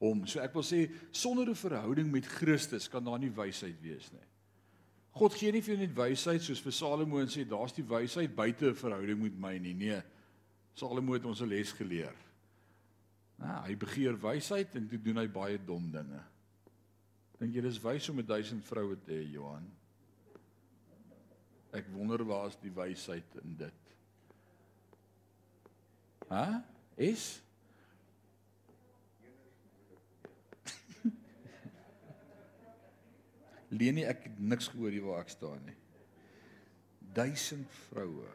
hom. 0.00 0.24
So 0.26 0.40
ek 0.40 0.54
wil 0.56 0.66
sê 0.66 0.88
sonder 1.12 1.48
'n 1.48 1.54
verhouding 1.54 2.10
met 2.10 2.26
Christus 2.26 2.88
kan 2.88 3.04
daar 3.04 3.18
nie 3.18 3.30
wysheid 3.30 3.80
wees 3.82 4.10
nie. 4.12 4.26
God 5.12 5.34
gee 5.34 5.52
nie 5.52 5.60
vir 5.60 5.74
jou 5.74 5.80
net 5.80 5.96
wysheid 5.96 6.42
soos 6.42 6.60
vir 6.60 6.72
Salomo 6.72 7.18
en 7.20 7.28
sê 7.28 7.44
daar's 7.44 7.72
die 7.72 7.86
wysheid 7.86 8.34
buite 8.34 8.70
'n 8.70 8.74
verhouding 8.74 9.22
met 9.22 9.38
my 9.38 9.58
nie. 9.58 9.74
Nee. 9.74 10.02
Salomo 10.74 11.14
het 11.14 11.24
ons 11.24 11.42
'n 11.42 11.48
les 11.48 11.72
geleer. 11.72 12.14
Nou, 13.38 13.66
hy 13.66 13.74
begeer 13.74 14.20
wysheid 14.20 14.74
en 14.76 14.88
toe 14.88 14.98
doen 14.98 15.16
hy 15.16 15.26
baie 15.26 15.58
dom 15.58 15.90
dinge. 15.90 16.22
Dink 17.40 17.54
jy 17.54 17.62
dis 17.62 17.82
wys 17.82 18.08
om 18.08 18.18
'n 18.18 18.26
1000 18.26 18.64
vroue 18.64 18.96
te 18.96 19.12
hê, 19.12 19.32
Johan? 19.32 19.70
Ek 21.72 21.86
wonder 21.94 22.24
waar 22.24 22.48
is 22.48 22.56
die 22.56 22.74
wysheid 22.74 23.36
in 23.42 23.56
dit? 23.56 23.94
Hæ? 26.30 26.62
Is 26.96 27.42
Lenie, 33.78 34.04
ek 34.06 34.22
het 34.28 34.38
niks 34.38 34.68
gehoor 34.70 34.90
hier 34.94 35.06
waar 35.08 35.24
ek 35.24 35.32
staan 35.34 35.64
nie. 35.66 35.74
Duisend 37.16 37.66
vroue. 37.88 38.28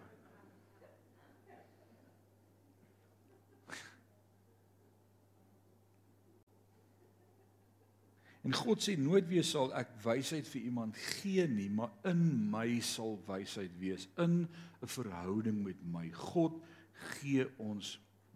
En 8.45 8.53
God 8.53 8.83
sê 8.83 8.93
nooit 8.99 9.25
weer 9.31 9.45
sal 9.47 9.71
ek 9.73 9.89
wysheid 10.03 10.45
vir 10.51 10.67
iemand 10.67 10.97
gee 11.17 11.47
nie, 11.49 11.69
maar 11.73 11.89
in 12.05 12.21
my 12.51 12.79
sal 12.85 13.15
wysheid 13.25 13.73
wees 13.81 14.05
in 14.21 14.35
'n 14.45 14.91
verhouding 14.99 15.63
met 15.63 15.79
my. 15.95 16.11
God 16.11 16.59
gee 16.95 17.45
ons 17.61 17.95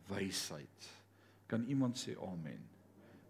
wysheid. 0.09 0.89
Kan 1.49 1.65
iemand 1.67 1.97
sê 1.97 2.15
amen? 2.21 2.61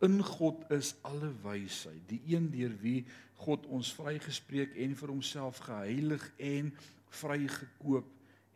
In 0.04 0.22
God 0.24 0.64
is 0.72 0.94
alle 1.08 1.32
wysheid, 1.44 2.02
die 2.08 2.22
een 2.32 2.48
deur 2.52 2.76
wie 2.80 3.04
God 3.44 3.66
ons 3.72 3.92
vrygespreek 3.96 4.76
en 4.80 4.96
vir 4.96 5.12
homself 5.12 5.60
geheilig 5.64 6.24
en 6.38 6.72
vrygekoop 7.20 8.08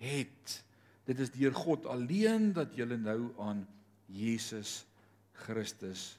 het. 0.04 0.58
Dit 1.08 1.20
is 1.20 1.32
deur 1.36 1.56
God 1.56 1.88
alleen 1.92 2.52
dat 2.56 2.76
jy 2.78 2.88
nou 2.96 3.32
aan 3.44 3.66
Jesus 4.08 4.84
Christus 5.44 6.14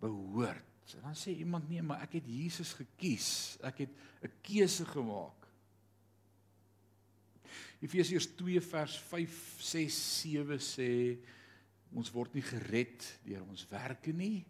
behoort. 0.00 0.66
En 0.96 1.04
dan 1.06 1.16
sê 1.16 1.36
iemand 1.38 1.68
nee, 1.70 1.82
maar 1.82 2.02
ek 2.04 2.18
het 2.18 2.26
Jesus 2.28 2.72
gekies. 2.74 3.56
Ek 3.62 3.84
het 3.86 3.92
'n 4.24 4.32
keuse 4.42 4.84
gemaak. 4.84 5.39
Efesiërs 7.80 8.30
2 8.36 8.60
vers 8.60 8.96
5, 9.10 9.36
6, 9.60 10.00
7 10.22 10.58
sê 10.58 10.90
Ons 11.96 12.12
word 12.14 12.36
nie 12.36 12.44
gered 12.46 13.06
deur 13.24 13.42
ons 13.48 13.64
werke 13.70 14.12
nie, 14.14 14.44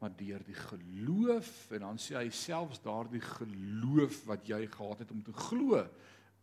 maar 0.00 0.12
deur 0.18 0.42
die 0.44 0.56
geloof 0.58 1.50
en 1.76 1.86
dan 1.86 2.00
sê 2.02 2.16
hy 2.18 2.30
selfs 2.34 2.82
daardie 2.82 3.22
geloof 3.22 4.24
wat 4.28 4.48
jy 4.48 4.64
gehad 4.72 5.04
het 5.04 5.12
om 5.14 5.22
te 5.24 5.34
glo. 5.46 5.84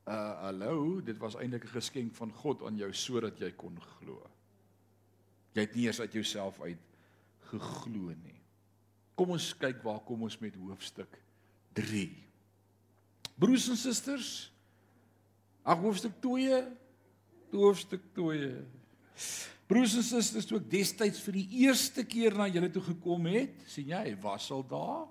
Uh 0.07 0.21
hallo, 0.45 1.01
dit 1.05 1.17
was 1.21 1.35
eintlik 1.35 1.67
'n 1.67 1.75
geskenk 1.75 2.15
van 2.15 2.31
God 2.31 2.63
aan 2.63 2.77
jou 2.77 2.91
sodat 2.93 3.39
jy 3.39 3.51
kon 3.51 3.77
glo. 3.99 4.23
Jy 5.53 5.61
het 5.61 5.75
nie 5.75 5.85
eers 5.85 5.99
uit 5.99 6.13
jouself 6.13 6.61
uit 6.61 6.79
geglo 7.51 8.15
nie. 8.23 8.39
Kom 9.15 9.29
ons 9.29 9.53
kyk 9.53 9.83
waar 9.83 9.99
kom 9.99 10.23
ons 10.23 10.39
met 10.39 10.55
hoofstuk 10.55 11.19
3. 11.73 12.09
Broers 13.37 13.69
en 13.69 13.77
susters, 13.77 14.50
ag 15.63 15.81
hoofstuk 15.81 16.17
2, 16.23 16.61
hoofstuk 17.51 18.03
2. 18.17 18.51
Broers 19.71 19.95
en 19.95 20.03
susters, 20.03 20.47
toe 20.49 20.59
ek 20.59 20.69
destyds 20.71 21.21
vir 21.23 21.37
die 21.37 21.47
eerste 21.63 22.03
keer 22.03 22.35
na 22.35 22.49
julle 22.51 22.67
toe 22.73 22.83
gekom 22.89 23.29
het, 23.31 23.61
sien 23.71 23.93
jy, 23.93 24.01
hy 24.09 24.15
was 24.23 24.49
al 24.51 24.65
daar. 24.67 25.05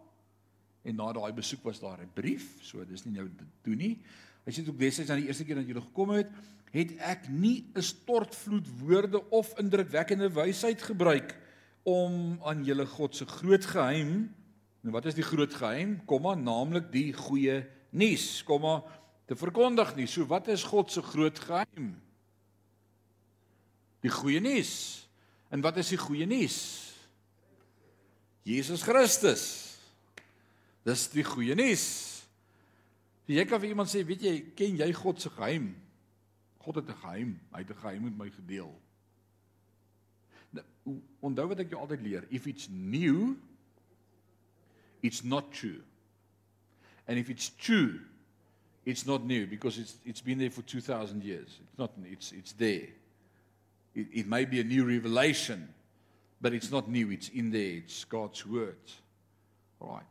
En 0.84 0.96
na 0.96 1.10
daai 1.16 1.32
besoek 1.36 1.62
was 1.64 1.80
daar 1.80 2.00
'n 2.00 2.10
brief, 2.14 2.58
so 2.62 2.84
dis 2.84 3.04
nie 3.04 3.14
nou 3.14 3.28
toe 3.62 3.76
nie. 3.76 3.98
Hy 4.44 4.52
sê 4.52 4.64
toe 4.64 4.74
ek 4.74 4.80
destyds 4.80 5.08
na 5.08 5.16
die 5.16 5.28
eerste 5.28 5.44
keer 5.44 5.56
na 5.56 5.62
julle 5.62 5.80
gekom 5.80 6.10
het, 6.10 6.28
het 6.72 6.90
ek 6.98 7.28
nie 7.28 7.64
'n 7.74 7.82
stortvloed 7.82 8.66
woorde 8.80 9.30
of 9.30 9.58
indrukwekkende 9.58 10.28
wysheid 10.28 10.82
gebruik 10.82 11.36
om 11.84 12.38
aan 12.44 12.64
julle 12.64 12.86
God 12.86 13.16
se 13.16 13.24
groot 13.24 13.64
geheim, 13.64 14.34
nou 14.82 14.92
wat 14.92 15.06
is 15.06 15.14
die 15.14 15.24
groot 15.24 15.54
geheim? 15.54 16.00
Komma, 16.06 16.34
naamlik 16.34 16.92
die 16.92 17.12
goeie 17.12 17.66
nuus, 17.90 18.42
komma, 18.42 18.82
te 19.30 19.38
verkondig 19.38 19.94
nie. 19.94 20.08
So 20.10 20.26
wat 20.26 20.48
is 20.50 20.66
God 20.66 20.90
se 20.90 21.02
groot 21.06 21.38
geheim? 21.38 21.92
Die 24.02 24.10
goeie 24.10 24.40
nuus. 24.42 24.72
En 25.54 25.62
wat 25.62 25.78
is 25.78 25.92
die 25.94 26.00
goeie 26.00 26.26
nuus? 26.26 26.58
Jesus 28.42 28.82
Christus. 28.82 29.44
Dis 30.82 31.06
die 31.12 31.22
goeie 31.26 31.54
nuus. 31.54 31.86
Jy 33.30 33.44
kan 33.46 33.62
vir 33.62 33.70
iemand 33.70 33.92
sê, 33.92 34.02
weet 34.02 34.26
jy, 34.26 34.34
ken 34.58 34.80
jy 34.80 34.90
God 34.98 35.22
se 35.22 35.30
geheim? 35.30 35.70
God 36.64 36.80
het 36.80 36.90
'n 36.90 37.00
geheim. 37.04 37.40
Hy 37.52 37.58
het 37.62 37.70
'n 37.70 37.82
geheim 37.82 38.02
met 38.04 38.18
my 38.18 38.30
gedeel. 38.30 38.72
Nou, 40.50 40.64
onthou 41.20 41.46
wat 41.48 41.60
ek 41.60 41.70
jou 41.70 41.80
altyd 41.80 42.02
leer, 42.02 42.26
if 42.30 42.46
it's 42.46 42.68
new, 42.68 43.36
it's 45.00 45.22
not 45.22 45.52
true. 45.52 45.84
And 47.06 47.18
if 47.18 47.28
it's 47.28 47.54
true, 47.56 48.00
it's 48.84 49.06
not 49.06 49.24
new 49.24 49.46
because 49.46 49.78
it's 49.78 49.96
it's 50.04 50.20
been 50.20 50.38
there 50.38 50.50
for 50.50 50.62
2000 50.62 51.22
years. 51.22 51.58
It's 51.62 51.78
not 51.78 51.90
it's 52.04 52.32
it's 52.32 52.52
there. 52.52 52.88
It, 53.94 54.06
it 54.12 54.26
may 54.26 54.44
be 54.44 54.60
a 54.60 54.64
new 54.64 54.84
revelation, 54.84 55.68
but 56.40 56.52
it's 56.52 56.70
not 56.70 56.88
new. 56.88 57.10
It's 57.10 57.28
in 57.28 57.50
there. 57.50 57.78
It's 57.78 58.04
God's 58.04 58.46
word. 58.46 58.92
Right. 59.80 60.06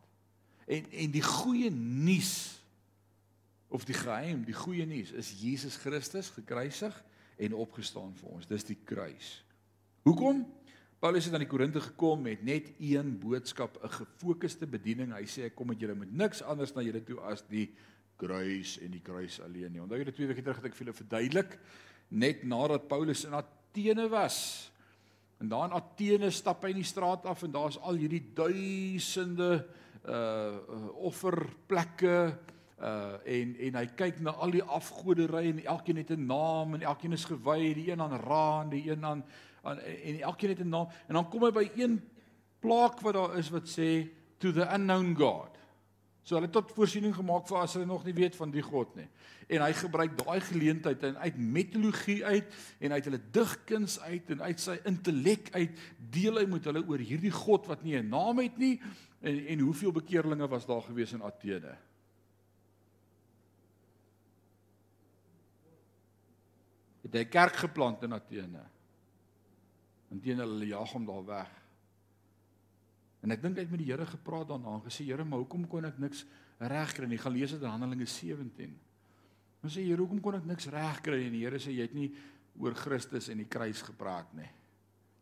En 0.68 0.86
en 0.92 1.12
die 1.12 1.24
goeie 1.24 1.70
nuus 1.72 2.60
of 3.70 3.86
die 3.86 3.98
geheim, 3.98 4.44
die 4.46 4.58
goeie 4.58 4.86
nuus 4.86 5.12
is 5.12 5.32
Jesus 5.42 5.78
Christus 5.78 6.30
gekruisig 6.34 6.96
en 7.38 7.56
opgestaan 7.58 8.14
vir 8.18 8.30
ons. 8.36 8.48
Dis 8.50 8.66
die 8.68 8.78
kruis. 8.86 9.40
Hoekom? 10.06 10.46
Paulus 11.00 11.26
het 11.30 11.34
aan 11.34 11.46
die 11.46 11.50
Korinte 11.50 11.82
gekom 11.82 12.26
met 12.28 12.42
net 12.44 12.74
een 12.78 13.14
boodskap, 13.22 13.78
'n 13.84 13.90
gefokusde 13.90 14.68
bediening. 14.68 15.14
Hy 15.14 15.24
sê 15.24 15.46
ek 15.48 15.56
kom 15.56 15.68
met 15.68 15.80
julle 15.80 15.96
met 15.96 16.12
niks 16.12 16.42
anders 16.42 16.74
na 16.74 16.82
julle 16.82 17.04
toe 17.04 17.20
as 17.22 17.42
die 17.48 17.70
kruis 18.20 18.78
en 18.84 18.92
die 18.92 19.04
kruis 19.04 19.40
alleen 19.42 19.72
nie. 19.72 19.82
Onthou 19.82 20.00
julle 20.02 20.16
twee 20.16 20.28
weke 20.30 20.44
terug 20.44 20.60
het 20.62 20.70
ek 20.72 20.78
vir 20.78 20.86
julle 20.86 20.98
verduidelik 20.98 21.56
net 22.10 22.44
nadat 22.44 22.88
Paulus 22.90 23.26
in 23.26 23.38
Athene 23.38 24.08
was. 24.12 24.38
En 25.40 25.48
daar 25.48 25.70
in 25.70 25.78
Athene 25.78 26.32
stap 26.36 26.64
hy 26.66 26.74
in 26.74 26.82
die 26.82 26.88
straat 26.88 27.28
af 27.30 27.44
en 27.46 27.54
daar's 27.56 27.80
al 27.80 28.00
hierdie 28.02 28.24
duisende 28.36 29.66
uh 30.10 30.56
offerplekke 31.10 32.16
uh 32.80 33.18
en 33.28 33.54
en 33.68 33.78
hy 33.80 33.86
kyk 34.00 34.22
na 34.24 34.32
al 34.40 34.52
die 34.56 34.64
afgoderry 34.64 35.50
en 35.50 35.60
elkeen 35.66 36.00
het 36.00 36.12
'n 36.16 36.26
naam 36.26 36.74
en 36.74 36.82
elkeen 36.82 37.14
is 37.14 37.26
gewy, 37.26 37.74
die 37.74 37.92
een 37.92 38.02
aan 38.02 38.20
Ra 38.20 38.62
en 38.62 38.70
die 38.70 38.90
een 38.92 39.06
aan 39.06 39.24
aan 39.64 39.80
en 39.80 40.20
elkeen 40.20 40.50
het 40.50 40.64
'n 40.64 40.70
naam 40.70 40.88
en 41.08 41.14
dan 41.14 41.30
kom 41.30 41.44
hy 41.44 41.52
by 41.52 41.70
een 41.76 42.02
plaak 42.60 43.00
wat 43.00 43.14
daar 43.14 43.38
is 43.38 43.50
wat 43.50 43.68
sê 43.68 44.08
to 44.38 44.52
the 44.52 44.68
unknown 44.74 45.16
god. 45.16 45.59
So 46.30 46.38
hulle 46.38 46.46
het 46.46 46.54
tot 46.54 46.76
voorsiening 46.78 47.16
gemaak 47.18 47.48
vir 47.50 47.58
as 47.58 47.74
hulle 47.74 47.88
nog 47.90 48.04
nie 48.06 48.14
weet 48.14 48.36
van 48.38 48.52
die 48.54 48.62
God 48.62 48.92
nie. 49.00 49.08
En 49.50 49.64
hy 49.66 49.72
gebruik 49.74 50.12
daai 50.20 50.38
geleentheid 50.46 51.02
en 51.08 51.16
uit 51.24 51.40
mitologie 51.42 52.20
uit 52.22 52.58
en 52.86 52.94
uit 52.94 53.08
hulle 53.10 53.20
digkuns 53.34 53.96
uit 54.04 54.30
en 54.36 54.44
uit 54.46 54.62
sy 54.62 54.76
intellek 54.92 55.50
uit 55.56 55.82
deel 56.14 56.38
hy 56.38 56.46
met 56.52 56.70
hulle 56.70 56.84
oor 56.86 57.02
hierdie 57.02 57.34
God 57.34 57.66
wat 57.72 57.82
nie 57.82 57.98
'n 57.98 58.14
naam 58.14 58.44
het 58.46 58.62
nie 58.62 58.76
en 59.26 59.40
en 59.56 59.60
hoeveel 59.60 59.92
bekeerlinge 59.92 60.48
was 60.48 60.70
daar 60.70 60.86
gewees 60.86 61.14
in 61.18 61.24
Athene? 61.24 61.74
Het 67.02 67.14
hy 67.14 67.26
kerk 67.26 67.56
geplant 67.56 68.04
in 68.04 68.14
Athene? 68.14 68.70
Inteendeel 70.12 70.50
hulle 70.50 70.66
jaag 70.78 70.92
hom 70.94 71.06
daar 71.06 71.26
weg. 71.26 71.59
En 73.24 73.36
ek 73.36 73.42
dink 73.44 73.58
hy 73.60 73.66
het 73.66 73.72
met 73.74 73.82
die 73.82 73.90
Here 73.90 74.06
gepraat 74.08 74.48
daarna 74.52 74.78
en 74.78 74.86
gesê 74.86 75.06
Here, 75.08 75.26
maar 75.28 75.42
hoekom 75.44 75.66
kon 75.68 75.88
ek 75.88 75.98
niks 76.00 76.24
regkry 76.60 77.10
nie? 77.10 77.20
Gaan 77.20 77.36
lees 77.36 77.56
dit 77.56 77.64
in 77.64 77.72
Handelinge 77.72 78.08
17. 78.08 78.78
Ons 79.64 79.76
sê 79.76 79.84
Here, 79.84 80.00
hoekom 80.00 80.22
kon 80.24 80.40
ek 80.40 80.48
niks 80.48 80.70
regkry 80.72 81.26
nie? 81.26 81.34
Die 81.36 81.44
Here 81.44 81.60
sê 81.60 81.76
jy 81.76 81.88
het 81.88 81.98
nie 81.98 82.14
oor 82.60 82.78
Christus 82.80 83.28
en 83.32 83.44
die 83.44 83.50
kruis 83.52 83.84
gepraat 83.86 84.32
nie. 84.38 84.48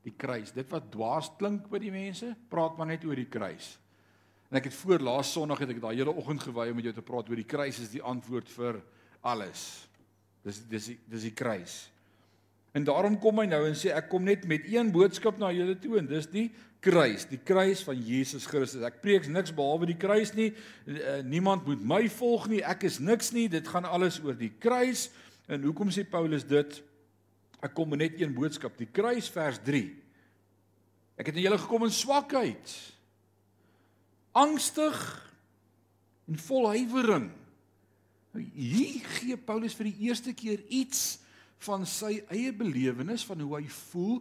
Die 0.06 0.14
kruis, 0.16 0.54
dit 0.56 0.70
wat 0.72 0.88
dwaas 0.94 1.32
klink 1.40 1.66
by 1.72 1.82
die 1.82 1.92
mense, 1.92 2.32
praat 2.52 2.78
maar 2.78 2.90
net 2.90 3.04
oor 3.06 3.18
die 3.18 3.30
kruis. 3.30 3.76
En 4.48 4.62
ek 4.62 4.70
het 4.70 4.78
voor 4.80 5.04
laas 5.04 5.34
Sondag 5.34 5.66
het 5.66 5.74
ek 5.74 5.82
daai 5.84 5.98
hele 5.98 6.14
oggend 6.14 6.46
gewy 6.46 6.70
om 6.72 6.80
met 6.80 6.88
jou 6.88 6.96
te 6.96 7.04
praat 7.04 7.28
oor 7.28 7.40
die 7.40 7.50
kruis 7.50 7.82
is 7.84 7.92
die 7.92 8.04
antwoord 8.04 8.48
vir 8.54 8.80
alles. 9.28 9.66
Dis 10.46 10.62
dis 10.70 10.94
die, 10.94 10.98
dis 11.12 11.28
die 11.28 11.36
kruis. 11.36 11.82
En 12.78 12.86
daarom 12.88 13.18
kom 13.20 13.42
hy 13.42 13.48
nou 13.50 13.64
en 13.68 13.76
sê 13.76 13.92
ek 13.96 14.08
kom 14.12 14.24
net 14.28 14.46
met 14.48 14.68
een 14.70 14.92
boodskap 14.94 15.40
na 15.42 15.50
julle 15.56 15.76
toe 15.82 15.98
en 16.00 16.08
dis 16.08 16.30
die 16.32 16.48
kruis, 16.84 17.26
die 17.30 17.40
kruis 17.42 17.82
van 17.86 18.00
Jesus 18.00 18.46
Christus. 18.50 18.86
Ek 18.86 19.00
preek 19.04 19.28
niks 19.32 19.54
behalwe 19.56 19.90
die 19.90 19.98
kruis 20.00 20.34
nie. 20.38 20.52
Eh, 20.86 21.22
niemand 21.26 21.66
moet 21.68 21.84
my 21.84 22.04
volg 22.10 22.48
nie. 22.52 22.62
Ek 22.64 22.86
is 22.88 23.00
niks 23.00 23.32
nie. 23.36 23.48
Dit 23.52 23.68
gaan 23.68 23.88
alles 23.88 24.20
oor 24.24 24.38
die 24.38 24.54
kruis. 24.60 25.08
En 25.48 25.64
hoekom 25.64 25.92
sê 25.94 26.06
Paulus 26.08 26.46
dit? 26.48 26.82
Ek 27.64 27.74
kom 27.74 27.90
met 27.90 28.04
net 28.04 28.20
een 28.22 28.36
boodskap, 28.36 28.76
die 28.78 28.90
kruis 28.94 29.30
vers 29.34 29.58
3. 29.66 29.88
Ek 31.18 31.32
het 31.32 31.38
na 31.38 31.42
julle 31.42 31.58
gekom 31.58 31.88
in 31.88 31.96
swakheid. 31.96 32.74
Angstig 34.38 35.00
en 36.30 36.38
vol 36.46 36.68
huiwering. 36.76 37.32
Nou, 38.36 38.44
hier 38.54 39.08
gee 39.18 39.38
Paulus 39.42 39.74
vir 39.78 39.90
die 39.90 40.10
eerste 40.10 40.36
keer 40.38 40.62
iets 40.70 41.18
van 41.66 41.88
sy 41.90 42.20
eie 42.30 42.52
belewenis 42.54 43.26
van 43.26 43.42
hoe 43.42 43.56
hy 43.58 43.64
voel. 43.90 44.20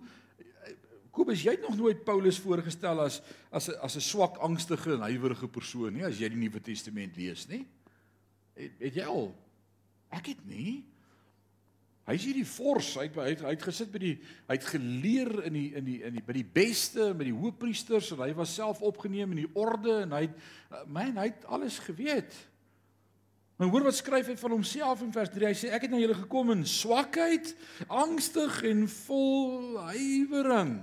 Kobus, 1.16 1.44
jy 1.46 1.54
het 1.56 1.64
nog 1.64 1.78
nooit 1.78 2.02
Paulus 2.04 2.38
voorgestel 2.44 3.00
as 3.00 3.22
as 3.50 3.70
as 3.80 3.96
'n 3.96 4.04
swak, 4.04 4.36
angstige 4.44 4.94
en 4.94 5.06
huiwerige 5.08 5.48
persoon 5.48 5.94
nie 5.94 6.04
as 6.04 6.18
jy 6.20 6.28
die 6.28 6.36
Nuwe 6.36 6.60
Testament 6.60 7.16
lees 7.16 7.46
nie. 7.48 7.64
Het, 8.54 8.72
het 8.78 8.94
jy 8.94 9.04
al? 9.04 9.32
Ek 10.10 10.26
het 10.26 10.44
nie. 10.46 10.84
Hy 12.06 12.14
is 12.14 12.24
hierdie 12.24 12.46
fors, 12.46 12.94
hy 12.94 13.08
het 13.08 13.16
hy 13.18 13.30
het, 13.30 13.40
hy 13.40 13.52
het 13.56 13.62
gesit 13.66 13.90
by 13.90 13.98
die 13.98 14.16
hy 14.46 14.54
het 14.54 14.66
geleer 14.68 15.30
in 15.48 15.56
die 15.56 15.74
in 15.74 15.84
die 15.84 16.02
in 16.06 16.12
die 16.14 16.22
by 16.22 16.36
die 16.36 16.46
beste 16.46 17.14
met 17.14 17.26
die 17.26 17.34
hoofpriesters 17.34 18.12
en 18.12 18.20
hy 18.22 18.32
was 18.36 18.54
self 18.54 18.82
opgeneem 18.82 19.32
in 19.34 19.40
die 19.42 19.54
orde 19.54 20.02
en 20.04 20.12
hy 20.12 20.28
het 20.28 20.86
man, 20.86 21.16
hy 21.16 21.32
het 21.32 21.48
alles 21.50 21.80
geweet. 21.82 22.36
Maar 23.56 23.72
hoor 23.72 23.88
wat 23.88 23.96
skryf 23.96 24.28
hy 24.28 24.36
van 24.36 24.52
homself 24.52 25.00
in 25.02 25.12
vers 25.14 25.32
3. 25.32 25.48
Hy 25.48 25.56
sê 25.56 25.72
ek 25.72 25.86
het 25.86 25.90
na 25.94 25.98
julle 25.98 26.18
gekom 26.18 26.52
in 26.52 26.66
swakheid, 26.68 27.54
angstig 27.88 28.60
en 28.68 28.84
vol 28.92 29.78
huiwering. 29.88 30.76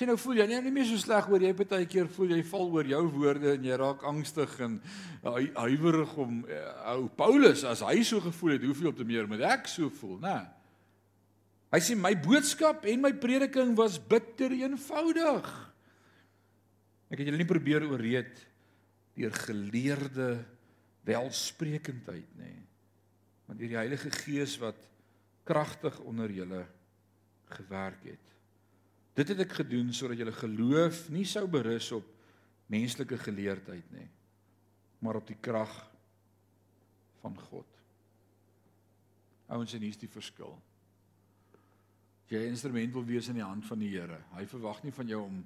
Sien 0.00 0.08
nou 0.08 0.16
voel 0.16 0.38
jy 0.40 0.46
nie, 0.48 0.58
nie 0.64 0.70
meer 0.72 0.86
so 0.88 0.96
sleg 0.96 1.26
oor 1.28 1.42
jy 1.44 1.50
baie 1.52 1.84
keer 1.84 2.06
voel 2.08 2.30
jy 2.32 2.38
val 2.48 2.70
oor 2.72 2.86
jou 2.88 3.00
woorde 3.18 3.50
en 3.52 3.66
jy 3.68 3.76
raak 3.76 4.04
angstig 4.08 4.54
en 4.64 4.78
huiwerig 5.20 6.14
om 6.24 6.38
eh, 6.48 6.62
ou 6.94 7.02
Paulus 7.18 7.66
as 7.68 7.82
hy 7.84 7.98
so 8.08 8.24
gevoel 8.24 8.54
het, 8.54 8.64
hoeveel 8.64 8.94
te 8.96 9.04
meer 9.04 9.28
moet 9.28 9.44
ek 9.44 9.68
so 9.68 9.92
voel, 9.98 10.14
né? 10.22 10.38
Hy 11.76 11.82
sê 11.84 11.98
my 12.00 12.14
boodskap 12.16 12.88
en 12.88 13.04
my 13.04 13.12
prediking 13.20 13.76
was 13.76 14.00
bitter 14.00 14.56
eenvoudig. 14.56 15.52
Ek 17.12 17.20
het 17.20 17.28
julle 17.28 17.44
nie 17.44 17.50
probeer 17.52 17.84
ooreed 17.84 18.40
deur 19.20 19.38
geleerde 19.44 20.32
welsprekendheid. 21.12 22.32
Nee. 22.40 22.56
Want 23.44 23.60
deur 23.60 23.76
die 23.76 23.82
Heilige 23.82 24.16
Gees 24.22 24.56
wat 24.64 24.80
kragtig 25.44 26.00
onder 26.08 26.32
julle 26.32 26.64
gewerk 27.52 28.14
het. 28.14 28.39
Dit 29.20 29.34
het 29.34 29.42
ek 29.44 29.58
gedoen 29.58 29.90
sodat 29.92 30.16
julle 30.16 30.32
geloof 30.32 31.02
nie 31.12 31.26
sou 31.28 31.44
berus 31.50 31.90
op 31.92 32.06
menslike 32.72 33.18
geleerdheid 33.20 33.90
nie, 33.92 34.06
maar 35.04 35.18
op 35.20 35.26
die 35.28 35.36
krag 35.36 35.74
van 37.20 37.36
God. 37.50 37.68
Ouens, 39.50 39.74
en 39.76 39.84
hier's 39.84 40.00
die 40.00 40.08
verskil. 40.08 40.56
jy 42.30 42.38
'n 42.38 42.54
instrument 42.54 42.92
wil 42.94 43.04
wees 43.04 43.28
in 43.28 43.34
die 43.34 43.44
hand 43.44 43.66
van 43.66 43.78
die 43.78 43.90
Here. 43.90 44.20
Hy 44.36 44.46
verwag 44.46 44.84
nie 44.84 44.92
van 44.92 45.08
jou 45.08 45.22
om 45.24 45.44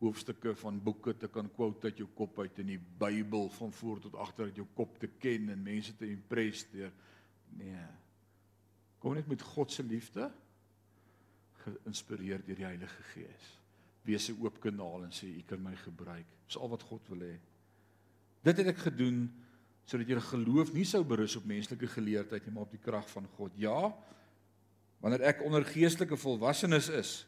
hoofstukke 0.00 0.54
van 0.54 0.82
boeke 0.82 1.16
te 1.16 1.28
kan 1.28 1.48
quote 1.48 1.86
uit 1.86 1.96
jou 1.96 2.08
kop 2.14 2.38
uit 2.38 2.58
in 2.58 2.66
die 2.66 2.80
Bybel 2.98 3.48
van 3.50 3.72
voor 3.72 4.00
tot 4.00 4.14
agter 4.14 4.44
uit 4.44 4.56
jou 4.56 4.66
kop 4.74 4.98
te 4.98 5.06
ken 5.06 5.48
en 5.48 5.62
mense 5.62 5.96
te 5.96 6.10
impress 6.10 6.66
deur 6.72 6.92
nee. 7.56 7.86
Kom 8.98 9.14
net 9.14 9.26
met 9.26 9.42
God 9.42 9.72
se 9.72 9.82
liefde 9.82 10.32
geïnspireer 11.64 12.44
deur 12.44 12.60
die 12.60 12.66
Heilige 12.66 13.02
Gees. 13.14 13.50
Wees 14.04 14.28
'n 14.28 14.40
oop 14.40 14.60
kanaal 14.60 15.04
en 15.04 15.12
sê 15.12 15.26
u 15.26 15.42
kan 15.46 15.62
my 15.62 15.74
gebruik. 15.76 16.26
Dis 16.46 16.58
al 16.58 16.68
wat 16.68 16.82
God 16.82 17.08
wil 17.08 17.20
hê. 17.20 17.38
Dit 18.42 18.56
het 18.56 18.66
ek 18.66 18.78
gedoen 18.78 19.32
sodat 19.84 20.08
julle 20.08 20.20
geloof 20.20 20.72
nie 20.72 20.84
sou 20.84 21.04
berus 21.04 21.36
op 21.36 21.44
menslike 21.44 21.86
geleerdheid 21.86 22.46
nie, 22.46 22.52
maar 22.54 22.62
op 22.62 22.70
die 22.70 22.80
krag 22.80 23.08
van 23.10 23.26
God. 23.36 23.52
Ja, 23.56 23.94
wanneer 25.00 25.20
ek 25.20 25.42
onder 25.44 25.64
geestelike 25.64 26.16
volwassenes 26.16 26.88
is, 26.88 27.26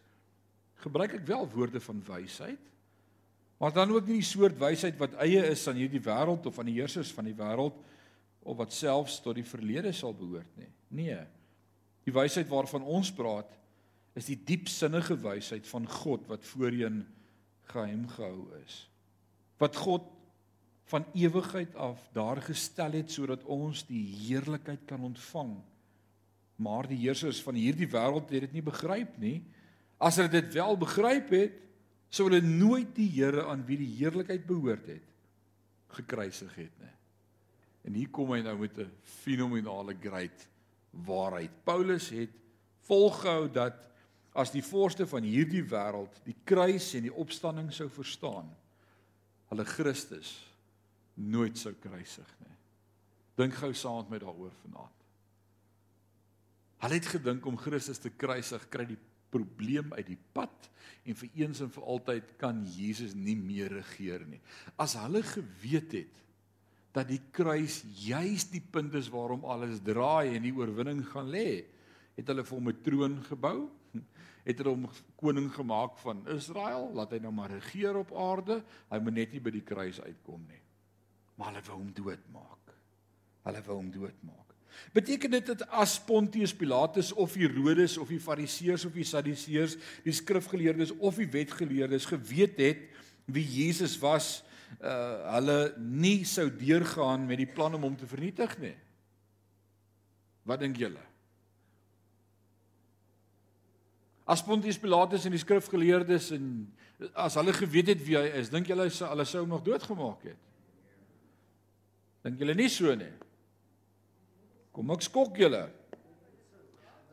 gebruik 0.75 1.13
ek 1.19 1.27
wel 1.27 1.49
woorde 1.53 1.81
van 1.81 2.03
wysheid. 2.07 2.61
Maar 3.59 3.73
dan 3.73 3.93
ook 3.93 4.07
nie 4.07 4.21
die 4.21 4.29
soort 4.29 4.59
wysheid 4.59 4.97
wat 5.01 5.17
eie 5.25 5.43
is 5.49 5.65
aan 5.69 5.77
hierdie 5.81 6.01
wêreld 6.01 6.47
of 6.47 6.59
aan 6.59 6.69
die 6.69 6.77
heersers 6.77 7.13
van 7.13 7.25
die 7.25 7.37
wêreld 7.37 7.77
of 8.47 8.57
wat 8.57 8.73
selfs 8.73 9.21
tot 9.25 9.37
die 9.39 9.47
verlede 9.47 9.93
sal 9.97 10.15
behoort 10.15 10.57
nie. 10.61 10.69
Nee. 10.89 11.23
Die 12.05 12.15
wysheid 12.15 12.49
waarvan 12.49 12.85
ons 12.85 13.11
praat 13.13 13.57
is 14.17 14.29
die 14.31 14.39
diepsinnige 14.49 15.19
wysheid 15.21 15.67
van 15.69 15.87
God 15.89 16.27
wat 16.31 16.45
voorheen 16.45 17.03
geheim 17.69 18.07
gehou 18.09 18.49
is. 18.63 18.87
Wat 19.61 19.77
God 19.77 20.07
van 20.87 21.05
ewigheid 21.19 21.75
af 21.75 22.01
daar 22.15 22.41
gestel 22.47 22.95
het 22.97 23.11
sodat 23.13 23.45
ons 23.45 23.85
die 23.89 24.05
heerlikheid 24.27 24.87
kan 24.89 25.03
ontvang. 25.03 25.57
Maar 26.63 26.89
die 26.89 27.03
heersers 27.03 27.43
van 27.43 27.59
hierdie 27.59 27.91
wêreld 27.91 28.31
het 28.31 28.47
dit 28.47 28.57
nie 28.57 28.65
begryp 28.65 29.19
nie. 29.21 29.41
As 29.99 30.17
hulle 30.21 30.33
dit 30.33 30.55
wel 30.55 30.79
begryp 30.81 31.33
het, 31.35 31.59
sou 32.09 32.29
hulle 32.31 32.45
nooit 32.45 32.95
die 32.97 33.09
Here 33.19 33.49
aan 33.51 33.67
wie 33.67 33.81
die 33.83 33.93
heerlikheid 33.99 34.47
behoort 34.47 34.87
het 34.89 35.05
gekruisig 35.97 36.53
het 36.59 36.73
nie. 36.81 36.93
En 37.87 37.95
hier 37.95 38.11
kom 38.11 38.33
hy 38.35 38.41
nou 38.43 38.57
met 38.59 38.79
'n 38.79 38.91
fenominale 39.03 39.95
great 40.01 40.49
waarheid. 40.91 41.51
Paulus 41.65 42.09
het 42.11 42.31
volgehou 42.87 43.51
dat 43.51 43.89
as 44.37 44.53
die 44.53 44.65
voorste 44.65 45.07
van 45.09 45.25
hierdie 45.25 45.65
wêreld 45.65 46.21
die 46.27 46.37
kruis 46.45 46.91
en 46.99 47.07
die 47.09 47.15
opstanding 47.15 47.71
sou 47.73 47.89
verstaan, 47.93 48.51
hulle 49.51 49.65
Christus 49.69 50.35
nooit 51.17 51.57
sou 51.59 51.73
kruisig 51.81 52.29
nie. 52.45 52.55
Dink 53.41 53.57
gou 53.57 53.73
saam 53.77 54.03
met 54.05 54.17
my 54.17 54.21
daaroor 54.25 54.55
vanaand. 54.63 55.05
Hulle 56.85 56.99
het 56.99 57.09
gedink 57.09 57.47
om 57.49 57.57
Christus 57.61 58.01
te 58.03 58.13
kruisig 58.13 58.69
kry 58.73 58.85
die 58.89 59.01
probleem 59.33 59.93
uit 59.97 60.07
die 60.11 60.21
pad 60.37 60.69
en 61.07 61.17
vir 61.19 61.41
eens 61.43 61.63
en 61.65 61.73
vir 61.73 61.89
altyd 61.95 62.37
kan 62.41 62.61
Jesus 62.77 63.15
nie 63.17 63.37
meer 63.39 63.73
regeer 63.79 64.27
nie. 64.29 64.41
As 64.81 64.97
hulle 65.01 65.23
geweet 65.27 65.97
het 65.97 66.23
dat 66.97 67.09
die 67.11 67.21
kruis 67.33 67.83
juis 68.07 68.47
die 68.53 68.63
punt 68.73 68.95
is 68.97 69.11
waarom 69.13 69.45
alles 69.45 69.83
draai 69.85 70.33
en 70.35 70.47
die 70.47 70.55
oorwinning 70.57 71.03
gaan 71.11 71.29
lê, 71.33 71.67
het 72.17 72.31
hulle 72.33 72.45
vir 72.45 72.57
hom 72.57 72.69
'n 72.69 72.83
troon 72.83 73.17
gebou, 73.29 73.69
het 74.47 74.61
hulle 74.63 74.77
hom 74.77 74.87
koning 75.19 75.49
gemaak 75.55 75.99
van 76.05 76.23
Israel, 76.37 76.89
laat 76.95 77.17
hy 77.17 77.21
nou 77.25 77.33
maar 77.35 77.51
regeer 77.51 77.99
op 77.99 78.13
aarde, 78.15 78.61
hy 78.93 79.01
moet 79.03 79.19
net 79.19 79.35
nie 79.35 79.43
by 79.43 79.53
die 79.55 79.65
kruis 79.67 79.99
uitkom 80.05 80.45
nie. 80.47 80.63
Maar 81.37 81.53
hulle 81.53 81.65
wou 81.67 81.79
hom 81.81 81.93
doodmaak. 81.97 82.75
Hulle 83.47 83.63
wou 83.67 83.79
hom 83.81 83.91
doodmaak. 83.95 84.47
Beteken 84.93 85.33
dit 85.33 85.47
dat 85.47 85.65
as 85.73 85.97
Pontius 86.05 86.53
Pilatus 86.55 87.13
of 87.13 87.35
Herodes 87.35 87.97
of 87.99 88.11
die 88.13 88.21
Fariseërs 88.21 88.85
of 88.89 88.97
die 88.97 89.07
Sadduseërs, 89.09 89.77
die 90.05 90.15
skrifgeleerdes 90.15 90.93
of 90.99 91.21
die 91.21 91.29
wetgeleerdes 91.33 92.09
geweet 92.11 92.61
het 92.61 92.85
wie 93.27 93.45
Jesus 93.45 93.97
was, 94.03 94.45
uh 94.83 95.35
hulle 95.37 95.59
nie 95.79 96.25
sou 96.29 96.49
deurgaan 96.51 97.27
met 97.27 97.41
die 97.41 97.51
plan 97.51 97.75
om 97.75 97.87
hom 97.89 97.97
te 97.99 98.09
vernietig 98.09 98.57
nie. 98.63 98.75
Wat 100.47 100.63
dink 100.63 100.79
julle? 100.79 101.03
As 104.27 104.43
Pontius 104.43 104.79
Pilatus 104.83 105.25
en 105.25 105.35
die 105.35 105.41
skrifgeleerdes 105.41 106.33
en 106.35 106.51
as 107.15 107.37
hulle 107.39 107.55
geweet 107.55 107.93
het 107.93 108.03
wie 108.03 108.17
hy 108.19 108.27
is, 108.41 108.51
dink 108.51 108.67
julle 108.67 108.89
hulle 108.91 109.27
sou 109.29 109.45
hom 109.45 109.53
nog 109.55 109.63
doodgemaak 109.63 110.27
het? 110.27 110.41
Dink 112.27 112.43
julle 112.43 112.57
nie 112.59 112.71
so 112.73 112.91
nie? 112.99 113.13
Kom 114.75 114.91
ek 114.91 115.07
skok 115.07 115.39
julle. 115.39 115.63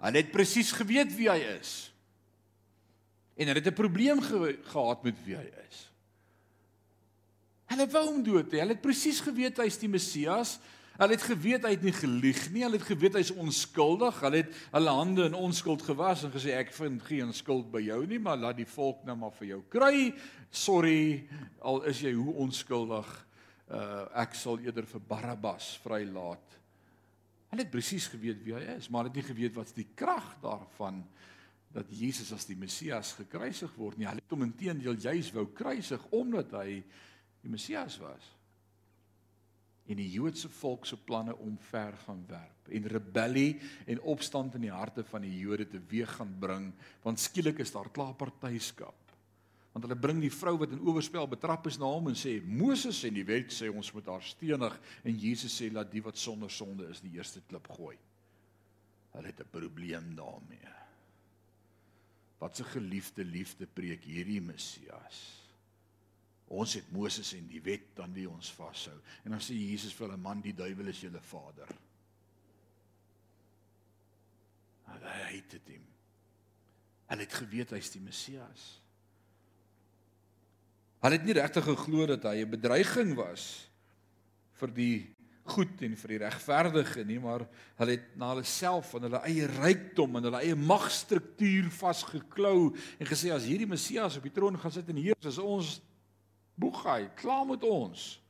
Hy 0.03 0.11
het 0.17 0.33
presies 0.33 0.73
geweet 0.75 1.13
wie 1.15 1.29
hy 1.29 1.37
is. 1.53 1.93
En 3.37 3.47
hy 3.47 3.53
het 3.55 3.67
'n 3.67 3.77
probleem 3.77 4.19
ge 4.21 4.57
gehad 4.73 5.03
met 5.03 5.17
wie 5.25 5.37
hy 5.37 5.47
is. 5.69 5.89
Hulle 7.69 7.87
wou 7.87 8.05
hom 8.05 8.23
dood 8.23 8.51
hê. 8.51 8.59
Hulle 8.59 8.73
het 8.73 8.81
presies 8.81 9.21
geweet 9.21 9.57
hy's 9.57 9.77
die 9.77 9.89
Messias. 9.89 10.59
Hulle 10.99 11.15
het 11.15 11.25
geweet 11.25 11.65
hy 11.65 11.73
het 11.73 11.85
nie 11.85 11.95
gelieg 11.95 12.41
nie. 12.53 12.61
Hulle 12.65 12.77
het 12.77 12.87
geweet 12.87 13.17
hy's 13.17 13.33
onskuldig. 13.33 14.19
Hulle 14.21 14.43
het 14.43 14.57
hulle 14.75 14.95
hande 14.99 15.27
in 15.29 15.37
onskuld 15.37 15.81
gewas 15.85 16.23
en 16.23 16.33
gesê 16.33 16.53
ek 16.57 16.73
vind 16.75 17.01
geen 17.07 17.33
skuld 17.33 17.71
by 17.73 17.81
jou 17.81 18.03
nie, 18.09 18.21
maar 18.21 18.37
laat 18.37 18.59
die 18.61 18.69
volk 18.69 19.01
nou 19.07 19.17
maar 19.17 19.33
vir 19.39 19.55
jou 19.55 19.61
kry. 19.73 20.11
Sorry, 20.53 21.25
al 21.65 21.81
is 21.89 22.03
jy 22.05 22.13
hoe 22.17 22.37
onskuldig. 22.45 23.13
Uh 23.73 24.03
ek 24.21 24.35
sal 24.37 24.59
eerder 24.61 24.85
vir 24.85 25.01
Barabbas 25.07 25.71
vrylaat 25.81 26.53
Hulle 27.53 27.67
het 27.67 27.69
presies 27.69 28.07
geweet 28.09 28.39
wie 28.41 28.55
hy 28.57 28.63
is, 28.73 28.87
maar 28.89 29.03
hulle 29.03 29.11
het 29.13 29.19
nie 29.19 29.27
geweet 29.27 29.53
wat 29.53 29.71
die 29.77 29.85
krag 29.93 30.25
daarvan 30.41 31.03
dat 31.73 31.91
Jesus 31.93 32.31
as 32.33 32.47
die 32.49 32.57
Messias 32.57 33.11
gekruisig 33.13 33.69
word 33.77 33.99
nie. 33.99 34.07
Hulle 34.09 34.23
het 34.23 34.33
hom 34.33 34.45
intedeel 34.47 34.97
juis 34.97 35.29
wou 35.35 35.43
kruisig 35.53 36.01
omdat 36.17 36.55
hy 36.57 36.79
die 37.43 37.51
Messias 37.53 37.99
was. 38.01 38.25
En 39.87 39.99
die 39.99 40.09
Joodse 40.09 40.49
volk 40.49 40.85
se 40.85 40.97
planne 40.97 41.35
omver 41.35 41.93
gaan 42.05 42.23
werp 42.27 42.69
en 42.71 42.87
rebellie 42.87 43.59
en 43.85 44.01
opstand 44.01 44.55
in 44.55 44.61
die 44.61 44.71
harte 44.71 45.03
van 45.03 45.21
die 45.21 45.39
Jode 45.39 45.67
teweeg 45.67 46.15
gaan 46.15 46.35
bring, 46.39 46.69
want 47.03 47.19
skielik 47.19 47.59
is 47.59 47.73
daar 47.75 47.91
klaar 47.91 48.15
partyskap 48.15 49.03
want 49.73 49.87
hulle 49.87 49.97
bring 49.97 50.19
die 50.21 50.31
vrou 50.31 50.53
wat 50.61 50.73
in 50.75 50.81
oorspel 50.85 51.25
betrap 51.29 51.65
is 51.69 51.79
na 51.81 51.89
hom 51.89 52.11
en 52.11 52.17
sê 52.17 52.35
Moses 52.45 52.99
en 53.07 53.15
die 53.17 53.25
wet 53.25 53.49
sê 53.53 53.71
ons 53.73 53.89
moet 53.95 54.09
haar 54.11 54.25
stenig 54.25 54.75
en 55.01 55.17
Jesus 55.17 55.55
sê 55.57 55.71
laat 55.73 55.89
die 55.91 56.03
wat 56.05 56.19
sonder 56.21 56.51
sonde 56.53 56.91
is 56.93 57.01
die 57.01 57.15
eerste 57.17 57.41
klip 57.49 57.65
gooi. 57.73 57.97
Hulle 59.13 59.31
het 59.31 59.41
'n 59.41 59.49
probleem 59.49 60.13
daarmee. 60.15 60.73
Wat 62.37 62.59
'n 62.59 62.69
geliefde 62.77 63.25
liefde 63.25 63.65
preek 63.65 64.03
hierdie 64.03 64.41
Messias. 64.41 65.42
Ons 66.47 66.73
het 66.73 66.91
Moses 66.91 67.33
en 67.33 67.47
die 67.47 67.61
wet 67.61 67.95
dan 67.95 68.13
wie 68.13 68.29
ons 68.29 68.51
vashou. 68.51 68.95
En 69.23 69.31
dan 69.31 69.41
sê 69.41 69.55
Jesus 69.55 69.93
vir 69.93 70.13
'n 70.13 70.21
man 70.21 70.41
die 70.41 70.53
duiwel 70.53 70.87
is 70.87 71.01
julle 71.01 71.21
vader. 71.21 71.67
Hy 75.03 75.35
het 75.35 75.49
dit 75.49 75.75
hom. 75.75 75.85
Hulle 77.07 77.21
het 77.21 77.33
geweet 77.33 77.69
hy's 77.69 77.91
die 77.91 78.01
Messias. 78.01 78.79
Hulle 81.03 81.17
het 81.17 81.25
nie 81.25 81.33
regtig 81.33 81.63
geglo 81.63 82.05
dat 82.05 82.23
hy 82.23 82.43
'n 82.43 82.49
bedreiging 82.49 83.15
was 83.15 83.67
vir 84.53 84.71
die 84.71 85.15
goed 85.43 85.81
en 85.83 85.95
vir 85.99 86.13
die 86.13 86.21
regverdige 86.23 87.03
nie, 87.03 87.19
maar 87.19 87.43
hulle 87.75 87.97
het 87.97 88.15
na 88.15 88.29
hulle 88.31 88.45
self 88.47 88.93
en 88.95 89.01
hulle 89.01 89.19
eie 89.27 89.47
rykdom 89.47 90.15
en 90.15 90.23
hulle 90.23 90.39
eie 90.39 90.55
magstruktuur 90.55 91.67
vasgeklou 91.69 92.71
en 92.99 93.09
gesê 93.09 93.33
as 93.35 93.43
hierdie 93.43 93.67
Messias 93.67 94.17
op 94.17 94.23
die 94.23 94.31
troon 94.31 94.57
gaan 94.57 94.71
sit 94.71 94.87
en 94.89 95.01
heers, 95.03 95.25
is 95.25 95.37
ons 95.37 95.81
boegai, 96.59 97.09
klaar 97.19 97.45
met 97.45 97.63
ons. 97.63 98.23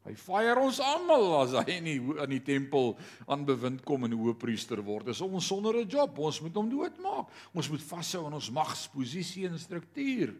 Hy 0.00 0.14
fire 0.16 0.62
ons 0.64 0.78
almal 0.80 1.26
as 1.42 1.52
hy 1.58 1.76
in 1.76 1.84
die 1.86 1.98
in 2.00 2.32
die 2.32 2.40
tempel 2.44 2.94
aan 3.28 3.44
bewind 3.48 3.82
kom 3.84 4.06
en 4.06 4.16
hoëpriester 4.16 4.80
word. 4.84 5.10
Dis 5.10 5.20
ons 5.20 5.46
sonder 5.46 5.76
'n 5.76 5.88
job, 5.88 6.18
ons 6.18 6.40
moet 6.40 6.56
hom 6.56 6.70
doodmaak. 6.70 7.28
Ons 7.52 7.68
moet 7.68 7.82
vashou 7.82 8.24
aan 8.26 8.34
ons 8.34 8.50
magsposisie 8.50 9.46
en 9.46 9.58
struktuur. 9.58 10.34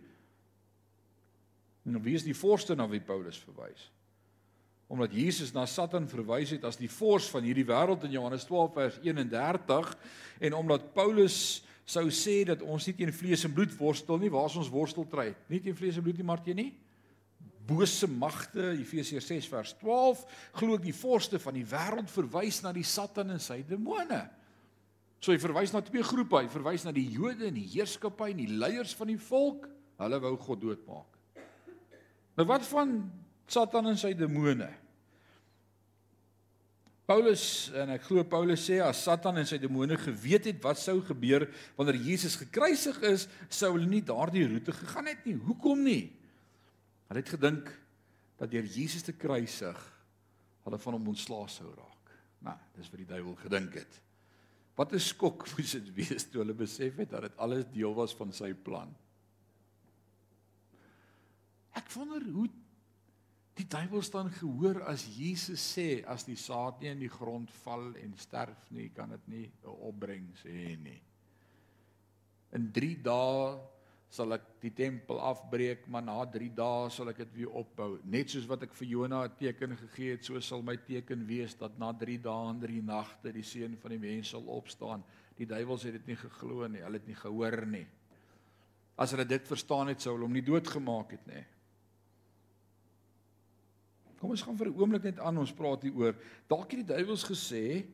En 1.84 2.02
wie 2.02 2.14
is 2.14 2.24
die 2.24 2.34
vorste 2.34 2.74
na 2.74 2.88
wie 2.88 3.00
Paulus 3.00 3.36
verwys? 3.36 3.90
Omdat 4.88 5.12
Jesus 5.12 5.52
na 5.52 5.66
Satan 5.66 6.08
verwys 6.08 6.50
het 6.50 6.64
as 6.64 6.76
die 6.76 6.90
vors 6.90 7.28
van 7.30 7.42
hierdie 7.42 7.64
wêreld 7.64 8.04
in 8.04 8.10
Johannes 8.10 8.44
12 8.44 8.72
vers 8.74 8.98
31 9.02 9.96
en 10.40 10.54
omdat 10.54 10.94
Paulus 10.94 11.62
sou 11.84 12.10
sê 12.10 12.44
dat 12.44 12.62
ons 12.62 12.86
nie 12.86 12.94
teen 12.94 13.12
vlees 13.12 13.44
en 13.44 13.52
bloed 13.52 13.76
worstel 13.76 14.18
nie, 14.18 14.30
waar 14.30 14.56
ons 14.56 14.70
worstelstryd? 14.70 15.36
Nie 15.48 15.60
teen 15.60 15.76
vlees 15.76 15.96
en 15.96 16.02
bloed 16.02 16.16
nie, 16.16 16.24
maar 16.24 16.42
teen 16.42 16.56
nie 16.56 16.72
bose 17.70 18.08
magte, 18.10 18.72
Efesiërs 18.74 19.30
6 19.30 19.48
vers 19.52 19.72
12, 19.78 20.26
glo 20.58 20.76
ek 20.76 20.84
die 20.88 20.96
vorste 20.96 21.40
van 21.42 21.56
die 21.56 21.66
wêreld 21.68 22.10
verwys 22.10 22.60
na 22.64 22.74
die 22.74 22.86
Satan 22.86 23.30
en 23.36 23.42
sy 23.42 23.60
demone. 23.68 24.24
So 25.20 25.34
hy 25.34 25.40
verwys 25.40 25.74
na 25.74 25.82
twee 25.84 26.04
groepe, 26.04 26.40
hy 26.40 26.50
verwys 26.50 26.86
na 26.86 26.94
die 26.96 27.06
Jode 27.12 27.50
en 27.50 27.56
die 27.58 27.68
heerskappy 27.74 28.32
en 28.32 28.40
die 28.40 28.52
leiers 28.60 28.94
van 28.96 29.10
die 29.12 29.20
volk. 29.20 29.68
Hulle 30.00 30.20
wou 30.24 30.32
God 30.40 30.62
doodmaak. 30.62 31.18
Nou 32.38 32.46
wat 32.48 32.64
van 32.70 32.94
Satan 33.50 33.90
en 33.90 33.98
sy 34.00 34.14
demone? 34.16 34.70
Paulus 37.10 37.42
en 37.74 37.90
ek 37.96 38.04
glo 38.06 38.22
Paulus 38.30 38.62
sê 38.62 38.78
as 38.84 39.00
Satan 39.02 39.40
en 39.40 39.48
sy 39.48 39.58
demone 39.60 39.96
geweet 39.98 40.46
het 40.46 40.60
wat 40.62 40.78
sou 40.78 41.00
gebeur 41.02 41.48
wanneer 41.76 41.98
Jesus 41.98 42.38
gekruisig 42.38 43.00
is, 43.08 43.26
sou 43.50 43.72
hulle 43.74 43.90
nie 43.90 44.04
daardie 44.06 44.46
roete 44.46 44.72
gegaan 44.76 45.10
het 45.10 45.26
nie. 45.26 45.34
Hoekom 45.42 45.82
nie? 45.84 46.04
Hulle 47.10 47.24
het 47.24 47.32
gedink 47.34 47.70
dat 48.38 48.52
deur 48.52 48.66
Jesus 48.70 49.02
te 49.02 49.16
kruisig 49.18 49.78
hulle 50.62 50.78
van 50.78 50.94
hom 50.94 51.08
ontslae 51.10 51.48
sou 51.50 51.72
raak. 51.74 52.12
Nou, 52.46 52.54
dis 52.76 52.90
wat 52.92 53.00
die 53.02 53.08
duiwel 53.08 53.34
gedink 53.40 53.74
het. 53.80 53.96
Wat 54.78 54.94
'n 54.94 55.02
skok 55.02 55.42
moes 55.56 55.72
dit 55.74 55.90
wees 55.96 56.28
toe 56.30 56.44
hulle 56.44 56.54
besef 56.54 57.02
het 57.02 57.10
dat 57.10 57.26
dit 57.26 57.36
alles 57.36 57.66
deel 57.74 57.94
was 57.94 58.14
van 58.14 58.30
sy 58.32 58.52
plan. 58.54 58.94
Ek 61.74 61.90
wonder 61.92 62.22
hoe 62.30 62.46
die 63.58 63.66
duiwel 63.66 64.02
staan 64.02 64.30
gehoor 64.30 64.82
as 64.86 65.02
Jesus 65.16 65.60
sê 65.74 66.04
as 66.06 66.24
die 66.24 66.38
saad 66.38 66.80
nie 66.80 66.94
in 66.94 67.02
die 67.02 67.10
grond 67.10 67.50
val 67.64 67.90
en 67.98 68.14
sterf 68.16 68.70
nie, 68.70 68.88
kan 68.94 69.10
dit 69.10 69.26
nie 69.28 69.50
opbring 69.66 70.30
sê 70.44 70.76
nie. 70.78 71.00
In 72.54 72.70
3 72.72 73.02
dae 73.02 73.58
sal 74.10 74.34
ek 74.34 74.46
die 74.58 74.72
tempel 74.74 75.20
afbreek, 75.22 75.84
maar 75.86 76.02
na 76.02 76.16
3 76.26 76.48
dae 76.58 76.88
sal 76.90 77.12
ek 77.12 77.20
dit 77.22 77.36
weer 77.38 77.52
opbou. 77.60 78.00
Net 78.10 78.32
soos 78.32 78.48
wat 78.50 78.64
ek 78.66 78.74
vir 78.74 78.88
Jona 78.90 79.22
'n 79.24 79.36
teken 79.38 79.76
gegee 79.76 80.16
het, 80.16 80.24
so 80.24 80.40
sal 80.40 80.62
my 80.62 80.76
teken 80.76 81.22
wees 81.26 81.54
dat 81.54 81.78
na 81.78 81.92
3 81.92 82.18
dae 82.18 82.50
en 82.50 82.58
3 82.60 82.82
nagte 82.82 83.32
die 83.32 83.46
seun 83.46 83.76
van 83.76 83.90
die 83.90 83.98
mens 83.98 84.30
sal 84.34 84.42
opstaan. 84.42 85.04
Die 85.38 85.46
duiwels 85.46 85.84
het 85.84 85.92
dit 85.92 86.06
nie 86.06 86.16
geglo 86.16 86.66
nie, 86.66 86.82
hulle 86.82 86.98
het 86.98 87.06
nie 87.06 87.14
gehoor 87.14 87.66
nie. 87.66 87.86
As 88.98 89.12
hulle 89.12 89.24
dit 89.24 89.46
verstaan 89.46 89.88
het, 89.88 90.00
sou 90.00 90.14
hulle 90.14 90.26
hom 90.26 90.32
nie 90.32 90.42
doodgemaak 90.42 91.10
het 91.12 91.26
nie. 91.26 91.44
Kom 94.18 94.30
ons 94.30 94.42
gaan 94.42 94.58
vir 94.58 94.68
'n 94.68 94.76
oomblik 94.76 95.02
net 95.04 95.18
aan 95.18 95.38
ons 95.38 95.52
praat 95.52 95.82
hier 95.82 95.94
oor. 95.94 96.14
Dalk 96.48 96.70
het 96.72 96.86
die 96.86 96.94
duiwels 96.94 97.24
gesê 97.24 97.86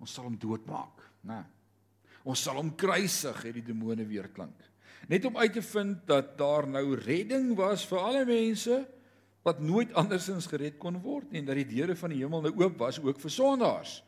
ons 0.00 0.12
sal 0.12 0.24
hom 0.24 0.36
doodmaak, 0.36 0.98
né? 1.22 1.34
Nee. 1.40 1.55
Ons 2.26 2.42
sal 2.42 2.58
hom 2.58 2.72
kruisig, 2.78 3.38
het 3.46 3.54
die 3.54 3.68
demone 3.68 4.04
weer 4.08 4.26
klink. 4.34 4.64
Net 5.06 5.24
om 5.28 5.36
uit 5.38 5.52
te 5.54 5.62
vind 5.62 6.00
dat 6.08 6.34
daar 6.38 6.66
nou 6.66 6.96
redding 6.98 7.52
was 7.58 7.84
vir 7.86 8.02
alle 8.02 8.24
mense 8.26 8.80
wat 9.46 9.60
nooit 9.62 9.92
andersins 9.94 10.48
gered 10.50 10.80
kon 10.82 10.98
word 11.04 11.30
nie 11.30 11.38
en 11.38 11.46
dat 11.46 11.60
die 11.60 11.68
deure 11.76 11.94
van 11.94 12.10
die 12.10 12.18
hemel 12.18 12.42
nou 12.42 12.52
oop 12.64 12.80
was 12.82 12.98
ook 12.98 13.20
vir 13.22 13.30
sondaars. 13.30 14.00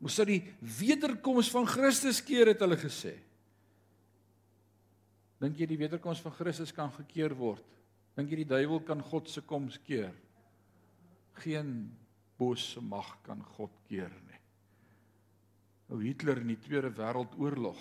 Moes 0.00 0.16
dit 0.22 0.30
die 0.32 0.70
wederkoms 0.80 1.52
van 1.52 1.68
Christus 1.68 2.22
keer 2.24 2.54
het 2.54 2.64
hulle 2.64 2.78
gesê. 2.80 3.12
Dink 5.42 5.60
jy 5.60 5.68
die 5.68 5.78
wederkoms 5.78 6.22
van 6.24 6.34
Christus 6.34 6.72
kan 6.74 6.90
gekeer 6.94 7.34
word? 7.36 7.66
Dink 8.16 8.32
jy 8.32 8.42
die 8.42 8.48
duiwel 8.48 8.80
kan 8.86 9.02
God 9.04 9.28
se 9.28 9.44
koms 9.44 9.76
keer? 9.84 10.14
Geen 11.44 11.90
bose 12.40 12.80
mag 12.80 13.18
kan 13.26 13.44
God 13.58 13.74
keer 13.90 14.10
nie. 14.26 14.31
Ou 15.92 16.00
Hitler 16.00 16.40
in 16.40 16.54
die 16.54 16.60
Tweede 16.60 16.88
Wêreldoorlog. 16.96 17.80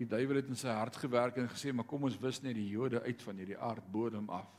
Die 0.00 0.08
duiwel 0.10 0.40
het 0.40 0.48
in 0.50 0.58
sy 0.58 0.72
hart 0.74 0.96
gewerk 0.98 1.36
en 1.38 1.46
gesê, 1.48 1.72
"Maar 1.72 1.86
kom 1.86 2.02
ons 2.02 2.18
wis 2.18 2.42
net 2.42 2.54
die 2.54 2.68
Jode 2.68 3.02
uit 3.02 3.22
van 3.22 3.36
hierdie 3.36 3.58
aardbodem 3.58 4.28
af. 4.28 4.50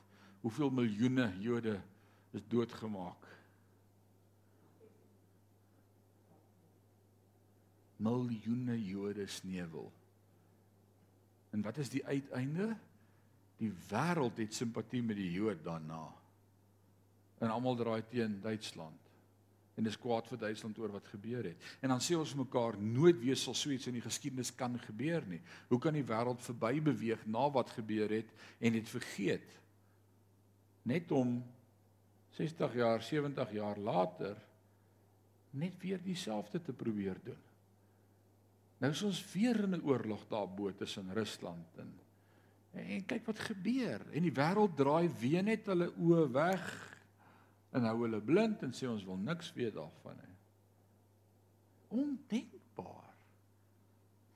Hoeveel 0.41 0.69
miljoene 0.69 1.33
Jode 1.39 1.81
is 2.31 2.41
doodgemaak?" 2.47 3.27
Miljoene 7.97 8.85
Jode 8.85 9.27
sneuwel. 9.27 9.91
En 11.51 11.61
wat 11.61 11.77
is 11.77 11.89
die 11.89 12.05
uiteinde? 12.05 12.77
Die 13.57 13.71
wêreld 13.71 14.37
het 14.37 14.53
simpatie 14.53 15.03
met 15.03 15.15
die 15.15 15.31
Jood 15.31 15.63
daarna. 15.63 16.13
En 17.37 17.49
almal 17.49 17.75
draai 17.75 18.03
teen 18.09 18.41
Duitsland 18.41 19.02
en 19.73 19.87
dis 19.87 19.97
kwaad 19.97 20.27
vir 20.29 20.37
Duitsland 20.37 20.77
oor 20.79 20.91
wat 20.93 21.07
gebeur 21.09 21.47
het. 21.49 21.69
En 21.81 21.89
dan 21.89 22.01
sê 22.03 22.17
ons 22.17 22.35
mekaar 22.37 22.77
nooit 22.77 23.17
weer 23.21 23.37
sal 23.39 23.55
so 23.57 23.71
iets 23.73 23.89
in 23.89 23.97
die 23.97 24.05
geskiedenis 24.05 24.53
kan 24.55 24.77
gebeur 24.85 25.25
nie. 25.29 25.41
Hoe 25.71 25.79
kan 25.81 25.97
die 25.97 26.05
wêreld 26.05 26.43
verby 26.45 26.77
beweeg 26.83 27.25
na 27.25 27.47
wat 27.53 27.73
gebeur 27.73 28.13
het 28.13 28.29
en 28.59 28.77
dit 28.77 28.89
vergeet? 28.89 29.57
Net 30.89 31.11
om 31.15 31.39
60 32.37 32.77
jaar, 32.77 33.01
70 33.01 33.55
jaar 33.57 33.79
later 33.79 34.37
net 35.53 35.77
weer 35.81 36.01
dieselfde 36.01 36.61
te 36.61 36.73
probeer 36.73 37.17
doen. 37.23 37.41
Nou 38.81 38.91
is 38.91 39.03
ons 39.05 39.21
weer 39.33 39.63
in 39.63 39.75
'n 39.75 39.85
oorlog 39.85 40.27
daarbo 40.27 40.73
tussen 40.73 41.13
Rusland 41.13 41.77
en 41.77 41.93
en 42.73 43.05
kyk 43.05 43.25
wat 43.25 43.39
gebeur. 43.39 44.01
En 44.11 44.25
die 44.25 44.33
wêreld 44.33 44.75
draai 44.75 45.09
weer 45.19 45.43
net 45.43 45.65
hulle 45.69 45.91
oë 45.93 46.31
weg 46.33 46.92
en 47.73 47.87
hou 47.89 48.03
hulle 48.03 48.21
blind 48.21 48.61
en 48.65 48.73
sê 48.75 48.87
ons 48.89 49.05
wil 49.07 49.17
niks 49.17 49.49
weet 49.57 49.73
daarvan 49.75 50.19
nie. 50.19 50.35
Ondenkbaar. 52.03 53.09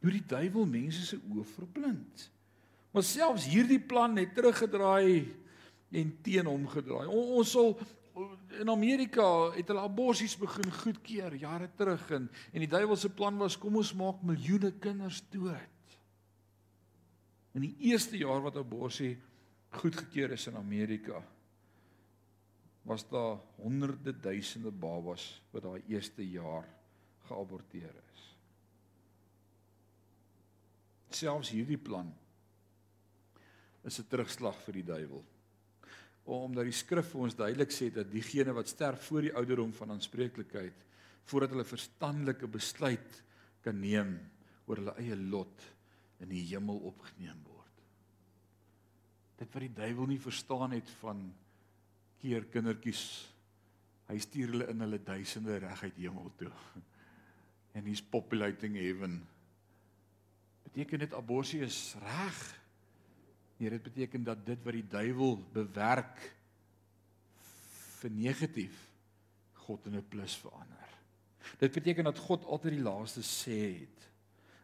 Hoe 0.01 0.13
die 0.13 0.25
duiwel 0.29 0.65
mense 0.69 1.03
se 1.05 1.19
oë 1.21 1.45
verblind. 1.55 2.27
Maar 2.93 3.05
selfs 3.05 3.45
hierdie 3.49 3.81
plan 3.81 4.17
het 4.17 4.33
teruggedraai 4.37 5.27
en 5.97 6.11
teen 6.25 6.49
hom 6.49 6.65
gedraai. 6.71 7.05
On, 7.05 7.37
ons 7.37 7.53
sal 7.53 7.75
in 8.57 8.71
Amerika 8.73 9.25
het 9.53 9.69
hulle 9.69 9.85
aborsies 9.85 10.33
begin 10.39 10.71
goedkeur 10.79 11.35
jare 11.37 11.69
terug 11.77 12.07
en 12.17 12.29
en 12.49 12.63
die 12.63 12.71
duiwel 12.71 12.97
se 12.97 13.11
plan 13.13 13.37
was 13.37 13.57
kom 13.59 13.77
ons 13.77 13.93
maak 13.97 14.23
miljoene 14.25 14.73
kinders 14.81 15.21
dood. 15.33 15.97
In 17.53 17.65
die 17.65 17.75
eerste 17.91 18.17
jaar 18.17 18.41
wat 18.45 18.57
aborsie 18.57 19.15
goedgekeur 19.77 20.33
is 20.33 20.47
in 20.49 20.57
Amerika 20.57 21.21
was 22.87 23.03
daar 23.09 23.39
honderde 23.59 24.13
duisende 24.15 24.71
babas 24.71 25.41
wat 25.51 25.65
daai 25.65 25.81
eerste 25.91 26.23
jaar 26.23 26.67
geaborteer 27.27 27.91
is. 27.91 28.21
Selfs 31.19 31.51
hierdie 31.51 31.79
plan 31.79 32.13
is 33.83 33.99
'n 33.99 34.07
terugslag 34.07 34.55
vir 34.63 34.73
die 34.73 34.87
duiwel. 34.87 35.23
Omdat 36.23 36.63
die 36.63 36.75
skrif 36.75 37.11
vir 37.11 37.21
ons 37.21 37.35
duidelik 37.35 37.71
sê 37.71 37.89
dat 37.91 38.11
diegene 38.11 38.53
wat 38.53 38.67
sterf 38.67 39.03
voor 39.07 39.21
die 39.21 39.35
ouderdom 39.35 39.73
van 39.73 39.91
aanspreeklikheid 39.91 40.85
voordat 41.23 41.49
hulle 41.49 41.63
verstandelike 41.63 42.47
besluit 42.47 43.23
kan 43.61 43.79
neem 43.79 44.19
oor 44.65 44.77
hulle 44.77 44.95
eie 44.97 45.15
lot 45.15 45.61
in 46.19 46.29
die 46.29 46.43
hemel 46.51 46.79
opgeneem 46.87 47.43
word. 47.43 47.83
Dit 49.37 49.53
wat 49.53 49.61
die 49.61 49.73
duiwel 49.73 50.07
nie 50.07 50.19
verstaan 50.19 50.71
het 50.71 50.89
van 51.01 51.33
keer 52.21 52.45
kindertjies 52.51 53.03
hy 54.07 54.17
stuur 54.23 54.53
hulle 54.53 54.67
in 54.71 54.83
hulle 54.85 54.99
duisende 55.03 55.57
reguit 55.63 55.97
hemel 56.03 56.31
toe. 56.39 56.53
En 57.77 57.85
he's 57.85 58.01
populating 58.01 58.73
heaven. 58.73 59.19
Beteken 60.65 61.03
dit 61.03 61.11
abortus 61.13 61.59
is 61.61 61.81
reg? 62.01 62.39
Nee, 63.59 63.69
dit 63.69 63.83
beteken 63.83 64.23
dat 64.25 64.41
dit 64.47 64.63
wat 64.65 64.73
die 64.73 64.87
duiwel 64.89 65.37
bewerk 65.53 66.23
vir 67.99 68.15
negatief 68.15 68.79
God 69.67 69.85
in 69.85 69.99
'n 69.99 70.07
plus 70.09 70.39
verander. 70.41 70.89
Dit 71.59 71.71
beteken 71.71 72.03
dat 72.03 72.17
God 72.17 72.45
altyd 72.45 72.79
die 72.79 72.87
laaste 72.87 73.21
sê 73.21 73.59
het. 73.85 74.09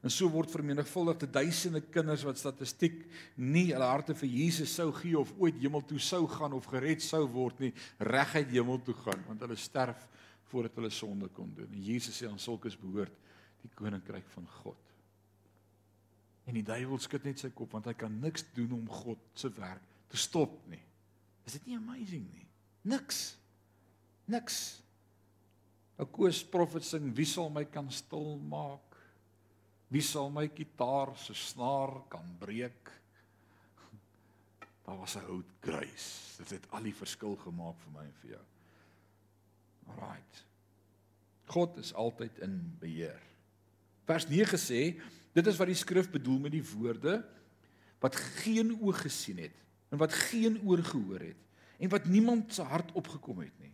En 0.04 0.12
so 0.12 0.28
word 0.28 0.52
vermenigvuldigde 0.52 1.30
duisende 1.32 1.80
kinders 1.88 2.26
wat 2.28 2.40
statistiek 2.42 3.06
nie 3.40 3.70
hulle 3.70 3.88
harte 3.88 4.16
vir 4.20 4.34
Jesus 4.34 4.74
sou 4.76 4.90
gee 4.98 5.16
of 5.16 5.32
ooit 5.40 5.62
hemel 5.64 5.86
toe 5.88 6.00
sou 6.04 6.26
gaan 6.28 6.56
of 6.58 6.68
gered 6.68 7.04
sou 7.04 7.24
word 7.32 7.62
nie, 7.64 7.72
reguit 8.04 8.52
hemel 8.52 8.82
toe 8.84 8.98
gaan 9.06 9.24
want 9.30 9.46
hulle 9.46 9.56
sterf 9.60 10.04
voordat 10.52 10.76
hulle 10.78 10.92
sonde 10.92 11.32
kon 11.34 11.54
doen. 11.56 11.72
En 11.72 11.88
Jesus 11.88 12.20
sê 12.20 12.28
aan 12.28 12.42
sulkes 12.42 12.76
behoort 12.78 13.16
die 13.64 13.72
koninkryk 13.80 14.28
van 14.36 14.50
God. 14.60 14.92
En 16.44 16.60
die 16.60 16.66
duiwel 16.68 17.00
skud 17.00 17.24
net 17.24 17.40
sy 17.40 17.54
kop 17.56 17.72
want 17.72 17.88
hy 17.88 17.96
kan 17.96 18.20
niks 18.20 18.44
doen 18.58 18.76
om 18.76 18.88
God 18.92 19.22
se 19.40 19.48
werk 19.56 19.88
te 20.12 20.20
stop 20.20 20.60
nie. 20.68 20.84
Is 21.48 21.56
dit 21.58 21.72
nie 21.72 21.80
amazing 21.80 22.28
nie? 22.28 22.48
Niks. 22.92 23.38
Niks. 24.28 24.60
Ou 25.96 26.08
Koos 26.12 26.44
profet 26.44 26.84
sing 26.84 27.08
wie 27.16 27.28
sal 27.28 27.48
my 27.54 27.64
kan 27.72 27.88
stil 27.92 28.36
maak? 28.52 28.93
Wie 29.94 30.02
sal 30.02 30.32
my 30.34 30.48
kitaar 30.50 31.12
se 31.22 31.36
snaar 31.38 32.00
kan 32.10 32.26
breek? 32.42 32.90
Daar 34.84 34.98
was 34.98 35.16
'n 35.16 35.26
hout 35.30 35.52
kruis. 35.60 36.36
Dit 36.38 36.50
het 36.50 36.66
al 36.72 36.84
die 36.84 36.96
verskil 36.96 37.36
gemaak 37.36 37.78
vir 37.78 37.92
my 37.94 38.04
en 38.04 38.16
vir 38.22 38.30
jou. 38.30 38.46
Alraight. 39.88 40.46
God 41.46 41.78
is 41.78 41.94
altyd 41.94 42.40
in 42.40 42.78
beheer. 42.80 43.22
Vers 44.06 44.28
9 44.28 44.58
sê, 44.58 45.00
dit 45.34 45.48
is 45.48 45.58
wat 45.58 45.68
die 45.68 45.78
skrif 45.78 46.10
bedoel 46.12 46.40
met 46.40 46.52
die 46.52 46.66
woorde 46.74 47.24
wat 48.00 48.16
geen 48.16 48.82
oog 48.82 49.02
gesien 49.02 49.38
het 49.38 49.56
en 49.90 49.98
wat 49.98 50.14
geen 50.14 50.60
oor 50.68 50.84
gehoor 50.84 51.20
het 51.20 51.38
en 51.80 51.90
wat 51.90 52.06
niemand 52.06 52.54
se 52.54 52.62
hart 52.62 52.92
opgekom 52.92 53.40
het 53.40 53.60
nie. 53.60 53.74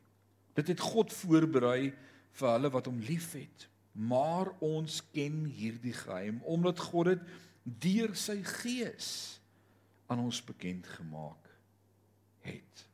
Dit 0.54 0.68
het 0.68 0.80
God 0.80 1.14
voorberei 1.14 1.94
vir 2.32 2.50
hulle 2.50 2.70
wat 2.70 2.86
hom 2.86 3.00
liefhet 3.00 3.70
maar 3.92 4.52
ons 4.64 5.02
ken 5.14 5.44
hierdie 5.46 5.94
geheim 5.94 6.42
omdat 6.44 6.80
God 6.80 7.14
dit 7.14 7.24
deur 7.64 8.16
sy 8.18 8.40
gees 8.44 9.40
aan 10.10 10.24
ons 10.24 10.42
bekend 10.44 10.88
gemaak 10.88 11.50
het. 12.46 12.86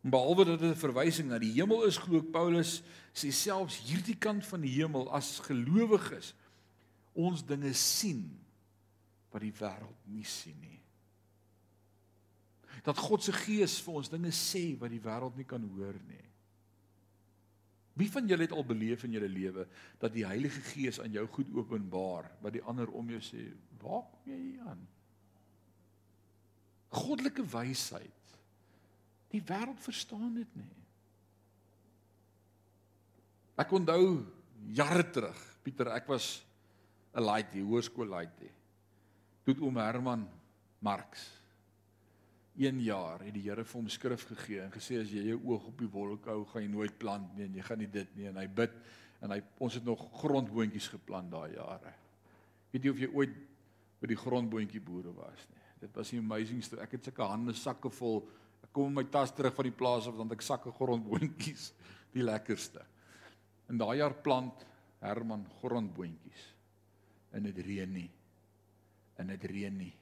Behalwe 0.00 0.44
dat 0.44 0.60
dit 0.60 0.70
'n 0.70 0.84
verwysing 0.84 1.28
na 1.28 1.38
die 1.38 1.52
hemel 1.52 1.84
is, 1.84 1.96
glo 1.96 2.22
Paulus 2.22 2.82
sê 3.12 3.32
selfs 3.32 3.80
hierdie 3.88 4.16
kant 4.18 4.46
van 4.46 4.60
die 4.60 4.74
hemel 4.78 5.10
as 5.12 5.40
gelowiges 5.40 6.34
ons 7.12 7.44
dinge 7.44 7.72
sien 7.74 8.38
wat 9.30 9.42
die 9.42 9.52
wêreld 9.52 10.06
nie 10.06 10.24
sien 10.24 10.60
nie. 10.60 10.80
Dat 12.82 12.98
God 12.98 13.22
se 13.22 13.32
gees 13.32 13.80
vir 13.80 13.94
ons 13.94 14.08
dinge 14.08 14.30
sê 14.30 14.78
wat 14.78 14.90
die 14.90 15.02
wêreld 15.02 15.36
nie 15.36 15.44
kan 15.44 15.64
hoor 15.74 15.98
nie. 16.06 16.27
Wie 17.98 18.10
van 18.10 18.28
julle 18.30 18.46
het 18.46 18.54
al 18.54 18.66
beleef 18.66 19.02
in 19.06 19.16
julle 19.16 19.28
lewe 19.30 19.64
dat 19.98 20.12
die 20.14 20.26
Heilige 20.26 20.60
Gees 20.70 21.00
aan 21.02 21.14
jou 21.14 21.24
goed 21.34 21.50
openbaar 21.56 22.30
wat 22.44 22.54
die 22.54 22.62
ander 22.62 22.90
om 22.94 23.10
jou 23.10 23.20
sê, 23.20 23.50
"Waar 23.82 24.06
kom 24.10 24.30
jy 24.32 24.38
hier 24.38 24.60
aan?" 24.70 24.86
Goddelike 26.88 27.44
wysheid. 27.44 28.12
Die 29.28 29.42
wêreld 29.42 29.80
verstaan 29.80 30.34
dit 30.34 30.56
nie. 30.56 30.76
Ek 33.56 33.72
onthou 33.72 34.24
jare 34.72 35.10
terug, 35.10 35.58
Pieter, 35.62 35.88
ek 35.88 36.06
was 36.06 36.44
'n 37.14 37.20
laaitie, 37.22 37.62
hoërskool 37.62 38.06
laaitie. 38.06 38.52
Toe 39.44 39.60
oom 39.60 39.76
Herman 39.76 40.28
Marx 40.80 41.37
1 42.58 42.80
jaar 42.82 43.22
het 43.22 43.34
die 43.36 43.44
Here 43.46 43.62
vir 43.62 43.78
hom 43.78 43.88
skrif 43.92 44.24
gegee 44.32 44.64
en 44.64 44.72
gesê 44.74 44.98
as 44.98 45.12
jy 45.14 45.28
jou 45.28 45.38
oog 45.52 45.68
op 45.70 45.78
die 45.78 45.90
wolk 45.92 46.26
hou, 46.26 46.40
gaan 46.50 46.64
jy 46.64 46.70
nooit 46.72 46.96
plant 46.98 47.36
nie 47.36 47.46
en 47.46 47.54
jy 47.54 47.62
gaan 47.62 47.78
nie 47.78 47.90
dit 47.92 48.16
nie 48.18 48.26
en 48.30 48.40
hy 48.40 48.46
bid 48.50 48.74
en 49.22 49.34
hy 49.34 49.38
ons 49.62 49.76
het 49.78 49.86
nog 49.86 50.02
grondboontjies 50.18 50.90
geplant 50.90 51.30
daai 51.30 51.54
jare. 51.54 51.94
Weet 52.72 52.84
jy 52.84 52.90
of 52.90 53.02
jy 53.04 53.10
ooit 53.14 53.38
by 54.02 54.10
die 54.10 54.18
grondboontjie 54.18 54.82
boere 54.82 55.14
was 55.14 55.46
nie? 55.52 55.64
Dit 55.78 55.94
was 55.94 56.12
'n 56.12 56.18
amazing 56.18 56.62
storie. 56.62 56.82
Ek 56.82 56.92
het 56.92 57.04
sulke 57.04 57.22
hande 57.22 57.54
sakke 57.54 57.90
vol. 57.90 58.28
Ek 58.62 58.72
kom 58.72 58.92
met 58.92 59.04
my 59.04 59.10
tas 59.10 59.30
terug 59.30 59.54
van 59.54 59.64
die 59.64 59.78
plaas 59.78 60.08
af 60.08 60.16
want 60.16 60.32
ek 60.32 60.42
sakke 60.42 60.72
grondboontjies, 60.72 61.72
die 62.14 62.22
lekkerste. 62.22 62.84
In 63.68 63.78
daai 63.78 63.98
jaar 63.98 64.14
plant 64.14 64.66
Herman 65.00 65.46
grondboontjies. 65.60 66.54
En 67.32 67.42
dit 67.42 67.58
reën 67.58 67.92
nie. 67.92 68.10
En 69.16 69.26
dit 69.26 69.44
reën 69.44 69.76
nie. 69.76 69.94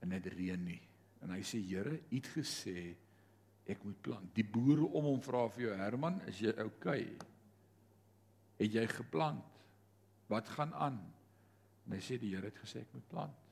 En 0.00 0.08
dit 0.08 0.26
reën 0.26 0.64
nie. 0.64 0.89
En 1.24 1.34
hy 1.34 1.42
sê 1.44 1.60
Here, 1.62 1.96
U 2.10 2.16
het 2.16 2.30
gesê 2.34 2.94
ek 3.70 3.84
moet 3.86 4.00
plant. 4.02 4.30
Die 4.34 4.46
boere 4.46 4.88
om 4.88 5.06
hom 5.12 5.20
vra 5.22 5.44
vir 5.54 5.68
jou 5.68 5.76
Herman, 5.78 6.20
is 6.30 6.40
jy 6.42 6.54
okay? 6.64 7.04
Het 8.60 8.80
jy 8.80 8.86
geplant? 8.90 9.60
Wat 10.30 10.48
gaan 10.56 10.74
aan? 10.74 10.98
En 11.86 11.94
hy 11.96 12.00
sê 12.04 12.18
die 12.20 12.32
Here 12.34 12.50
het 12.50 12.58
gesê 12.62 12.84
ek 12.84 12.96
moet 12.96 13.08
plant. 13.10 13.46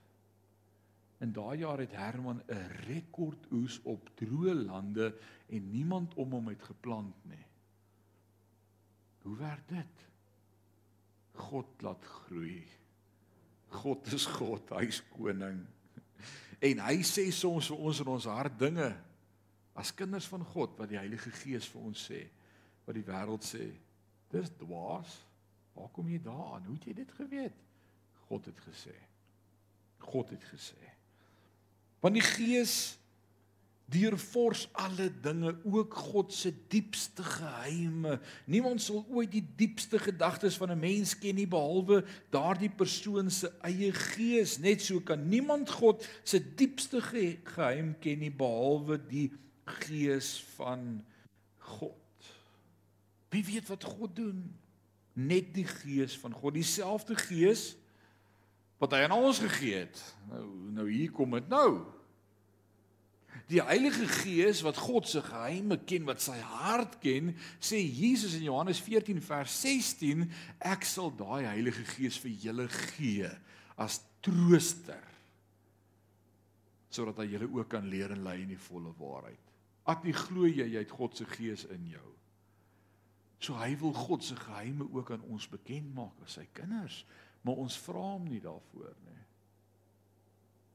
In 1.24 1.32
daai 1.34 1.58
jaar 1.64 1.80
het 1.82 1.94
Herman 1.98 2.42
'n 2.46 2.68
rekordoes 2.86 3.80
op 3.82 4.10
droë 4.16 4.54
lande 4.54 5.14
en 5.48 5.70
niemand 5.70 6.14
om 6.14 6.32
hom 6.32 6.48
het 6.48 6.62
geplant 6.62 7.24
nie. 7.26 7.46
Hoe 9.22 9.36
werk 9.36 9.68
dit? 9.68 10.06
God 11.32 11.82
laat 11.82 12.04
groei. 12.04 12.62
God 13.68 14.06
is 14.12 14.26
God, 14.26 14.70
hy's 14.70 15.02
koning. 15.10 15.66
En 16.58 16.80
hy 16.88 17.02
sê 17.06 17.28
soms 17.34 17.70
vir 17.70 17.84
ons 17.86 18.00
in 18.02 18.10
ons 18.10 18.26
hart 18.30 18.56
dinge 18.58 18.88
as 19.78 19.94
kinders 19.94 20.26
van 20.26 20.42
God 20.54 20.74
wat 20.80 20.90
die 20.90 20.98
Heilige 20.98 21.30
Gees 21.42 21.68
vir 21.70 21.84
ons 21.86 22.06
sê 22.10 22.24
wat 22.86 22.96
die 22.96 23.06
wêreld 23.06 23.44
sê 23.46 23.68
dis 24.32 24.50
dwaas. 24.60 25.12
Waar 25.76 25.90
kom 25.94 26.08
jy 26.10 26.18
daaraan? 26.24 26.66
Hoe 26.66 26.74
het 26.74 26.88
jy 26.90 26.94
dit 26.98 27.12
geweet? 27.14 27.58
God 28.28 28.48
het 28.50 28.58
gesê. 28.66 28.94
God 30.02 30.32
het 30.34 30.44
gesê. 30.50 30.90
Want 32.02 32.18
die 32.18 32.24
Gees 32.24 32.98
deurvors 33.88 34.68
alle 34.72 35.08
dinge, 35.22 35.54
ook 35.64 35.94
God 35.94 36.32
se 36.32 36.52
diepste 36.68 37.22
geheime. 37.24 38.18
Niemand 38.44 38.82
sal 38.84 39.06
ooit 39.08 39.32
die 39.32 39.44
diepste 39.56 39.98
gedagtes 39.98 40.56
van 40.60 40.70
'n 40.72 40.78
mens 40.78 41.18
ken 41.18 41.34
nie 41.34 41.48
behalwe 41.48 42.04
daardie 42.30 42.70
persoon 42.70 43.30
se 43.30 43.52
eie 43.62 43.92
gees. 43.92 44.58
Net 44.58 44.82
so 44.82 45.00
kan 45.00 45.28
niemand 45.28 45.70
God 45.70 46.08
se 46.22 46.54
diepste 46.54 47.00
ge 47.00 47.38
geheim 47.44 47.94
ken 47.98 48.18
nie 48.18 48.32
behalwe 48.32 49.00
die 49.08 49.32
gees 49.64 50.44
van 50.56 51.04
God. 51.56 51.94
Wie 53.28 53.44
weet 53.44 53.68
wat 53.68 53.84
God 53.84 54.16
doen? 54.16 54.56
Net 55.12 55.54
die 55.54 55.66
gees 55.66 56.18
van 56.18 56.32
God, 56.32 56.54
dieselfde 56.54 57.16
gees 57.16 57.76
wat 58.78 58.92
hy 58.92 58.98
aan 58.98 59.12
ons 59.12 59.38
gegee 59.38 59.74
het. 59.74 60.14
Nou 60.28 60.44
nou 60.70 60.90
hier 60.90 61.10
kom 61.10 61.30
dit 61.30 61.48
nou. 61.48 61.97
Die 63.48 63.62
Heilige 63.64 64.04
Gees 64.04 64.60
wat 64.62 64.76
God 64.76 65.08
se 65.08 65.22
geheime 65.24 65.78
ken, 65.88 66.04
wat 66.04 66.20
sy 66.20 66.36
hart 66.36 66.98
ken, 67.00 67.32
sê 67.64 67.80
Jesus 67.80 68.34
in 68.36 68.44
Johannes 68.44 68.80
14 68.84 69.22
vers 69.24 69.54
16, 69.62 70.26
ek 70.60 70.84
sal 70.84 71.14
daai 71.16 71.46
Heilige 71.46 71.86
Gees 71.94 72.18
vir 72.20 72.34
julle 72.44 72.68
gee 72.92 73.30
as 73.80 74.02
trooster 74.24 75.04
sodat 76.92 77.20
hy 77.20 77.26
julle 77.34 77.48
ook 77.52 77.68
kan 77.70 77.84
leer 77.92 78.14
en 78.14 78.22
lei 78.24 78.38
in 78.42 78.52
die 78.54 78.62
volle 78.68 78.90
waarheid. 78.98 79.50
At 79.92 80.04
nie 80.04 80.14
glo 80.16 80.48
jy 80.48 80.64
jy 80.64 80.80
het 80.80 80.92
God 80.92 81.16
se 81.16 81.26
Gees 81.28 81.66
in 81.72 81.84
jou. 81.92 82.06
So 83.44 83.54
hy 83.60 83.74
wil 83.78 83.94
God 83.94 84.24
se 84.24 84.36
geheime 84.36 84.88
ook 84.92 85.12
aan 85.14 85.26
ons 85.30 85.46
bekend 85.52 85.92
maak 85.94 86.16
as 86.24 86.38
sy 86.40 86.46
kinders, 86.56 87.04
maar 87.46 87.60
ons 87.62 87.76
vra 87.84 88.02
hom 88.16 88.26
nie 88.26 88.40
daarvoor 88.42 88.96
nie. 89.04 89.20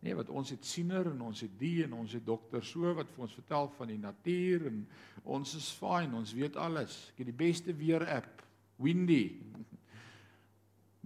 Nee, 0.03 0.15
wat 0.19 0.29
ons 0.35 0.49
het 0.51 0.65
siener 0.67 1.07
en 1.13 1.21
ons 1.23 1.45
het 1.45 1.53
die 1.55 1.85
en 1.85 1.93
ons 1.95 2.11
het 2.11 2.25
dokter 2.27 2.63
so 2.67 2.91
wat 2.97 3.11
vir 3.13 3.23
ons 3.23 3.35
vertel 3.37 3.69
van 3.77 3.91
die 3.93 4.01
natuur 4.01 4.65
en 4.67 4.81
ons 5.23 5.53
is 5.55 5.69
fyn, 5.79 6.11
ons 6.19 6.33
weet 6.35 6.59
alles. 6.59 6.97
Ek 7.13 7.21
het 7.23 7.29
die 7.29 7.39
beste 7.43 7.75
weer 7.79 8.03
app, 8.11 8.43
Windy. 8.83 9.23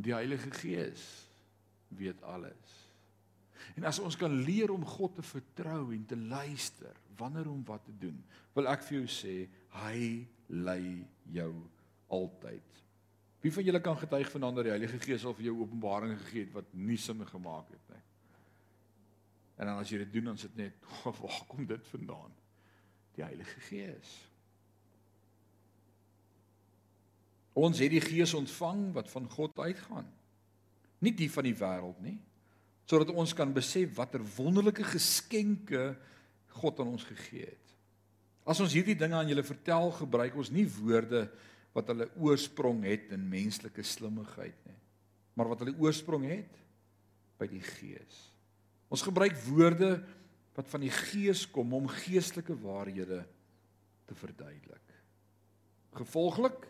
Die 0.01 0.15
Heilige 0.15 0.49
Gees 0.57 1.05
weet 1.97 2.23
alles. 2.25 2.73
En 3.77 3.85
as 3.85 4.01
ons 4.01 4.17
kan 4.17 4.33
leer 4.47 4.73
om 4.73 4.85
God 4.85 5.13
te 5.19 5.25
vertrou 5.25 5.91
en 5.93 6.05
te 6.09 6.17
luister 6.17 6.97
wanneer 7.17 7.49
om 7.49 7.61
wat 7.69 7.85
te 7.85 7.93
doen, 8.01 8.17
wil 8.57 8.69
ek 8.73 8.81
vir 8.87 8.99
jou 8.99 9.07
sê, 9.09 9.35
hy 9.83 10.25
lei 10.49 11.05
jou 11.33 11.51
altyd. 12.13 12.83
Wie 13.45 13.53
van 13.53 13.65
julle 13.69 13.81
kan 13.85 13.97
getuig 14.01 14.29
vanaand 14.33 14.61
dat 14.61 14.69
die 14.71 14.73
Heilige 14.73 15.01
Gees 15.05 15.25
al 15.25 15.37
vir 15.37 15.51
jou 15.51 15.59
openbaring 15.61 16.17
gegee 16.17 16.47
het 16.47 16.53
wat 16.57 16.73
nie 16.73 16.97
sin 16.97 17.21
gemaak 17.29 17.69
het 17.69 17.93
nie? 17.93 18.05
En 19.57 19.69
dan 19.69 19.81
as 19.81 19.89
jy 19.91 20.03
dit 20.03 20.13
doen 20.17 20.31
dan 20.31 20.39
sit 20.39 20.55
net 20.57 20.77
oh, 21.05 21.13
waar 21.21 21.43
kom 21.49 21.65
dit 21.69 21.91
vandaan? 21.91 22.33
Die 23.17 23.25
Heilige 23.25 23.61
Gees. 23.69 24.13
Ons 27.57 27.81
het 27.81 27.89
die 27.89 28.03
Gees 28.03 28.35
ontvang 28.37 28.91
wat 28.93 29.09
van 29.09 29.25
God 29.33 29.57
uitgaan. 29.57 30.05
Nie 31.01 31.13
die 31.17 31.29
van 31.31 31.45
die 31.45 31.57
wêreld 31.57 31.97
nie, 32.05 32.17
sodat 32.89 33.09
ons 33.13 33.33
kan 33.37 33.49
besef 33.53 33.95
watter 33.97 34.21
wonderlike 34.37 34.85
geskenke 34.85 35.91
God 36.57 36.79
aan 36.81 36.93
ons 36.95 37.05
gegee 37.05 37.49
het. 37.49 37.73
As 38.47 38.61
ons 38.63 38.73
hierdie 38.73 38.95
dinge 38.97 39.17
aan 39.17 39.29
julle 39.29 39.43
vertel, 39.45 39.91
gebruik 39.97 40.37
ons 40.39 40.53
nie 40.53 40.65
woorde 40.77 41.25
wat 41.75 41.91
hulle 41.91 42.07
oorsprong 42.23 42.85
het 42.87 43.11
in 43.13 43.27
menslike 43.29 43.83
slimmigheid 43.85 44.57
nie, 44.69 44.79
maar 45.37 45.51
wat 45.51 45.61
hulle 45.61 45.75
oorsprong 45.83 46.25
het 46.29 46.61
by 47.37 47.49
die 47.51 47.61
Gees. 47.61 48.21
Ons 48.87 49.03
gebruik 49.03 49.35
woorde 49.47 49.97
wat 50.57 50.69
van 50.71 50.81
die 50.81 50.93
Gees 50.93 51.45
kom 51.51 51.73
om 51.77 51.89
geestelike 51.91 52.55
waarhede 52.61 53.21
te 54.07 54.15
verduidelik. 54.15 54.93
Gevolglik 55.97 56.65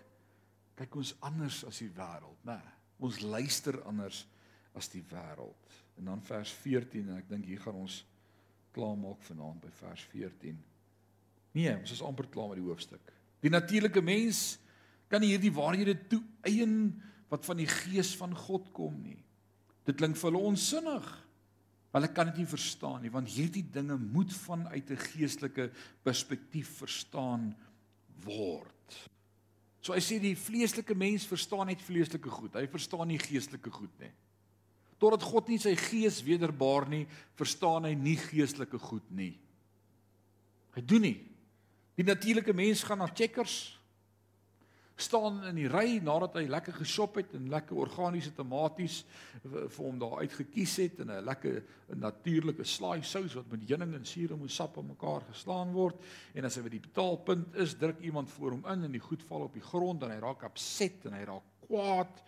kyk 0.78 0.98
ons 1.00 1.14
anders 1.26 1.64
as 1.68 1.80
die 1.82 1.92
wêreld, 1.96 2.38
né? 2.48 2.60
Ons 3.02 3.22
luister 3.22 3.78
anders 3.90 4.24
as 4.78 4.90
die 4.94 5.04
wêreld. 5.10 5.74
En 5.98 6.12
dan 6.12 6.22
vers 6.26 6.52
14 6.64 7.10
en 7.10 7.20
ek 7.20 7.30
dink 7.30 7.46
hier 7.50 7.62
gaan 7.62 7.80
ons 7.82 8.02
klaar 8.76 8.98
maak 9.00 9.22
vanaand 9.26 9.62
by 9.64 9.72
vers 9.80 10.04
14. 10.12 10.58
Nee, 11.58 11.74
ons 11.74 11.94
is 11.96 12.04
amper 12.06 12.30
klaar 12.34 12.52
met 12.52 12.62
die 12.62 12.68
hoofstuk. 12.68 13.14
Die 13.42 13.54
natuurlike 13.54 14.02
mens 14.06 14.58
kan 15.10 15.24
nie 15.24 15.32
hierdie 15.34 15.54
waarhede 15.54 15.96
toe 16.10 16.22
eien 16.46 16.92
wat 17.32 17.46
van 17.48 17.62
die 17.62 17.70
gees 17.70 18.14
van 18.20 18.36
God 18.38 18.70
kom 18.76 19.00
nie. 19.02 19.20
Dit 19.88 19.98
klink 20.00 20.18
vir 20.20 20.30
hulle 20.30 20.50
onsinnig. 20.52 21.08
Hulle 21.98 22.12
kan 22.14 22.30
dit 22.30 22.44
nie 22.44 22.50
verstaan 22.50 23.02
nie 23.02 23.12
want 23.14 23.30
hierdie 23.34 23.66
dinge 23.74 23.98
moet 23.98 24.34
vanuit 24.46 24.90
'n 24.92 25.04
geestelike 25.12 25.72
perspektief 26.04 26.78
verstaan 26.78 27.56
word. 28.24 29.10
So 29.82 29.94
hy 29.94 30.00
sê 30.00 30.20
die 30.20 30.36
vleeslike 30.36 30.96
mens 30.96 31.26
verstaan 31.26 31.68
net 31.68 31.82
vleeslike 31.82 32.30
goed. 32.30 32.54
Hy 32.54 32.68
verstaan 32.68 33.08
nie 33.08 33.18
geestelike 33.18 33.72
goed 33.72 33.94
nie. 34.00 34.12
Totdat 35.00 35.24
God 35.24 35.48
nie 35.48 35.60
sy 35.62 35.76
gees 35.76 36.24
wederbaar 36.26 36.90
nie, 36.90 37.06
verstaan 37.38 37.86
hy 37.86 37.94
nie 37.94 38.18
geestelike 38.18 38.80
goed 38.82 39.06
nie. 39.12 39.38
Hy 40.76 40.82
doen 40.82 41.02
nie. 41.02 41.18
Die 41.96 42.04
natuurlike 42.04 42.54
mens 42.54 42.84
gaan 42.84 43.00
na 43.00 43.08
checkers. 43.08 43.77
Staan 44.98 45.44
in 45.46 45.60
die 45.60 45.70
ry 45.70 46.00
nadat 46.02 46.40
hy 46.40 46.48
lekker 46.50 46.74
geshop 46.80 47.20
het 47.22 47.36
en 47.38 47.52
lekker 47.54 47.78
organiese 47.78 48.32
tomaties 48.34 49.04
vir 49.44 49.84
hom 49.84 50.00
daar 50.02 50.24
uitgekies 50.24 50.74
het 50.82 51.04
en 51.04 51.12
'n 51.14 51.26
lekker 51.26 51.62
natuurlike 51.96 52.64
slaai 52.64 53.04
sous 53.04 53.36
wat 53.38 53.52
met 53.52 53.68
heuning 53.70 53.94
en 53.94 54.06
suurlemoensap 54.06 54.78
aan 54.78 54.88
mekaar 54.88 55.22
geslaan 55.30 55.74
word 55.74 56.02
en 56.34 56.46
as 56.46 56.56
hy 56.56 56.64
by 56.64 56.70
die 56.70 56.88
betaalpunt 56.88 57.56
is, 57.56 57.78
druk 57.78 58.00
iemand 58.02 58.30
voor 58.30 58.52
hom 58.52 58.66
in 58.66 58.84
en 58.84 58.92
die 58.92 59.06
goed 59.10 59.24
val 59.24 59.46
op 59.46 59.54
die 59.54 59.62
grond 59.62 60.04
en 60.04 60.12
hy 60.12 60.20
raak 60.20 60.44
opset 60.44 61.06
en 61.06 61.14
hy 61.14 61.24
raak 61.26 61.46
kwaad 61.68 62.24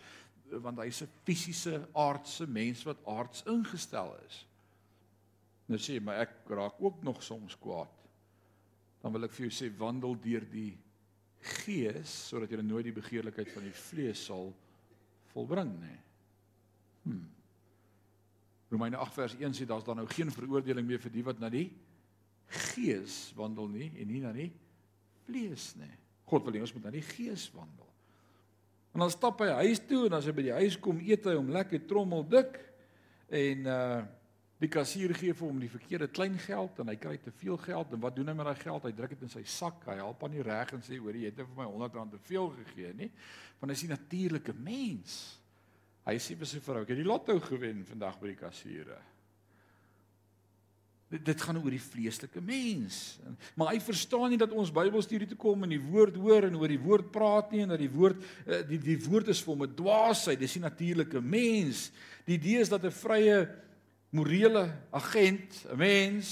want 0.61 0.77
hy's 0.77 1.01
'n 1.01 1.09
fisiese 1.25 1.87
aardse 1.93 2.47
mens 2.47 2.83
wat 2.83 3.05
aards 3.05 3.43
ingestel 3.45 4.15
is. 4.27 4.45
Nou 5.67 5.77
sê 5.77 5.99
my 6.01 6.13
ek 6.13 6.49
raak 6.49 6.81
ook 6.81 7.03
nog 7.03 7.23
soms 7.23 7.57
kwaad. 7.57 7.93
Dan 9.01 9.11
wil 9.11 9.23
ek 9.23 9.31
vir 9.31 9.47
jou 9.47 9.53
sê 9.53 9.77
wandel 9.77 10.15
deur 10.19 10.45
die 10.51 10.77
gees 11.39 12.11
sodat 12.29 12.51
jy 12.51 12.61
nooit 12.63 12.87
die 12.89 12.95
begeerlikheid 12.95 13.51
van 13.53 13.67
die 13.67 13.75
vlees 13.75 14.21
sal 14.27 14.49
volbring 15.33 15.71
nê. 15.79 15.95
Hmm. 17.05 17.27
Romeine 18.69 18.99
8 19.01 19.15
vers 19.15 19.37
1 19.39 19.55
sê 19.57 19.67
daar's 19.69 19.87
dan 19.87 20.01
nou 20.01 20.07
geen 20.09 20.31
veroordeling 20.33 20.85
meer 20.87 21.01
vir 21.01 21.13
die 21.13 21.25
wat 21.25 21.39
na 21.41 21.49
die 21.53 21.69
gees 22.73 23.29
wandel 23.37 23.69
nie 23.71 23.89
en 23.95 24.09
nie 24.09 24.21
na 24.23 24.33
die 24.35 24.49
vlees 25.25 25.71
nê. 25.79 25.89
God 26.29 26.45
wil 26.45 26.57
hê 26.57 26.65
ons 26.65 26.73
moet 26.75 26.89
na 26.89 26.93
die 26.93 27.05
gees 27.05 27.47
wandel. 27.55 27.87
En 28.93 29.05
dan 29.05 29.11
stap 29.13 29.41
hy 29.41 29.49
huis 29.63 29.81
toe 29.89 30.07
en 30.07 30.17
as 30.17 30.27
hy 30.27 30.33
by 30.35 30.45
die 30.49 30.57
huis 30.61 30.77
kom, 30.81 31.01
eet 31.01 31.25
hy 31.29 31.35
hom 31.37 31.51
lekker 31.53 31.85
trommel 31.89 32.25
dik 32.29 32.57
en 33.29 33.69
uh 33.69 33.99
Die 34.59 34.67
kassier 34.67 35.13
gee 35.15 35.31
vir 35.31 35.47
hom 35.47 35.59
die 35.61 35.71
verkeerde 35.71 36.09
klein 36.11 36.35
geld 36.43 36.81
en 36.83 36.89
hy 36.91 36.97
kry 36.99 37.15
te 37.23 37.31
veel 37.39 37.55
geld 37.63 37.93
en 37.95 38.01
wat 38.03 38.15
doen 38.17 38.27
hy 38.27 38.33
met 38.35 38.49
daai 38.49 38.59
geld? 38.59 38.87
Hy 38.89 38.91
druk 38.95 39.13
dit 39.15 39.21
in 39.23 39.31
sy 39.31 39.43
sak. 39.47 39.85
Hy 39.87 39.95
help 40.01 40.25
aan 40.25 40.35
die 40.35 40.43
reg 40.43 40.73
en 40.75 40.83
sê 40.83 40.99
hoor 40.99 41.15
jy 41.15 41.29
het 41.31 41.39
vir 41.39 41.53
my 41.55 41.67
100 41.69 41.95
rand 41.95 42.11
te 42.11 42.19
veel 42.27 42.49
gegee, 42.57 42.91
nê? 42.97 43.07
Want 43.61 43.71
hy 43.71 43.77
is 43.77 43.83
'n 43.87 43.95
natuurlike 43.95 44.53
mens. 44.53 45.39
Hy 46.05 46.17
sê 46.19 46.35
vir 46.35 46.47
sy 46.47 46.59
vrou, 46.59 46.81
"Ek 46.81 46.89
het 46.89 46.97
die 46.97 47.07
lotto 47.07 47.39
gewen 47.39 47.85
vandag 47.85 48.19
by 48.19 48.27
die 48.27 48.35
kassiere." 48.35 48.99
Dit 51.09 51.25
dit 51.25 51.41
gaan 51.41 51.57
oor 51.57 51.71
die 51.71 51.81
vleeslike 51.81 52.41
mens. 52.41 53.17
Maar 53.55 53.73
hy 53.73 53.79
verstaan 53.79 54.29
nie 54.29 54.37
dat 54.37 54.51
ons 54.51 54.71
Bybelstudie 54.71 55.27
toe 55.27 55.37
kom 55.37 55.63
en 55.63 55.69
die 55.69 55.81
woord 55.81 56.15
hoor 56.15 56.43
en 56.43 56.55
oor 56.55 56.67
die 56.67 56.79
woord 56.79 57.11
praat 57.11 57.51
nie 57.51 57.61
en 57.61 57.69
dat 57.69 57.79
die 57.79 57.89
woord 57.89 58.21
eh, 58.45 58.61
die 58.61 58.77
die 58.77 58.99
woord 59.07 59.27
is 59.27 59.41
vir 59.41 59.55
hom 59.55 59.63
'n 59.63 59.75
dwaasheid. 59.75 60.39
Dis 60.39 60.53
die 60.53 60.61
natuurlike 60.61 61.21
mens. 61.21 61.91
Die 62.25 62.37
idee 62.37 62.59
is 62.59 62.69
dat 62.69 62.83
'n 62.83 62.91
vrye 62.91 63.49
morele 64.09 64.73
agent, 64.89 65.65
'n 65.69 65.77
mens 65.77 66.29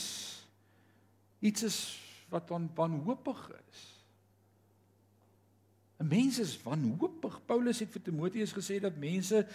iets 1.39 1.63
is 1.63 1.99
wat 2.29 2.49
wanhoopig 2.49 3.51
is. 3.69 4.03
'n 5.97 6.07
Mens 6.07 6.39
is 6.39 6.63
wanhoopig. 6.63 7.45
Paulus 7.45 7.79
het 7.79 7.91
vir 7.91 8.01
Timoteus 8.01 8.53
gesê 8.53 8.79
dat 8.79 8.97
mense 8.97 9.47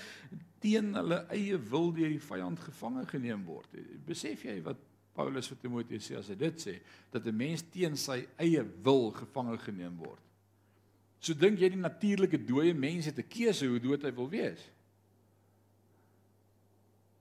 teen 0.58 0.94
hulle 0.94 1.26
eie 1.30 1.58
wil 1.58 1.92
deur 1.92 2.08
die 2.08 2.22
vyand 2.22 2.60
gevange 2.60 3.06
geneem 3.06 3.44
word. 3.44 3.68
Besef 4.06 4.42
jy 4.42 4.62
wat 4.62 4.78
Paulus 5.14 5.48
vir 5.48 5.58
Timoteus 5.60 6.10
sê 6.10 6.16
as 6.18 6.28
hy 6.32 6.34
dit 6.34 6.60
sê 6.60 6.80
dat 7.10 7.26
'n 7.26 7.36
mens 7.36 7.62
teen 7.62 7.96
sy 7.96 8.26
eie 8.36 8.64
wil 8.82 9.10
gevange 9.10 9.58
geneem 9.58 9.96
word? 9.96 10.22
So 11.20 11.34
dink 11.34 11.58
jy 11.58 11.68
die 11.68 11.78
natuurlike 11.78 12.38
dooie 12.44 12.74
mens 12.74 13.06
het 13.06 13.18
'n 13.18 13.28
keuse 13.28 13.66
hoe 13.66 13.80
dood 13.80 14.02
hy 14.02 14.10
wil 14.10 14.28
wees? 14.28 14.70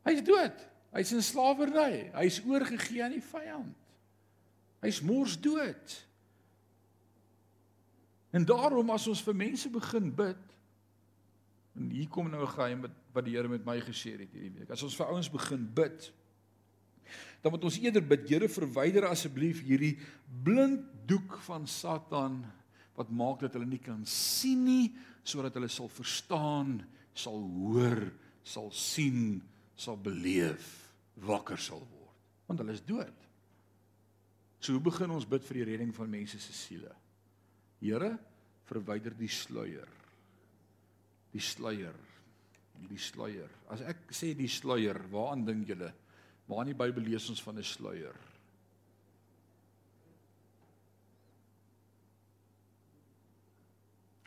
Hy's 0.04 0.24
dood. 0.24 0.71
Hy's 0.92 1.14
in 1.16 1.24
slawerny. 1.24 2.12
Hy's 2.16 2.42
oorgegee 2.44 3.04
aan 3.04 3.16
die 3.16 3.24
vyand. 3.24 3.76
Hy's 4.84 5.02
mors 5.06 5.38
dood. 5.40 5.98
En 8.32 8.46
daarom 8.48 8.90
as 8.92 9.08
ons 9.12 9.22
vir 9.24 9.38
mense 9.38 9.70
begin 9.72 10.10
bid 10.16 10.48
en 11.80 11.88
hier 11.88 12.08
kom 12.12 12.28
nou 12.28 12.44
'n 12.44 12.56
geheim 12.56 12.82
wat 12.82 12.96
wat 13.14 13.26
die 13.26 13.36
Here 13.36 13.48
met 13.48 13.66
my 13.66 13.80
gesê 13.80 14.12
het 14.12 14.32
hierdie 14.32 14.52
week. 14.60 14.70
As 14.72 14.84
ons 14.84 14.96
vir 14.96 15.08
ouens 15.08 15.30
begin 15.30 15.74
bid, 15.74 16.14
dan 17.42 17.52
moet 17.52 17.64
ons 17.64 17.78
eerder 17.78 18.02
bid, 18.02 18.30
Here, 18.30 18.48
verwyder 18.48 19.08
asseblief 19.08 19.62
hierdie 19.62 19.98
blind 20.44 20.86
doek 21.08 21.38
van 21.38 21.68
Satan 21.68 22.46
wat 22.96 23.10
maak 23.10 23.40
dat 23.40 23.54
hulle 23.54 23.66
nie 23.66 23.80
kan 23.80 24.06
sien 24.06 24.64
nie, 24.64 24.96
sodat 25.24 25.54
hulle 25.54 25.68
sal 25.68 25.90
verstaan, 25.90 26.88
sal 27.14 27.40
hoor, 27.40 28.14
sal 28.44 28.72
sien, 28.72 29.42
sal 29.76 29.98
beleef 29.98 30.81
wakker 31.16 31.58
sal 31.58 31.80
word 31.80 32.02
want 32.52 32.60
hulle 32.60 32.74
is 32.76 32.84
dood. 32.84 33.28
So 34.60 34.76
hoe 34.76 34.84
begin 34.84 35.14
ons 35.16 35.26
bid 35.26 35.46
vir 35.48 35.62
die 35.62 35.68
redding 35.72 35.94
van 35.96 36.10
mense 36.12 36.36
se 36.44 36.52
siele? 36.54 36.92
Here, 37.80 38.12
verwyder 38.68 39.16
die 39.16 39.30
sluier. 39.32 39.88
Die 41.32 41.40
sluier. 41.42 41.96
Die 42.90 43.00
sluier. 43.00 43.50
As 43.72 43.82
ek 43.88 44.12
sê 44.12 44.34
die 44.36 44.50
sluier, 44.52 45.00
waaraan 45.14 45.46
dink 45.48 45.72
julle? 45.72 45.94
Waar 46.50 46.66
in 46.66 46.74
die 46.74 46.78
Bybel 46.78 47.08
lees 47.08 47.30
ons 47.32 47.42
van 47.42 47.58
'n 47.58 47.64
sluier? 47.64 48.20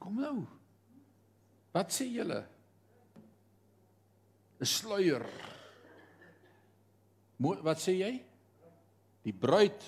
Kom 0.01 0.17
nou. 0.17 0.47
Wat 1.73 1.93
sê 1.93 2.09
julle? 2.09 2.45
'n 4.61 4.65
Sluier. 4.65 5.54
Wat 7.39 7.81
sê 7.83 7.97
jy? 7.99 8.13
Die 9.25 9.35
bruid. 9.35 9.81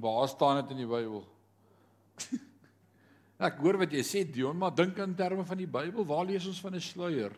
Waar 0.00 0.28
staan 0.28 0.60
dit 0.60 0.74
in 0.74 0.82
die 0.84 0.90
Bybel? 0.90 1.24
Ek 3.48 3.62
hoor 3.64 3.80
wat 3.80 3.94
jy 3.96 4.02
sê 4.04 4.24
Dion, 4.28 4.58
maar 4.60 4.74
dink 4.76 4.98
in 5.00 5.14
terme 5.16 5.46
van 5.48 5.58
die 5.58 5.70
Bybel, 5.70 6.04
waar 6.04 6.26
lees 6.28 6.46
ons 6.46 6.60
van 6.60 6.76
'n 6.76 6.82
sluier? 6.84 7.32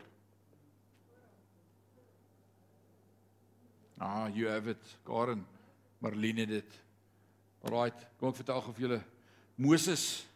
Ah, 4.03 4.27
you 4.35 4.49
have 4.51 4.67
it. 4.67 4.83
Karen 5.07 5.47
Marlene 6.03 6.47
dit. 6.47 6.71
Alraight, 7.63 8.03
kom 8.19 8.33
ek 8.33 8.41
vertel 8.43 8.61
gou 8.61 8.73
vir 8.75 8.83
julle. 8.89 9.03
Moses 9.57 10.27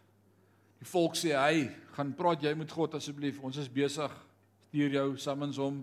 die 0.78 0.86
volk 0.86 1.16
sê 1.18 1.34
hy, 1.34 1.66
gaan 1.96 2.12
praat 2.14 2.44
jy 2.46 2.54
met 2.54 2.70
God 2.70 2.94
asseblief. 2.94 3.42
Ons 3.42 3.58
is 3.58 3.68
besig. 3.68 4.12
Stuur 4.68 4.94
jou 4.94 5.08
summons 5.18 5.58
hom 5.58 5.82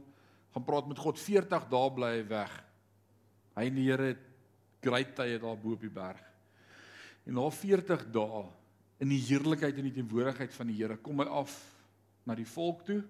gaan 0.53 0.65
praat 0.65 0.87
met 0.87 1.01
God 1.01 1.19
40 1.19 1.67
dae 1.71 1.93
bly 1.95 2.11
hy 2.19 2.25
weg. 2.29 2.53
Hy 3.57 3.65
en 3.69 3.77
die 3.77 3.87
Here 3.87 4.11
het 4.13 4.25
groot 4.83 5.15
tye 5.17 5.39
daar 5.41 5.57
bo 5.59 5.77
op 5.77 5.83
die 5.85 5.93
berg. 5.93 6.21
En 7.25 7.37
na 7.39 7.47
40 7.49 8.05
dae 8.13 8.43
in 9.03 9.11
die 9.11 9.21
heerlikheid 9.25 9.77
en 9.79 9.87
die 9.89 9.95
teenwoordigheid 9.97 10.53
van 10.53 10.69
die 10.69 10.77
Here 10.79 10.97
kom 11.01 11.23
hy 11.23 11.27
af 11.41 11.55
na 12.27 12.35
die 12.37 12.47
volk 12.47 12.83
toe. 12.87 13.01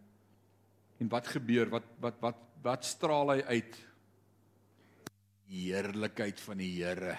En 1.02 1.10
wat 1.12 1.28
gebeur? 1.34 1.72
Wat 1.74 1.88
wat 2.02 2.22
wat 2.24 2.42
wat 2.64 2.88
straal 2.88 3.34
hy 3.34 3.42
uit? 3.58 3.80
Die 5.52 5.68
heerlikheid 5.68 6.40
van 6.40 6.62
die 6.64 6.72
Here. 6.78 7.18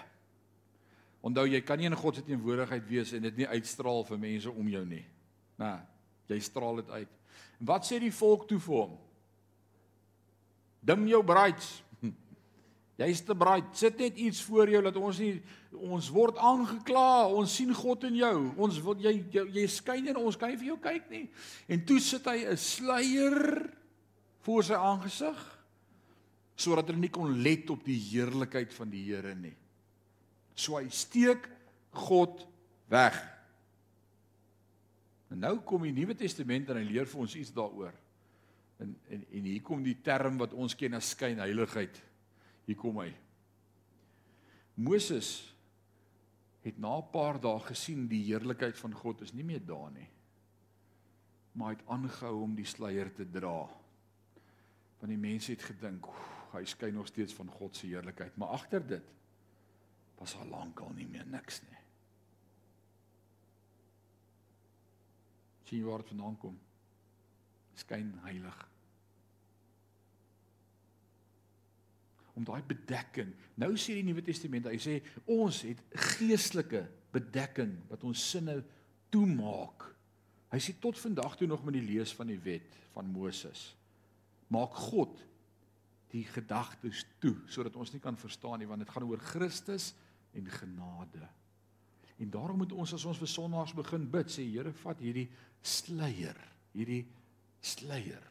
Onthou 1.25 1.47
jy 1.49 1.61
kan 1.65 1.81
nie 1.81 1.89
in 1.89 1.97
God 1.97 2.19
se 2.19 2.25
teenwoordigheid 2.25 2.87
wees 2.89 3.13
en 3.17 3.25
dit 3.29 3.43
nie 3.43 3.49
uitstraal 3.49 4.05
vir 4.09 4.21
mense 4.21 4.53
om 4.53 4.69
jou 4.69 4.83
nie. 4.89 5.05
Nou, 5.61 5.77
jy 6.29 6.41
straal 6.45 6.81
dit 6.83 6.91
uit. 6.91 7.15
En 7.61 7.69
wat 7.69 7.87
sê 7.89 8.01
die 8.01 8.13
volk 8.13 8.49
toe 8.49 8.59
vir 8.61 8.81
hom? 8.81 8.97
Dim 10.85 11.07
jou 11.09 11.23
braids. 11.27 11.71
Jy's 13.01 13.23
te 13.25 13.37
braid. 13.37 13.71
Sit 13.77 13.99
net 13.99 14.19
iets 14.21 14.43
voor 14.45 14.71
jou 14.71 14.83
dat 14.85 14.99
ons 15.01 15.21
nie 15.23 15.33
ons 15.75 16.11
word 16.15 16.39
aangekla. 16.39 17.27
Ons 17.33 17.57
sien 17.59 17.73
God 17.75 18.05
in 18.11 18.21
jou. 18.21 18.35
Ons 18.61 18.79
wil 18.85 19.01
jy 19.03 19.17
jy, 19.35 19.47
jy 19.59 19.65
skyn 19.73 20.13
en 20.13 20.21
ons 20.23 20.39
kan 20.39 20.53
nie 20.53 20.61
vir 20.61 20.75
jou 20.75 20.79
kyk 20.85 21.09
nie. 21.13 21.25
En 21.73 21.83
toe 21.89 21.99
sit 22.03 22.29
hy 22.31 22.45
'n 22.45 22.61
sluier 22.61 23.41
voor 24.45 24.65
sy 24.65 24.77
aangesig 24.77 25.51
sodat 26.55 26.87
hulle 26.87 27.03
nie 27.03 27.11
kon 27.11 27.43
let 27.43 27.71
op 27.71 27.83
die 27.83 27.99
heerlikheid 27.99 28.73
van 28.77 28.91
die 28.91 29.03
Here 29.09 29.35
nie. 29.35 29.57
So 30.55 30.79
hy 30.79 30.87
steek 30.89 31.49
God 31.91 32.47
weg. 32.87 33.17
En 35.31 35.41
nou 35.43 35.57
kom 35.67 35.83
die 35.83 35.95
Nuwe 35.95 36.15
Testament 36.15 36.71
en 36.71 36.79
hy 36.79 36.87
leer 36.87 37.11
vir 37.11 37.25
ons 37.25 37.35
iets 37.35 37.51
daaroor. 37.55 37.95
En 38.83 38.97
en 39.09 39.27
en 39.31 39.49
hier 39.49 39.63
kom 39.63 39.83
die 39.83 40.01
term 40.03 40.39
wat 40.39 40.55
ons 40.55 40.75
ken 40.77 40.95
as 40.95 41.13
skynheiligheid. 41.15 42.01
Hier 42.65 42.79
kom 42.79 42.99
hy. 43.03 43.11
Moses 44.75 45.31
het 46.65 46.79
na 46.79 46.97
'n 46.99 47.11
paar 47.13 47.41
dae 47.41 47.61
gesien 47.61 48.09
die 48.09 48.25
heerlikheid 48.25 48.79
van 48.79 48.93
God 48.93 49.21
is 49.21 49.33
nie 49.33 49.45
meer 49.45 49.65
daar 49.67 49.91
nie. 49.93 50.09
Maar 51.53 51.69
hy 51.69 51.75
het 51.79 51.89
aangehou 51.89 52.43
om 52.43 52.55
die 52.55 52.65
sluier 52.65 53.15
te 53.15 53.31
dra. 53.31 53.69
Want 54.99 55.09
die 55.13 55.19
mense 55.19 55.53
het 55.53 55.63
gedink, 55.63 56.07
hy 56.53 56.65
skyn 56.65 56.95
nog 56.95 57.07
steeds 57.07 57.35
van 57.35 57.49
God 57.49 57.77
se 57.77 57.87
heerlikheid, 57.87 58.37
maar 58.37 58.49
agter 58.49 58.87
dit 58.87 59.13
was 60.19 60.37
al 60.37 60.47
lankal 60.47 60.93
nie 60.95 61.07
meer 61.07 61.27
niks 61.27 61.63
nie. 61.63 61.85
sien 65.75 65.85
waar 65.85 65.99
dit 65.99 66.09
vandaan 66.09 66.37
kom 66.39 66.59
skyn 67.79 68.13
heilig. 68.25 68.57
Om 72.35 72.47
daai 72.47 72.63
bedekking. 72.67 73.31
Nou 73.63 73.73
sê 73.79 73.95
die 73.99 74.07
Nuwe 74.07 74.25
Testament, 74.27 74.67
hy 74.67 74.81
sê 74.83 74.99
ons 75.31 75.61
het 75.67 75.83
geestelike 76.17 76.83
bedekking 77.15 77.77
wat 77.91 78.03
ons 78.07 78.25
sinne 78.35 78.59
toemaak. 79.15 79.87
Hy 80.51 80.61
sê 80.63 80.75
tot 80.83 80.99
vandag 80.99 81.39
toe 81.39 81.49
nog 81.51 81.63
met 81.67 81.79
die 81.79 81.87
lees 81.87 82.15
van 82.15 82.31
die 82.31 82.41
wet 82.43 82.75
van 82.95 83.07
Moses. 83.11 83.73
Maak 84.55 84.75
God 84.91 85.23
die 86.15 86.25
gedagtes 86.31 87.03
toe 87.23 87.35
sodat 87.51 87.75
ons 87.79 87.91
nie 87.95 88.03
kan 88.03 88.19
verstaan 88.19 88.61
nie 88.63 88.69
want 88.71 88.85
dit 88.85 88.93
gaan 88.95 89.07
oor 89.09 89.23
Christus 89.23 89.93
en 90.35 90.51
genade. 90.51 91.27
En 92.23 92.31
daarom 92.31 92.61
moet 92.63 92.73
ons 92.73 92.95
as 92.95 93.05
ons 93.11 93.19
vir 93.19 93.31
sonnaars 93.31 93.75
begin 93.75 94.07
bid, 94.11 94.31
sê 94.31 94.45
Here, 94.47 94.71
vat 94.85 95.01
hierdie 95.03 95.27
sluier, 95.65 96.39
hierdie 96.75 97.03
sluier 97.65 98.23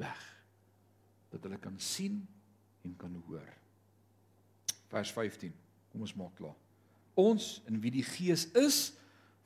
weg 0.00 0.20
dat 1.30 1.44
hulle 1.46 1.58
kan 1.62 1.76
sien 1.80 2.20
en 2.84 2.94
kan 2.98 3.14
hoor. 3.26 3.46
Vers 4.90 5.12
15. 5.14 5.52
Kom 5.92 6.06
ons 6.06 6.16
maak 6.18 6.34
klaar. 6.38 6.56
Ons 7.18 7.58
in 7.70 7.78
wie 7.82 7.92
die 7.94 8.06
Gees 8.06 8.46
is, 8.58 8.90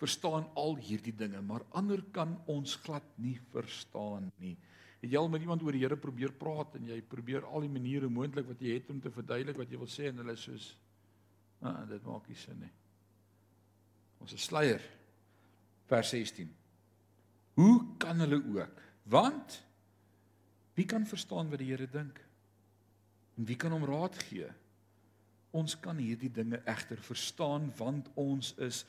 verstaan 0.01 0.47
al 0.59 0.77
hierdie 0.83 1.15
dinge, 1.17 1.41
maar 1.45 1.65
ander 1.77 2.03
kan 2.15 2.35
ons 2.51 2.77
glad 2.85 3.05
nie 3.21 3.37
verstaan 3.53 4.31
nie. 4.43 4.57
Het 5.03 5.12
jy 5.12 5.21
al 5.21 5.31
met 5.33 5.45
iemand 5.45 5.62
oor 5.65 5.77
die 5.77 5.83
Here 5.85 5.99
probeer 6.01 6.33
praat 6.37 6.79
en 6.79 6.89
jy 6.89 6.99
probeer 7.09 7.45
al 7.45 7.67
die 7.67 7.73
maniere 7.73 8.09
moontlik 8.11 8.49
wat 8.49 8.62
jy 8.65 8.79
het 8.79 8.91
om 8.93 9.01
te 9.05 9.12
verduidelik 9.12 9.61
wat 9.61 9.71
jy 9.71 9.81
wil 9.81 9.91
sê 9.91 10.09
en 10.09 10.23
hulle 10.23 10.37
soos 10.41 10.73
ah 11.65 11.85
dit 11.89 12.03
maak 12.05 12.27
nie 12.29 12.37
sin 12.37 12.59
nie. 12.61 12.73
Ons 14.25 14.35
is 14.37 14.49
sluier. 14.49 14.83
Vers 15.89 16.11
16. 16.17 16.49
Hoe 17.61 17.77
kan 18.01 18.21
hulle 18.25 18.41
ook? 18.57 18.81
Want 19.05 19.63
wie 20.75 20.87
kan 20.87 21.07
verstaan 21.07 21.51
wat 21.51 21.61
die 21.61 21.71
Here 21.71 21.89
dink? 21.91 22.19
En 23.37 23.45
wie 23.45 23.57
kan 23.57 23.73
hom 23.75 23.85
raad 23.85 24.17
gee? 24.29 24.49
Ons 25.55 25.77
kan 25.81 26.01
hierdie 26.01 26.33
dinge 26.35 26.59
egter 26.67 26.99
verstaan 26.99 27.69
want 27.79 28.09
ons 28.19 28.55
is 28.63 28.83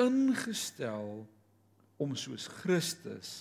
ingestel 0.00 1.22
om 2.00 2.16
soos 2.16 2.48
Christus 2.62 3.34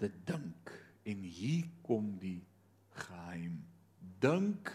te 0.00 0.08
dink. 0.24 0.72
En 1.02 1.26
hier 1.26 1.66
kom 1.82 2.14
die 2.22 2.40
geheim. 2.94 3.58
Dink 4.22 4.70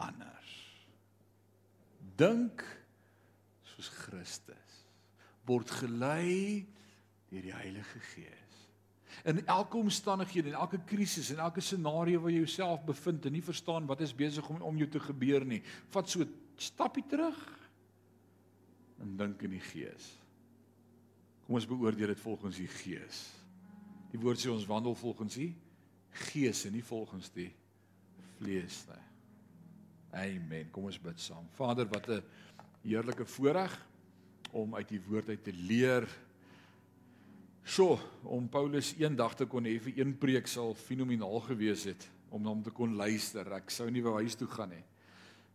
anders. 0.00 0.54
Dink 2.18 2.64
soos 3.74 3.92
Christus. 4.00 4.82
Word 5.46 5.70
gelei 5.82 6.64
deur 7.28 7.44
die 7.44 7.54
Heilige 7.54 8.00
Gees. 8.14 8.47
In 9.24 9.46
elke 9.46 9.76
omstandighede, 9.76 10.48
in 10.48 10.54
elke 10.54 10.78
krisis, 10.84 11.30
in 11.30 11.38
elke 11.38 11.60
scenario 11.60 12.20
waar 12.20 12.30
jy 12.30 12.44
jouself 12.44 12.84
bevind 12.84 13.26
en 13.26 13.32
nie 13.32 13.42
verstaan 13.42 13.86
wat 13.86 14.00
is 14.00 14.14
besig 14.14 14.48
om 14.48 14.62
om 14.62 14.76
jou 14.76 14.88
te 14.88 15.00
gebeur 15.00 15.44
nie, 15.44 15.62
vat 15.88 16.08
so 16.08 16.20
'n 16.20 16.34
stappie 16.56 17.04
terug 17.08 17.58
en 19.00 19.16
dink 19.16 19.42
in 19.42 19.50
die 19.50 19.62
Gees. 19.62 20.18
Kom 21.46 21.54
ons 21.54 21.66
beoordeel 21.66 22.06
dit 22.06 22.20
volgens 22.20 22.56
die 22.56 22.68
Gees. 22.68 23.30
Die 24.10 24.20
woord 24.20 24.40
sê 24.40 24.50
ons 24.50 24.66
wandel 24.66 24.94
volgens 24.94 25.34
die 25.34 25.54
Gees 26.10 26.64
en 26.64 26.72
nie 26.72 26.84
volgens 26.84 27.30
die 27.30 27.52
vlees 28.38 28.84
nie. 28.88 29.04
Amen. 30.18 30.70
Kom 30.72 30.88
ons 30.88 31.00
bid 31.00 31.20
saam. 31.20 31.46
Vader, 31.52 31.86
wat 31.88 32.08
'n 32.08 32.22
heerlike 32.82 33.24
voorreg 33.24 33.86
om 34.52 34.74
uit 34.74 34.88
die 34.88 35.00
woord 35.00 35.28
uit 35.28 35.44
te 35.44 35.52
leer. 35.52 36.08
So, 37.68 37.98
om 38.24 38.46
Paulus 38.48 38.94
eendag 38.96 39.34
te 39.36 39.44
kon 39.44 39.66
hê 39.68 39.74
vir 39.84 39.98
een 39.98 40.14
preek 40.16 40.46
sal 40.48 40.70
fenomenaal 40.72 41.42
gewees 41.50 41.82
het 41.84 42.06
om 42.32 42.46
hom 42.48 42.62
te 42.64 42.72
kon 42.72 42.94
luister. 42.96 43.44
Ek 43.58 43.68
sou 43.68 43.90
nie 43.92 44.00
wou 44.00 44.14
huis 44.16 44.38
toe 44.40 44.48
gaan 44.48 44.72
nie. 44.72 44.84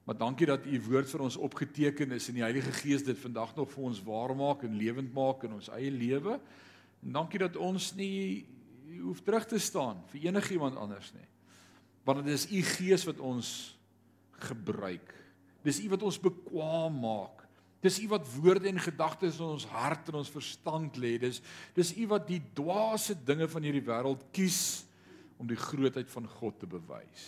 Maar 0.05 0.19
dankie 0.19 0.45
dat 0.45 0.67
u 0.69 0.77
woord 0.85 1.09
vir 1.09 1.23
ons 1.25 1.39
opgeteken 1.41 2.13
is 2.13 2.29
en 2.29 2.37
die 2.37 2.45
Heilige 2.45 2.75
Gees 2.83 3.01
dit 3.07 3.17
vandag 3.17 3.55
nog 3.57 3.71
vir 3.73 3.87
ons 3.89 4.03
waar 4.05 4.35
maak 4.37 4.61
en 4.67 4.77
lewend 4.77 5.09
maak 5.15 5.47
in 5.47 5.57
ons 5.57 5.71
eie 5.73 5.89
lewe. 5.89 6.37
En 7.01 7.17
dankie 7.17 7.41
dat 7.41 7.57
ons 7.57 7.89
nie 7.97 8.45
hoef 8.99 9.25
terug 9.25 9.49
te 9.49 9.57
staan 9.57 10.05
vir 10.13 10.29
enigiemand 10.29 10.77
anders 10.77 11.09
nie. 11.17 11.25
Want 12.05 12.21
dit 12.21 12.33
is 12.35 12.45
u 12.45 12.61
Gees 12.75 13.09
wat 13.09 13.25
ons 13.25 13.49
gebruik. 14.51 15.17
Dis 15.65 15.81
u 15.81 15.89
wat 15.95 16.05
ons 16.05 16.21
bekwam 16.21 17.01
maak. 17.09 17.42
Dis 17.83 17.99
u 17.99 18.07
wat 18.13 18.27
woorde 18.37 18.69
en 18.71 18.79
gedagtes 18.79 19.41
in 19.41 19.51
ons 19.57 19.67
hart 19.73 20.07
en 20.09 20.21
ons 20.21 20.31
verstand 20.31 20.97
lê. 20.97 21.17
Dis 21.19 21.41
dis 21.75 21.93
u 21.99 22.07
wat 22.13 22.27
die 22.29 22.39
dwaase 22.55 23.17
dinge 23.27 23.49
van 23.51 23.65
hierdie 23.67 23.83
wêreld 23.83 24.23
kies 24.35 24.85
om 25.41 25.49
die 25.49 25.59
grootheid 25.59 26.11
van 26.13 26.29
God 26.39 26.61
te 26.61 26.69
bewys. 26.69 27.25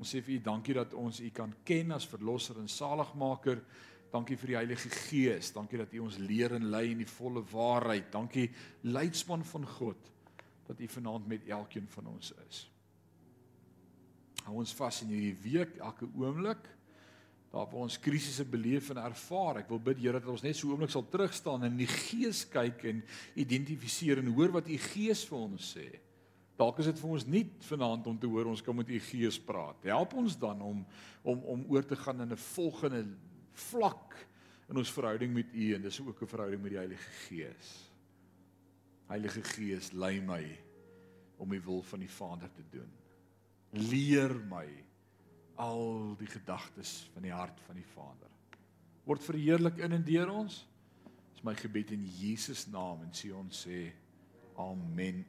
Ons 0.00 0.12
sê 0.12 0.22
vir 0.24 0.38
u 0.38 0.40
dankie 0.48 0.76
dat 0.76 0.94
ons 0.96 1.20
u 1.20 1.28
kan 1.34 1.52
ken 1.68 1.92
as 1.96 2.08
verlosser 2.08 2.56
en 2.60 2.68
saligmaker. 2.72 3.60
Dankie 4.12 4.36
vir 4.40 4.52
die 4.52 4.56
Heilige 4.56 4.90
Gees. 4.92 5.50
Dankie 5.52 5.80
dat 5.80 5.92
U 5.92 6.04
ons 6.06 6.18
leer 6.22 6.54
en 6.56 6.70
lei 6.72 6.86
in 6.92 7.02
die 7.02 7.10
volle 7.10 7.42
waarheid. 7.50 8.08
Dankie 8.14 8.46
leidsman 8.86 9.44
van 9.44 9.66
God 9.76 10.12
dat 10.68 10.80
U 10.80 10.88
vanaand 10.88 11.28
met 11.28 11.48
elkeen 11.52 11.88
van 11.92 12.08
ons 12.14 12.32
is. 12.46 12.62
Hou 14.46 14.56
ons 14.62 14.74
vas 14.78 15.02
in 15.02 15.10
hierdie 15.10 15.36
week 15.42 15.76
elke 15.82 16.08
oomblik 16.14 16.70
waar 17.56 17.86
ons 17.86 17.98
krisisse 18.02 18.44
beleef 18.44 18.90
en 18.92 19.00
ervaar. 19.00 19.62
Ek 19.62 19.70
wil 19.72 19.80
bid 19.80 20.02
Here 20.02 20.20
dat 20.20 20.28
ons 20.30 20.44
net 20.44 20.58
so 20.58 20.70
oomblik 20.72 20.92
sal 20.92 21.06
terugstaan 21.08 21.64
en 21.64 21.72
in 21.72 21.84
die 21.84 21.90
Gees 21.90 22.44
kyk 22.52 22.84
en 22.90 23.00
identifiseer 23.34 24.20
en 24.20 24.32
hoor 24.36 24.52
wat 24.58 24.68
U 24.68 24.76
Gees 24.90 25.24
vir 25.28 25.38
ons 25.38 25.70
sê. 25.76 25.86
Dalk 26.56 26.80
is 26.80 26.88
dit 26.88 27.00
vir 27.00 27.12
ons 27.12 27.26
nie 27.28 27.44
vanaand 27.68 28.06
om 28.08 28.18
te 28.20 28.28
hoor 28.28 28.48
ons 28.52 28.62
kan 28.64 28.76
met 28.76 28.90
U 28.92 29.00
Gees 29.08 29.38
praat. 29.40 29.88
Help 29.88 30.16
ons 30.16 30.36
dan 30.40 30.62
om 30.64 30.84
om 31.26 31.42
om 31.56 31.64
oor 31.72 31.84
te 31.84 31.96
gaan 31.96 32.20
in 32.22 32.32
'n 32.32 32.44
volgende 32.54 33.04
vlak 33.52 34.14
in 34.68 34.76
ons 34.76 34.92
verhouding 34.92 35.32
met 35.34 35.52
U 35.52 35.74
en 35.74 35.82
dis 35.82 36.00
ook 36.00 36.22
'n 36.22 36.26
verhouding 36.26 36.62
met 36.62 36.70
die 36.70 36.78
Heilige 36.78 37.10
Gees. 37.28 37.90
Heilige 39.08 39.42
Gees, 39.42 39.92
lei 39.92 40.20
my 40.20 40.44
om 41.38 41.50
die 41.50 41.60
wil 41.60 41.82
van 41.82 42.00
die 42.00 42.10
Vader 42.10 42.50
te 42.52 42.64
doen. 42.70 42.90
Leer 43.70 44.34
my 44.48 44.85
al 45.56 46.14
die 46.18 46.30
gedagtes 46.30 47.06
van 47.14 47.26
die 47.26 47.34
hart 47.34 47.60
van 47.66 47.78
die 47.78 47.88
Vader. 47.94 48.32
Word 49.06 49.22
verheerlik 49.22 49.78
in 49.84 49.92
en 49.96 50.04
deur 50.04 50.32
ons. 50.32 50.62
Dis 51.34 51.44
my 51.46 51.54
gebed 51.58 51.92
in 51.94 52.06
Jesus 52.18 52.66
naam 52.72 53.04
en 53.06 53.12
sê 53.14 53.32
ons 53.36 53.64
sê 53.66 53.90
amen. 54.62 55.26